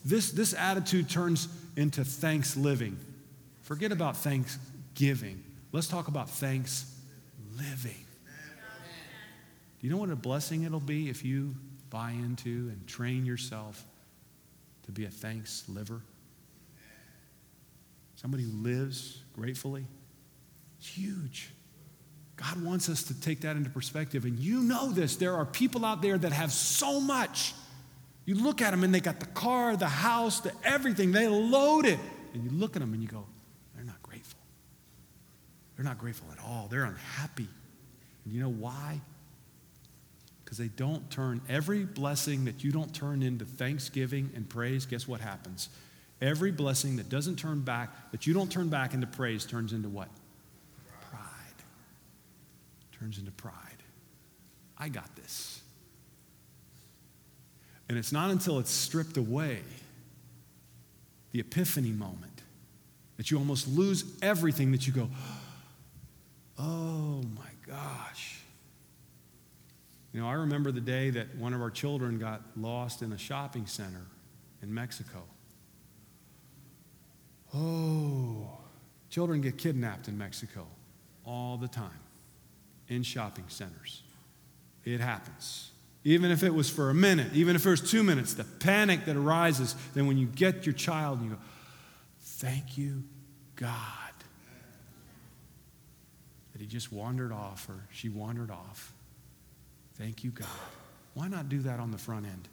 This, 0.03 0.31
this 0.31 0.53
attitude 0.53 1.09
turns 1.09 1.47
into 1.77 2.03
thanks 2.03 2.57
living. 2.57 2.97
Forget 3.61 3.91
about 3.91 4.17
thanksgiving. 4.17 5.43
Let's 5.71 5.87
talk 5.87 6.07
about 6.07 6.29
thanks 6.29 6.93
living. 7.57 7.95
Do 9.79 9.87
you 9.87 9.89
know 9.89 9.97
what 9.97 10.09
a 10.09 10.15
blessing 10.15 10.63
it'll 10.63 10.79
be 10.79 11.09
if 11.09 11.23
you 11.23 11.55
buy 11.89 12.11
into 12.11 12.49
and 12.49 12.85
train 12.87 13.25
yourself 13.25 13.85
to 14.83 14.91
be 14.91 15.05
a 15.05 15.09
thanks 15.09 15.63
liver? 15.69 16.01
Somebody 18.15 18.43
who 18.43 18.51
lives 18.51 19.21
gratefully. 19.33 19.85
It's 20.79 20.87
huge. 20.87 21.51
God 22.35 22.63
wants 22.63 22.89
us 22.89 23.03
to 23.03 23.19
take 23.19 23.41
that 23.41 23.55
into 23.55 23.69
perspective. 23.69 24.25
And 24.25 24.37
you 24.39 24.61
know 24.61 24.91
this. 24.91 25.15
There 25.15 25.35
are 25.35 25.45
people 25.45 25.85
out 25.85 26.01
there 26.01 26.17
that 26.17 26.31
have 26.31 26.51
so 26.51 26.99
much. 26.99 27.53
You 28.27 28.35
look 28.35 28.61
at 28.61 28.69
them 28.69 28.83
and 28.83 28.93
they 28.93 28.99
got 28.99 29.19
the 29.19 29.25
car, 29.25 29.75
the 29.75 29.87
house, 29.87 30.41
the 30.41 30.51
everything. 30.63 31.11
They 31.11 31.27
load 31.27 31.87
it. 31.87 31.97
And 32.35 32.43
you 32.43 32.51
look 32.51 32.75
at 32.75 32.81
them 32.81 32.93
and 32.93 33.01
you 33.01 33.07
go, 33.07 33.25
they're 33.73 33.83
not 33.83 34.03
grateful. 34.03 34.39
They're 35.75 35.85
not 35.85 35.97
grateful 35.97 36.27
at 36.31 36.37
all. 36.45 36.67
They're 36.69 36.83
unhappy. 36.83 37.47
And 38.25 38.33
you 38.33 38.41
know 38.41 38.51
why? 38.51 39.01
because 40.47 40.57
they 40.57 40.69
don't 40.69 41.11
turn 41.11 41.41
every 41.49 41.83
blessing 41.83 42.45
that 42.45 42.63
you 42.63 42.71
don't 42.71 42.95
turn 42.95 43.21
into 43.21 43.43
thanksgiving 43.43 44.31
and 44.33 44.47
praise 44.47 44.85
guess 44.85 45.05
what 45.05 45.19
happens 45.19 45.67
every 46.21 46.51
blessing 46.51 46.95
that 46.95 47.09
doesn't 47.09 47.35
turn 47.35 47.59
back 47.59 47.89
that 48.13 48.25
you 48.25 48.33
don't 48.33 48.49
turn 48.49 48.69
back 48.69 48.93
into 48.93 49.05
praise 49.05 49.45
turns 49.45 49.73
into 49.73 49.89
what 49.89 50.07
pride 51.11 51.21
turns 52.97 53.17
into 53.17 53.31
pride 53.31 53.53
i 54.77 54.87
got 54.87 55.13
this 55.17 55.59
and 57.89 57.97
it's 57.97 58.11
not 58.11 58.29
until 58.31 58.59
it's 58.59 58.71
stripped 58.71 59.17
away 59.17 59.59
the 61.31 61.39
epiphany 61.39 61.91
moment 61.91 62.41
that 63.17 63.31
you 63.31 63.37
almost 63.37 63.67
lose 63.67 64.03
everything 64.21 64.71
that 64.71 64.87
you 64.87 64.93
go 64.93 65.09
oh 66.57 67.21
my 67.35 67.49
gosh 67.65 68.37
you 70.17 70.23
know, 70.23 70.29
I 70.29 70.33
remember 70.33 70.71
the 70.71 70.81
day 70.81 71.11
that 71.11 71.35
one 71.35 71.53
of 71.53 71.61
our 71.61 71.69
children 71.69 72.17
got 72.17 72.41
lost 72.55 73.03
in 73.03 73.11
a 73.11 73.19
shopping 73.19 73.67
center 73.67 74.01
in 74.63 74.73
Mexico. 74.73 75.21
Oh, 77.53 78.49
children 79.11 79.41
get 79.41 79.59
kidnapped 79.59 80.07
in 80.07 80.17
Mexico 80.17 80.65
all 81.23 81.57
the 81.57 81.67
time 81.67 81.99
in 82.87 83.03
shopping 83.03 83.45
centers. 83.47 84.01
It 84.85 85.01
happens. 85.01 85.69
Even 86.07 86.31
if 86.31 86.41
it 86.41 86.53
was 86.53 86.69
for 86.69 86.89
a 86.89 86.93
minute, 86.93 87.33
even 87.33 87.57
if 87.57 87.65
it 87.65 87.69
was 87.69 87.81
two 87.81 88.01
minutes, 88.01 88.33
the 88.33 88.45
panic 88.45 89.03
that 89.03 89.17
arises, 89.17 89.75
then 89.93 90.07
when 90.07 90.17
you 90.17 90.25
get 90.25 90.65
your 90.65 90.71
child, 90.71 91.19
and 91.19 91.29
you 91.29 91.35
go, 91.35 91.41
Thank 92.21 92.77
you, 92.77 93.03
God, 93.57 94.13
that 96.53 96.61
he 96.61 96.65
just 96.65 96.93
wandered 96.93 97.33
off 97.33 97.67
or 97.67 97.85
she 97.91 98.07
wandered 98.07 98.51
off. 98.51 98.93
Thank 99.95 100.23
you, 100.23 100.29
God. 100.29 100.47
Why 101.13 101.27
not 101.27 101.49
do 101.49 101.59
that 101.63 101.81
on 101.81 101.91
the 101.91 101.97
front 101.97 102.25
end? 102.25 102.47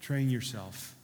Train 0.00 0.30
yourself. 0.30 0.94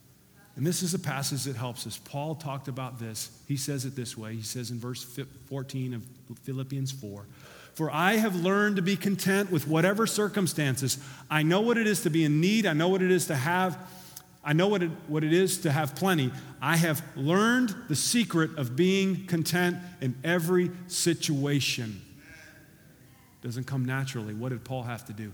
And 0.57 0.67
this 0.67 0.83
is 0.83 0.95
a 0.95 0.99
passage 0.99 1.45
that 1.45 1.57
helps 1.57 1.87
us. 1.87 1.99
Paul 1.99 2.37
talked 2.37 2.69
about 2.69 2.99
this. 2.99 3.31
He 3.47 3.59
says 3.59 3.85
it 3.85 3.95
this 3.95 4.17
way. 4.17 4.35
He 4.35 4.43
says 4.43 4.71
in 4.71 4.79
verse 4.79 5.05
14 5.51 5.93
of 5.93 6.07
Philippians 6.45 6.91
4 6.91 7.27
For 7.75 7.91
I 7.91 8.15
have 8.15 8.37
learned 8.37 8.77
to 8.77 8.83
be 8.83 8.97
content 8.97 9.51
with 9.51 9.67
whatever 9.67 10.07
circumstances. 10.07 10.99
I 11.31 11.43
know 11.43 11.63
what 11.63 11.79
it 11.79 11.87
is 11.87 12.03
to 12.03 12.11
be 12.11 12.25
in 12.25 12.41
need, 12.41 12.67
I 12.67 12.73
know 12.75 12.89
what 12.89 13.03
it 13.03 13.11
is 13.11 13.27
to 13.27 13.37
have. 13.37 13.79
I 14.45 14.55
know 14.55 14.67
what 14.67 14.83
it, 14.83 14.91
what 15.07 15.23
it 15.23 15.33
is 15.33 15.59
to 15.59 15.71
have 15.71 15.95
plenty. 15.95 16.33
I 16.61 16.77
have 16.77 17.01
learned 17.15 17.77
the 17.89 17.95
secret 17.95 18.59
of 18.59 18.75
being 18.75 19.27
content 19.27 19.77
in 20.01 20.17
every 20.25 20.73
situation 20.89 22.03
doesn't 23.43 23.65
come 23.65 23.85
naturally. 23.85 24.35
What 24.35 24.51
did 24.51 24.65
Paul 24.65 24.85
have 24.85 25.05
to 25.07 25.13
do? 25.13 25.33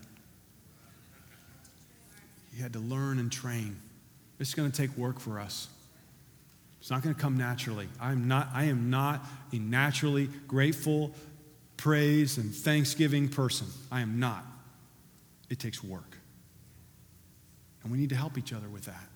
He 2.54 2.62
had 2.62 2.72
to 2.72 2.80
learn 2.80 3.18
and 3.18 3.30
train. 3.30 3.78
It's 4.40 4.54
going 4.54 4.70
to 4.70 4.76
take 4.76 4.96
work 4.96 5.20
for 5.20 5.38
us. 5.38 5.68
It's 6.80 6.90
not 6.90 7.02
going 7.02 7.14
to 7.14 7.20
come 7.20 7.36
naturally. 7.36 7.88
I 8.00 8.12
am 8.12 8.26
not, 8.26 8.48
I 8.54 8.64
am 8.64 8.88
not 8.88 9.24
a 9.52 9.58
naturally 9.58 10.28
grateful, 10.46 11.12
praise, 11.78 12.36
and 12.36 12.54
thanksgiving 12.54 13.28
person. 13.28 13.68
I 13.90 14.02
am 14.02 14.20
not. 14.20 14.44
It 15.48 15.58
takes 15.58 15.82
work. 15.82 16.18
And 17.82 17.90
we 17.90 17.96
need 17.96 18.10
to 18.10 18.16
help 18.16 18.36
each 18.36 18.52
other 18.52 18.68
with 18.68 18.84
that. 18.84 19.08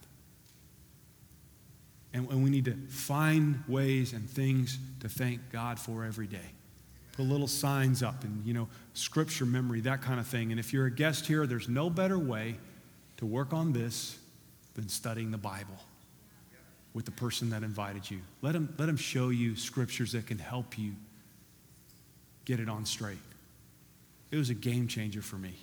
And, 2.15 2.31
and 2.31 2.43
we 2.43 2.51
need 2.51 2.65
to 2.67 2.77
find 2.89 3.63
ways 3.69 4.13
and 4.13 4.29
things 4.31 4.79
to 5.01 5.09
thank 5.09 5.41
God 5.51 5.79
for 5.79 6.05
every 6.05 6.27
day. 6.27 6.39
Put 7.13 7.27
little 7.27 7.49
signs 7.49 8.03
up 8.03 8.25
and, 8.25 8.47
you 8.47 8.55
know, 8.55 8.69
scripture 8.95 9.45
memory, 9.45 9.81
that 9.83 10.01
kind 10.01 10.19
of 10.19 10.27
thing. 10.27 10.51
And 10.51 10.61
if 10.61 10.73
you're 10.73 10.87
a 10.87 10.91
guest 10.91 11.27
here, 11.27 11.47
there's 11.47 11.69
no 11.69 11.91
better 11.91 12.19
way 12.19 12.57
to 13.19 13.27
work 13.27 13.53
on 13.53 13.73
this 13.73 14.19
than 14.75 14.89
studying 14.89 15.31
the 15.31 15.39
Bible 15.39 15.79
with 16.95 17.05
the 17.05 17.11
person 17.11 17.51
that 17.51 17.63
invited 17.63 18.11
you. 18.11 18.21
Let 18.41 18.53
them, 18.53 18.75
let 18.79 18.89
him 18.89 18.97
show 18.97 19.31
you 19.31 19.57
scriptures 19.57 20.13
that 20.13 20.27
can 20.27 20.39
help 20.39 20.79
you 20.79 20.93
get 22.45 22.61
it 22.61 22.69
on 22.69 22.85
straight. 22.85 23.19
It 24.31 24.37
was 24.37 24.51
a 24.51 24.55
game 24.55 24.89
changer 24.89 25.23
for 25.23 25.37
me, 25.37 25.55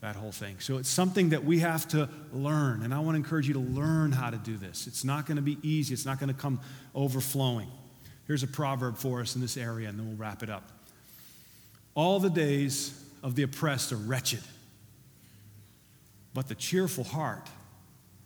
that 0.00 0.16
whole 0.16 0.32
thing. 0.32 0.56
So 0.60 0.78
it's 0.78 0.88
something 0.88 1.30
that 1.30 1.44
we 1.44 1.60
have 1.60 1.86
to 1.88 2.08
learn. 2.32 2.82
And 2.82 2.92
I 2.92 2.98
want 2.98 3.14
to 3.14 3.16
encourage 3.16 3.46
you 3.46 3.54
to 3.54 3.60
learn 3.60 4.12
how 4.12 4.30
to 4.30 4.36
do 4.36 4.56
this. 4.56 4.86
It's 4.86 5.04
not 5.04 5.26
going 5.26 5.36
to 5.36 5.42
be 5.42 5.58
easy, 5.62 5.94
it's 5.94 6.04
not 6.04 6.18
going 6.18 6.34
to 6.34 6.38
come 6.38 6.60
overflowing. 6.94 7.68
Here's 8.26 8.42
a 8.42 8.48
proverb 8.48 8.96
for 8.96 9.20
us 9.20 9.34
in 9.34 9.40
this 9.40 9.56
area, 9.56 9.88
and 9.88 9.98
then 9.98 10.08
we'll 10.08 10.16
wrap 10.16 10.42
it 10.42 10.50
up. 10.50 10.70
All 11.94 12.18
the 12.18 12.30
days 12.30 13.00
of 13.22 13.34
the 13.36 13.42
oppressed 13.42 13.92
are 13.92 13.96
wretched, 13.96 14.42
but 16.32 16.48
the 16.48 16.54
cheerful 16.54 17.04
heart 17.04 17.48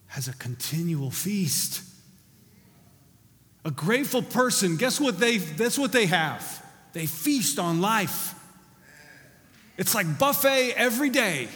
has 0.06 0.26
a 0.26 0.32
continual 0.34 1.10
feast. 1.10 1.82
A 3.64 3.70
grateful 3.70 4.22
person, 4.22 4.76
guess 4.76 4.98
what 4.98 5.18
they 5.18 5.36
that's 5.36 5.78
what 5.78 5.92
they 5.92 6.06
have? 6.06 6.64
They 6.92 7.06
feast 7.06 7.58
on 7.58 7.80
life. 7.80 8.34
It's 9.76 9.94
like 9.94 10.18
buffet 10.18 10.72
every 10.72 11.10
day. 11.10 11.48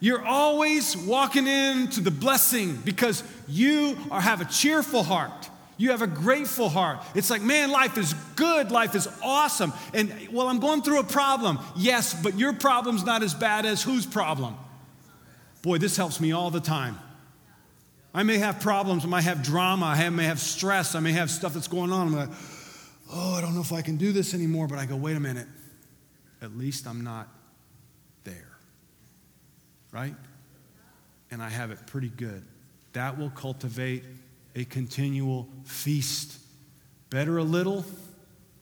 You're 0.00 0.24
always 0.24 0.96
walking 0.96 1.46
into 1.46 2.00
the 2.00 2.10
blessing 2.10 2.76
because 2.84 3.22
you 3.46 3.96
are, 4.10 4.20
have 4.20 4.40
a 4.40 4.46
cheerful 4.46 5.02
heart. 5.02 5.50
You 5.76 5.90
have 5.90 6.02
a 6.02 6.06
grateful 6.06 6.68
heart. 6.68 7.00
It's 7.14 7.30
like, 7.30 7.42
man, 7.42 7.70
life 7.70 7.96
is 7.96 8.14
good. 8.34 8.70
Life 8.70 8.94
is 8.94 9.08
awesome. 9.22 9.72
And 9.94 10.12
well, 10.32 10.48
I'm 10.48 10.58
going 10.58 10.82
through 10.82 11.00
a 11.00 11.04
problem. 11.04 11.58
Yes, 11.76 12.14
but 12.14 12.38
your 12.38 12.52
problem's 12.52 13.04
not 13.04 13.22
as 13.22 13.34
bad 13.34 13.66
as 13.66 13.82
whose 13.82 14.04
problem? 14.06 14.56
Boy, 15.62 15.78
this 15.78 15.96
helps 15.96 16.20
me 16.20 16.32
all 16.32 16.50
the 16.50 16.60
time. 16.60 16.98
I 18.12 18.24
may 18.24 18.38
have 18.38 18.60
problems, 18.60 19.04
I 19.04 19.08
might 19.08 19.22
have 19.22 19.42
drama, 19.42 19.86
I 19.86 20.08
may 20.10 20.24
have 20.24 20.40
stress, 20.40 20.96
I 20.96 21.00
may 21.00 21.12
have 21.12 21.30
stuff 21.30 21.54
that's 21.54 21.68
going 21.68 21.92
on. 21.92 22.08
I'm 22.08 22.14
like, 22.16 22.30
oh, 23.12 23.34
I 23.34 23.40
don't 23.40 23.54
know 23.54 23.60
if 23.60 23.72
I 23.72 23.82
can 23.82 23.96
do 23.96 24.12
this 24.12 24.34
anymore. 24.34 24.66
But 24.66 24.78
I 24.78 24.86
go, 24.86 24.96
wait 24.96 25.16
a 25.16 25.20
minute. 25.20 25.46
At 26.42 26.56
least 26.56 26.86
I'm 26.86 27.04
not 27.04 27.28
there. 28.24 28.56
Right? 29.92 30.14
And 31.30 31.42
I 31.42 31.48
have 31.48 31.70
it 31.70 31.86
pretty 31.86 32.08
good. 32.08 32.42
That 32.92 33.18
will 33.18 33.30
cultivate 33.30 34.04
a 34.54 34.64
continual 34.64 35.48
feast. 35.64 36.38
Better 37.10 37.38
a 37.38 37.44
little 37.44 37.84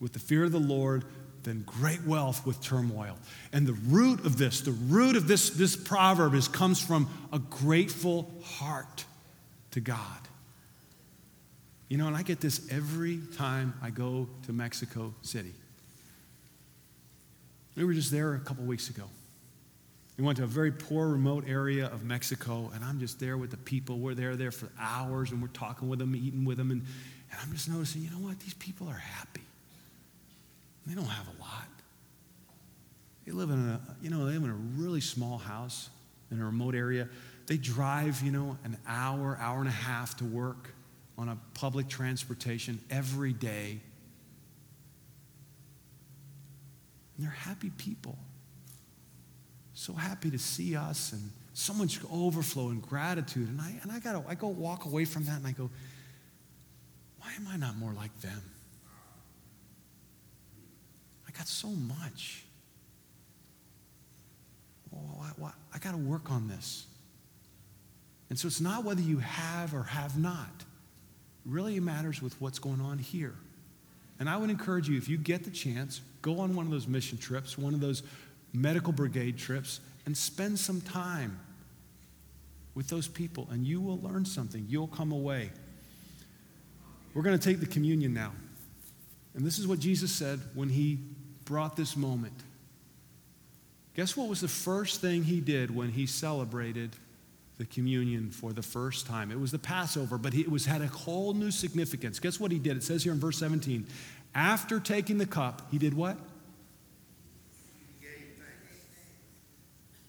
with 0.00 0.12
the 0.12 0.18
fear 0.18 0.44
of 0.44 0.52
the 0.52 0.60
Lord 0.60 1.04
than 1.44 1.62
great 1.62 2.04
wealth 2.04 2.44
with 2.44 2.60
turmoil. 2.60 3.16
And 3.52 3.66
the 3.66 3.72
root 3.72 4.24
of 4.26 4.36
this, 4.36 4.60
the 4.60 4.72
root 4.72 5.16
of 5.16 5.28
this, 5.28 5.50
this 5.50 5.76
proverb 5.76 6.34
is 6.34 6.48
comes 6.48 6.80
from 6.80 7.08
a 7.32 7.38
grateful 7.38 8.30
heart 8.44 9.04
to 9.70 9.80
God. 9.80 10.27
You 11.88 11.96
know, 11.96 12.06
and 12.06 12.16
I 12.16 12.22
get 12.22 12.40
this 12.40 12.70
every 12.70 13.20
time 13.36 13.74
I 13.82 13.90
go 13.90 14.28
to 14.46 14.52
Mexico 14.52 15.14
City. 15.22 15.54
We 17.76 17.84
were 17.84 17.94
just 17.94 18.10
there 18.10 18.34
a 18.34 18.40
couple 18.40 18.64
weeks 18.64 18.90
ago. 18.90 19.04
We 20.18 20.24
went 20.24 20.36
to 20.38 20.44
a 20.44 20.48
very 20.48 20.72
poor, 20.72 21.08
remote 21.08 21.44
area 21.46 21.86
of 21.86 22.04
Mexico, 22.04 22.70
and 22.74 22.84
I'm 22.84 22.98
just 22.98 23.20
there 23.20 23.38
with 23.38 23.52
the 23.52 23.56
people. 23.56 23.98
We're 23.98 24.14
there, 24.14 24.34
there 24.34 24.50
for 24.50 24.68
hours, 24.78 25.30
and 25.30 25.40
we're 25.40 25.48
talking 25.48 25.88
with 25.88 26.00
them, 26.00 26.14
eating 26.16 26.44
with 26.44 26.58
them, 26.58 26.72
and, 26.72 26.82
and 27.30 27.40
I'm 27.40 27.52
just 27.52 27.68
noticing, 27.68 28.02
you 28.02 28.10
know 28.10 28.16
what? 28.16 28.40
These 28.40 28.54
people 28.54 28.88
are 28.88 28.94
happy. 28.94 29.42
They 30.86 30.94
don't 30.94 31.04
have 31.04 31.26
a 31.28 31.40
lot. 31.40 31.68
They 33.24 33.32
live 33.32 33.50
in 33.50 33.68
a, 33.68 33.80
you 34.02 34.10
know, 34.10 34.26
they 34.26 34.32
live 34.32 34.44
in 34.44 34.50
a 34.50 34.82
really 34.82 35.00
small 35.00 35.38
house 35.38 35.88
in 36.30 36.40
a 36.40 36.44
remote 36.44 36.74
area. 36.74 37.08
They 37.46 37.56
drive, 37.56 38.20
you 38.22 38.32
know, 38.32 38.58
an 38.64 38.76
hour, 38.88 39.38
hour 39.40 39.60
and 39.60 39.68
a 39.68 39.72
half 39.72 40.16
to 40.16 40.24
work 40.24 40.74
on 41.18 41.28
a 41.28 41.36
public 41.52 41.88
transportation 41.88 42.80
every 42.90 43.34
day. 43.34 43.80
And 47.16 47.26
they're 47.26 47.30
happy 47.32 47.70
people 47.70 48.16
so 49.78 49.92
happy 49.92 50.28
to 50.28 50.38
see 50.40 50.74
us 50.74 51.12
and 51.12 51.30
so 51.52 51.72
much 51.72 52.00
overflow 52.10 52.70
and 52.70 52.82
gratitude. 52.82 53.48
And 53.48 53.60
I, 53.60 53.78
and 53.82 53.92
I, 53.92 54.00
gotta, 54.00 54.24
I 54.28 54.34
go 54.34 54.48
walk 54.48 54.86
away 54.86 55.04
from 55.04 55.22
that 55.26 55.36
and 55.36 55.46
I 55.46 55.52
go, 55.52 55.70
why 57.20 57.32
am 57.36 57.46
I 57.46 57.56
not 57.56 57.76
more 57.76 57.92
like 57.92 58.20
them? 58.20 58.42
I 61.28 61.30
got 61.30 61.46
so 61.46 61.68
much. 61.68 62.42
Oh, 64.92 65.22
I, 65.22 65.44
I, 65.44 65.50
I 65.74 65.78
got 65.78 65.92
to 65.92 65.96
work 65.96 66.28
on 66.32 66.48
this. 66.48 66.84
And 68.30 68.38
so 68.38 68.48
it's 68.48 68.60
not 68.60 68.82
whether 68.82 69.00
you 69.00 69.18
have 69.18 69.74
or 69.74 69.84
have 69.84 70.18
not. 70.18 70.64
Really 71.48 71.80
matters 71.80 72.20
with 72.20 72.40
what's 72.40 72.58
going 72.58 72.80
on 72.80 72.98
here. 72.98 73.34
And 74.20 74.28
I 74.28 74.36
would 74.36 74.50
encourage 74.50 74.88
you, 74.88 74.98
if 74.98 75.08
you 75.08 75.16
get 75.16 75.44
the 75.44 75.50
chance, 75.50 76.00
go 76.22 76.40
on 76.40 76.54
one 76.54 76.66
of 76.66 76.72
those 76.72 76.86
mission 76.86 77.18
trips, 77.18 77.56
one 77.56 77.74
of 77.74 77.80
those 77.80 78.02
medical 78.52 78.92
brigade 78.92 79.38
trips 79.38 79.80
and 80.06 80.16
spend 80.16 80.58
some 80.58 80.80
time 80.80 81.38
with 82.74 82.88
those 82.88 83.08
people, 83.08 83.48
and 83.50 83.66
you 83.66 83.80
will 83.80 83.98
learn 84.00 84.24
something. 84.24 84.64
You'll 84.68 84.86
come 84.86 85.12
away. 85.12 85.50
We're 87.12 87.22
going 87.22 87.38
to 87.38 87.44
take 87.44 87.60
the 87.60 87.66
communion 87.66 88.14
now. 88.14 88.32
And 89.34 89.44
this 89.44 89.58
is 89.58 89.66
what 89.66 89.80
Jesus 89.80 90.12
said 90.12 90.40
when 90.54 90.68
he 90.68 90.98
brought 91.44 91.76
this 91.76 91.96
moment. 91.96 92.34
Guess 93.94 94.16
what 94.16 94.28
was 94.28 94.40
the 94.40 94.48
first 94.48 95.00
thing 95.00 95.24
he 95.24 95.40
did 95.40 95.74
when 95.74 95.90
he 95.90 96.06
celebrated 96.06 96.90
the 97.58 97.66
communion 97.66 98.30
for 98.30 98.52
the 98.52 98.62
first 98.62 99.06
time? 99.06 99.30
It 99.30 99.38
was 99.38 99.50
the 99.50 99.58
Passover, 99.58 100.16
but 100.16 100.34
it 100.34 100.50
was 100.50 100.64
had 100.64 100.80
a 100.80 100.86
whole 100.86 101.34
new 101.34 101.50
significance. 101.50 102.18
Guess 102.18 102.40
what 102.40 102.50
he 102.50 102.58
did? 102.58 102.76
It 102.76 102.82
says 102.82 103.04
here 103.04 103.12
in 103.12 103.20
verse 103.20 103.38
17. 103.38 103.86
After 104.34 104.80
taking 104.80 105.18
the 105.18 105.26
cup, 105.26 105.62
he 105.70 105.78
did 105.78 105.94
what? 105.94 106.16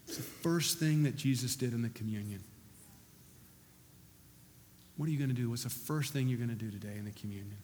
It's 0.06 0.16
the 0.16 0.22
first 0.22 0.78
thing 0.78 1.04
that 1.04 1.14
Jesus 1.14 1.54
did 1.54 1.72
in 1.72 1.82
the 1.82 1.88
communion. 1.88 2.42
What 4.96 5.08
are 5.08 5.12
you 5.12 5.18
going 5.18 5.30
to 5.30 5.36
do? 5.36 5.48
What's 5.50 5.62
the 5.62 5.70
first 5.70 6.12
thing 6.12 6.28
you're 6.28 6.36
going 6.36 6.50
to 6.50 6.56
do 6.56 6.70
today 6.70 6.96
in 6.98 7.04
the 7.04 7.12
communion? 7.12 7.56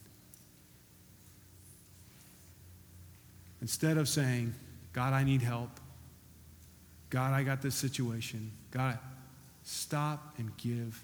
Instead 3.60 3.98
of 3.98 4.08
saying, 4.08 4.54
God, 4.92 5.12
I 5.12 5.24
need 5.24 5.42
help. 5.42 5.70
God, 7.10 7.32
I 7.32 7.42
got 7.42 7.62
this 7.62 7.74
situation. 7.74 8.52
God, 8.70 8.98
stop 9.66 10.34
and 10.38 10.56
give 10.56 11.02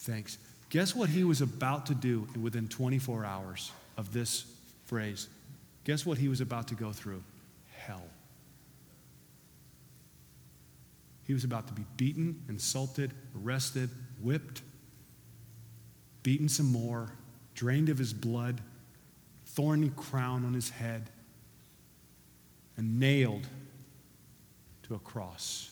thanks. 0.00 0.38
Guess 0.68 0.94
what 0.94 1.08
he 1.08 1.24
was 1.24 1.40
about 1.40 1.86
to 1.86 1.94
do 1.94 2.28
within 2.40 2.68
24 2.68 3.24
hours 3.24 3.72
of 3.96 4.12
this 4.12 4.44
phrase? 4.84 5.28
Guess 5.84 6.06
what 6.06 6.18
he 6.18 6.28
was 6.28 6.40
about 6.40 6.68
to 6.68 6.74
go 6.74 6.92
through? 6.92 7.22
Hell. 7.74 8.04
He 11.26 11.32
was 11.32 11.44
about 11.44 11.66
to 11.68 11.72
be 11.72 11.84
beaten, 11.96 12.42
insulted, 12.48 13.12
arrested, 13.42 13.88
whipped, 14.20 14.62
beaten 16.22 16.48
some 16.48 16.70
more, 16.70 17.12
drained 17.54 17.88
of 17.88 17.98
his 17.98 18.12
blood, 18.12 18.60
thorny 19.46 19.90
crown 19.96 20.44
on 20.44 20.52
his 20.52 20.68
head, 20.68 21.08
and 22.76 23.00
nailed 23.00 23.46
to 24.84 24.94
a 24.94 24.98
cross, 24.98 25.71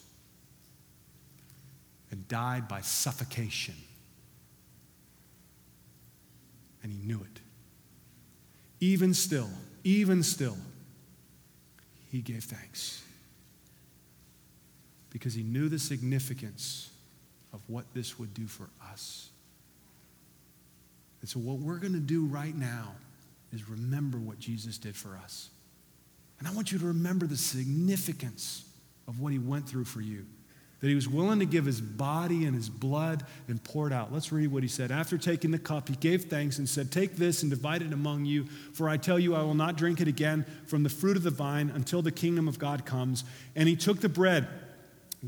and 2.10 2.26
died 2.28 2.68
by 2.68 2.80
suffocation. 2.80 3.74
And 6.82 6.90
he 6.92 6.98
knew 6.98 7.20
it. 7.20 7.40
Even 8.80 9.14
still, 9.14 9.50
even 9.84 10.22
still, 10.22 10.56
he 12.10 12.20
gave 12.20 12.44
thanks 12.44 13.02
because 15.10 15.34
he 15.34 15.42
knew 15.42 15.68
the 15.68 15.78
significance 15.78 16.90
of 17.52 17.60
what 17.66 17.84
this 17.94 18.18
would 18.18 18.32
do 18.32 18.46
for 18.46 18.68
us. 18.90 19.28
And 21.20 21.28
so, 21.28 21.38
what 21.38 21.58
we're 21.58 21.78
going 21.78 21.92
to 21.92 21.98
do 21.98 22.24
right 22.24 22.54
now 22.56 22.92
is 23.52 23.68
remember 23.68 24.18
what 24.18 24.38
Jesus 24.38 24.78
did 24.78 24.96
for 24.96 25.18
us. 25.22 25.50
And 26.38 26.48
I 26.48 26.52
want 26.52 26.72
you 26.72 26.78
to 26.78 26.86
remember 26.86 27.26
the 27.26 27.36
significance 27.36 28.64
of 29.06 29.20
what 29.20 29.32
he 29.32 29.38
went 29.38 29.68
through 29.68 29.84
for 29.84 30.00
you. 30.00 30.24
That 30.80 30.88
he 30.88 30.94
was 30.94 31.08
willing 31.08 31.38
to 31.40 31.44
give 31.44 31.66
his 31.66 31.80
body 31.80 32.46
and 32.46 32.56
his 32.56 32.70
blood 32.70 33.24
and 33.48 33.62
pour 33.62 33.86
it 33.86 33.92
out. 33.92 34.12
Let's 34.12 34.32
read 34.32 34.48
what 34.48 34.62
he 34.62 34.68
said. 34.68 34.90
After 34.90 35.18
taking 35.18 35.50
the 35.50 35.58
cup, 35.58 35.88
he 35.88 35.96
gave 35.96 36.24
thanks 36.24 36.58
and 36.58 36.66
said, 36.68 36.90
Take 36.90 37.16
this 37.16 37.42
and 37.42 37.50
divide 37.50 37.82
it 37.82 37.92
among 37.92 38.24
you, 38.24 38.46
for 38.72 38.88
I 38.88 38.96
tell 38.96 39.18
you, 39.18 39.34
I 39.34 39.42
will 39.42 39.54
not 39.54 39.76
drink 39.76 40.00
it 40.00 40.08
again 40.08 40.46
from 40.66 40.82
the 40.82 40.88
fruit 40.88 41.16
of 41.18 41.22
the 41.22 41.30
vine 41.30 41.70
until 41.74 42.00
the 42.00 42.10
kingdom 42.10 42.48
of 42.48 42.58
God 42.58 42.86
comes. 42.86 43.24
And 43.54 43.68
he 43.68 43.76
took 43.76 44.00
the 44.00 44.08
bread 44.08 44.48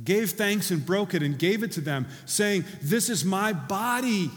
gave 0.04 0.30
thanks 0.30 0.70
and 0.70 0.86
broke 0.86 1.12
it 1.12 1.22
and 1.22 1.38
gave 1.38 1.62
it 1.62 1.70
to 1.72 1.82
them, 1.82 2.06
saying, 2.24 2.64
This 2.80 3.10
is 3.10 3.26
my 3.26 3.52
body, 3.52 4.30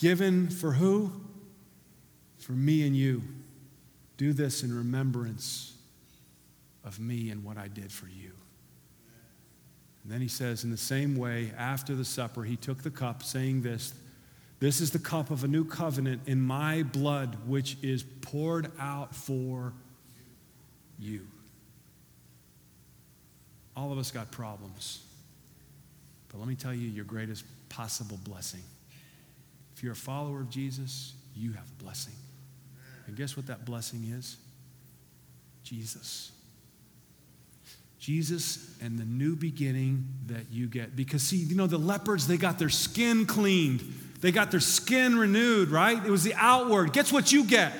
Given 0.00 0.48
for 0.48 0.72
who? 0.72 1.12
For 2.38 2.52
me 2.52 2.86
and 2.86 2.96
you. 2.96 3.22
Do 4.16 4.32
this 4.32 4.62
in 4.62 4.74
remembrance 4.74 5.76
of 6.84 6.98
me 6.98 7.28
and 7.28 7.44
what 7.44 7.58
I 7.58 7.68
did 7.68 7.92
for 7.92 8.06
you. 8.06 8.32
And 10.02 10.12
then 10.12 10.20
he 10.20 10.28
says, 10.28 10.64
in 10.64 10.70
the 10.70 10.76
same 10.76 11.16
way, 11.16 11.52
after 11.58 11.94
the 11.94 12.04
supper, 12.04 12.42
he 12.42 12.56
took 12.56 12.82
the 12.82 12.90
cup, 12.90 13.22
saying 13.22 13.62
this 13.62 13.94
This 14.58 14.80
is 14.80 14.90
the 14.90 14.98
cup 14.98 15.30
of 15.30 15.44
a 15.44 15.48
new 15.48 15.64
covenant 15.64 16.22
in 16.26 16.40
my 16.40 16.82
blood, 16.82 17.36
which 17.46 17.76
is 17.82 18.02
poured 18.02 18.70
out 18.78 19.14
for 19.14 19.72
you. 20.98 21.26
All 23.76 23.92
of 23.92 23.98
us 23.98 24.10
got 24.10 24.30
problems. 24.30 25.04
But 26.28 26.38
let 26.38 26.48
me 26.48 26.54
tell 26.54 26.74
you 26.74 26.88
your 26.88 27.04
greatest 27.04 27.44
possible 27.68 28.18
blessing. 28.24 28.62
If 29.74 29.82
you're 29.82 29.92
a 29.92 29.96
follower 29.96 30.40
of 30.40 30.50
Jesus, 30.50 31.14
you 31.34 31.52
have 31.52 31.78
blessing. 31.78 32.14
And 33.06 33.16
guess 33.16 33.36
what 33.36 33.46
that 33.46 33.64
blessing 33.64 34.04
is? 34.16 34.36
Jesus. 35.64 36.32
Jesus 38.00 38.74
and 38.80 38.98
the 38.98 39.04
new 39.04 39.36
beginning 39.36 40.08
that 40.26 40.46
you 40.50 40.66
get. 40.66 40.96
Because, 40.96 41.22
see, 41.22 41.36
you 41.36 41.54
know, 41.54 41.66
the 41.66 41.78
lepers, 41.78 42.26
they 42.26 42.38
got 42.38 42.58
their 42.58 42.70
skin 42.70 43.26
cleaned, 43.26 43.80
they 44.22 44.32
got 44.32 44.50
their 44.50 44.60
skin 44.60 45.18
renewed, 45.18 45.68
right? 45.68 46.04
It 46.04 46.10
was 46.10 46.24
the 46.24 46.34
outward. 46.34 46.92
Guess 46.92 47.12
what 47.12 47.30
you 47.30 47.44
get? 47.44 47.72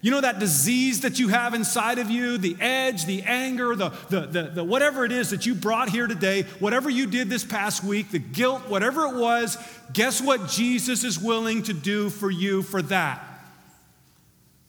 You 0.00 0.12
know 0.12 0.20
that 0.20 0.38
disease 0.38 1.00
that 1.00 1.18
you 1.18 1.28
have 1.28 1.54
inside 1.54 1.98
of 1.98 2.08
you, 2.08 2.38
the 2.38 2.56
edge, 2.60 3.04
the 3.04 3.22
anger, 3.24 3.74
the, 3.74 3.88
the, 4.08 4.20
the, 4.20 4.42
the, 4.54 4.64
whatever 4.64 5.04
it 5.04 5.10
is 5.10 5.30
that 5.30 5.44
you 5.44 5.56
brought 5.56 5.88
here 5.88 6.06
today, 6.06 6.42
whatever 6.60 6.88
you 6.88 7.06
did 7.06 7.28
this 7.28 7.44
past 7.44 7.82
week, 7.82 8.12
the 8.12 8.20
guilt, 8.20 8.68
whatever 8.68 9.06
it 9.06 9.16
was, 9.16 9.58
guess 9.92 10.20
what 10.20 10.48
Jesus 10.48 11.02
is 11.02 11.18
willing 11.18 11.64
to 11.64 11.72
do 11.72 12.10
for 12.10 12.30
you 12.30 12.62
for 12.62 12.80
that? 12.82 13.24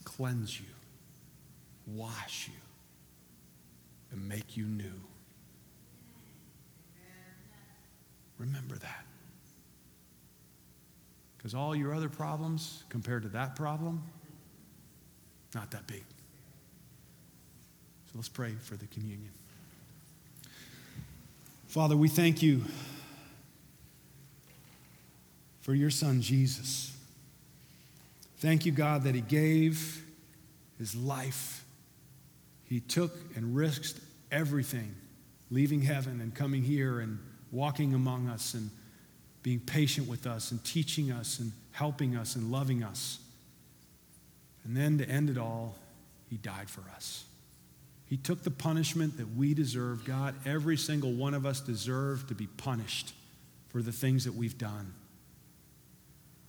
Cleanse 0.03 0.59
you, 0.59 0.65
wash 1.85 2.47
you, 2.47 2.48
make 4.29 4.55
you 4.55 4.65
new. 4.65 5.01
Remember 8.37 8.75
that. 8.75 9.05
Because 11.37 11.55
all 11.55 11.75
your 11.75 11.95
other 11.95 12.09
problems 12.09 12.83
compared 12.89 13.23
to 13.23 13.29
that 13.29 13.55
problem, 13.55 14.03
not 15.55 15.71
that 15.71 15.87
big. 15.87 16.03
So 18.05 18.13
let's 18.15 18.29
pray 18.29 18.53
for 18.61 18.75
the 18.75 18.85
communion. 18.87 19.31
Father, 21.67 21.97
we 21.97 22.07
thank 22.07 22.43
you 22.43 22.63
for 25.61 25.73
your 25.73 25.89
son, 25.89 26.21
Jesus. 26.21 26.95
Thank 28.37 28.65
you, 28.65 28.71
God, 28.71 29.03
that 29.03 29.15
he 29.15 29.21
gave 29.21 30.03
his 30.77 30.95
life. 30.95 31.65
He 32.65 32.79
took 32.79 33.17
and 33.35 33.55
risked 33.55 33.99
everything, 34.31 34.95
leaving 35.49 35.81
heaven 35.81 36.21
and 36.21 36.33
coming 36.33 36.63
here 36.63 36.99
and 36.99 37.19
walking 37.51 37.93
among 37.93 38.27
us 38.27 38.53
and 38.53 38.69
being 39.41 39.59
patient 39.59 40.07
with 40.07 40.27
us 40.27 40.51
and 40.51 40.63
teaching 40.63 41.11
us 41.11 41.39
and 41.39 41.51
helping 41.71 42.15
us 42.15 42.35
and 42.35 42.51
loving 42.51 42.83
us. 42.83 43.19
And 44.63 44.75
then 44.75 44.97
to 44.99 45.09
end 45.09 45.29
it 45.29 45.37
all, 45.37 45.75
he 46.29 46.37
died 46.37 46.69
for 46.69 46.83
us. 46.95 47.25
He 48.05 48.17
took 48.17 48.43
the 48.43 48.51
punishment 48.51 49.17
that 49.17 49.35
we 49.35 49.53
deserve. 49.53 50.03
God, 50.03 50.35
every 50.45 50.77
single 50.77 51.11
one 51.11 51.33
of 51.33 51.45
us 51.45 51.61
deserve 51.61 52.27
to 52.27 52.35
be 52.35 52.47
punished 52.47 53.13
for 53.69 53.81
the 53.81 53.91
things 53.91 54.25
that 54.25 54.33
we've 54.33 54.57
done. 54.57 54.93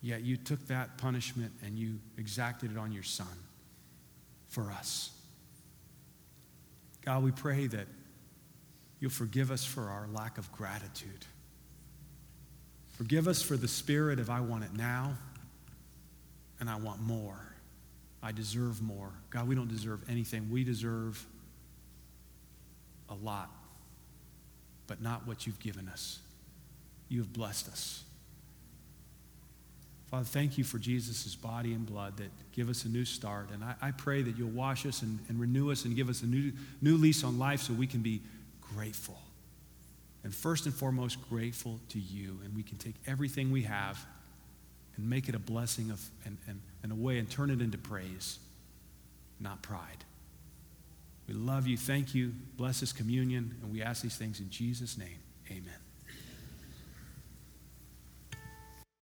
Yet 0.02 0.22
you 0.22 0.36
took 0.36 0.66
that 0.68 0.96
punishment 0.96 1.52
and 1.62 1.78
you 1.78 1.98
exacted 2.16 2.72
it 2.72 2.78
on 2.78 2.92
your 2.92 3.02
son 3.02 3.26
for 4.48 4.70
us. 4.70 5.10
God, 7.04 7.22
we 7.22 7.30
pray 7.30 7.66
that 7.66 7.86
you'll 8.98 9.10
forgive 9.10 9.50
us 9.50 9.64
for 9.64 9.88
our 9.88 10.06
lack 10.12 10.38
of 10.38 10.50
gratitude. 10.52 11.24
Forgive 12.96 13.28
us 13.28 13.40
for 13.40 13.56
the 13.56 13.68
spirit 13.68 14.18
of 14.18 14.28
I 14.28 14.40
want 14.40 14.64
it 14.64 14.74
now 14.74 15.14
and 16.60 16.68
I 16.68 16.76
want 16.76 17.00
more. 17.00 17.38
I 18.22 18.32
deserve 18.32 18.82
more. 18.82 19.10
God, 19.30 19.48
we 19.48 19.54
don't 19.54 19.68
deserve 19.68 20.02
anything. 20.10 20.50
We 20.50 20.62
deserve 20.62 21.24
a 23.08 23.14
lot, 23.14 23.50
but 24.86 25.00
not 25.00 25.26
what 25.26 25.46
you've 25.46 25.58
given 25.58 25.88
us. 25.88 26.18
You 27.08 27.20
have 27.20 27.32
blessed 27.32 27.68
us. 27.68 28.04
Father, 30.10 30.24
thank 30.24 30.58
you 30.58 30.64
for 30.64 30.78
Jesus' 30.78 31.36
body 31.36 31.72
and 31.72 31.86
blood 31.86 32.16
that 32.16 32.30
give 32.52 32.68
us 32.68 32.84
a 32.84 32.88
new 32.88 33.04
start. 33.04 33.50
And 33.52 33.62
I, 33.62 33.74
I 33.80 33.90
pray 33.92 34.22
that 34.22 34.36
you'll 34.36 34.50
wash 34.50 34.84
us 34.84 35.02
and, 35.02 35.20
and 35.28 35.38
renew 35.38 35.70
us 35.70 35.84
and 35.84 35.94
give 35.94 36.08
us 36.08 36.22
a 36.22 36.26
new, 36.26 36.52
new 36.82 36.96
lease 36.96 37.22
on 37.22 37.38
life 37.38 37.60
so 37.60 37.72
we 37.72 37.86
can 37.86 38.00
be 38.00 38.20
grateful. 38.74 39.18
And 40.24 40.34
first 40.34 40.66
and 40.66 40.74
foremost, 40.74 41.18
grateful 41.28 41.78
to 41.90 42.00
you. 42.00 42.40
And 42.44 42.56
we 42.56 42.64
can 42.64 42.76
take 42.76 42.96
everything 43.06 43.52
we 43.52 43.62
have 43.62 44.04
and 44.96 45.08
make 45.08 45.28
it 45.28 45.36
a 45.36 45.38
blessing 45.38 45.90
of, 45.92 46.04
and, 46.24 46.36
and, 46.48 46.60
and 46.82 46.90
a 46.90 46.96
way 46.96 47.18
and 47.18 47.30
turn 47.30 47.50
it 47.50 47.60
into 47.60 47.78
praise, 47.78 48.40
not 49.38 49.62
pride. 49.62 50.04
We 51.28 51.34
love 51.34 51.68
you. 51.68 51.76
Thank 51.76 52.16
you. 52.16 52.32
Bless 52.56 52.80
this 52.80 52.92
communion. 52.92 53.54
And 53.62 53.72
we 53.72 53.80
ask 53.80 54.02
these 54.02 54.16
things 54.16 54.40
in 54.40 54.50
Jesus' 54.50 54.98
name. 54.98 55.20
Amen. 55.48 55.89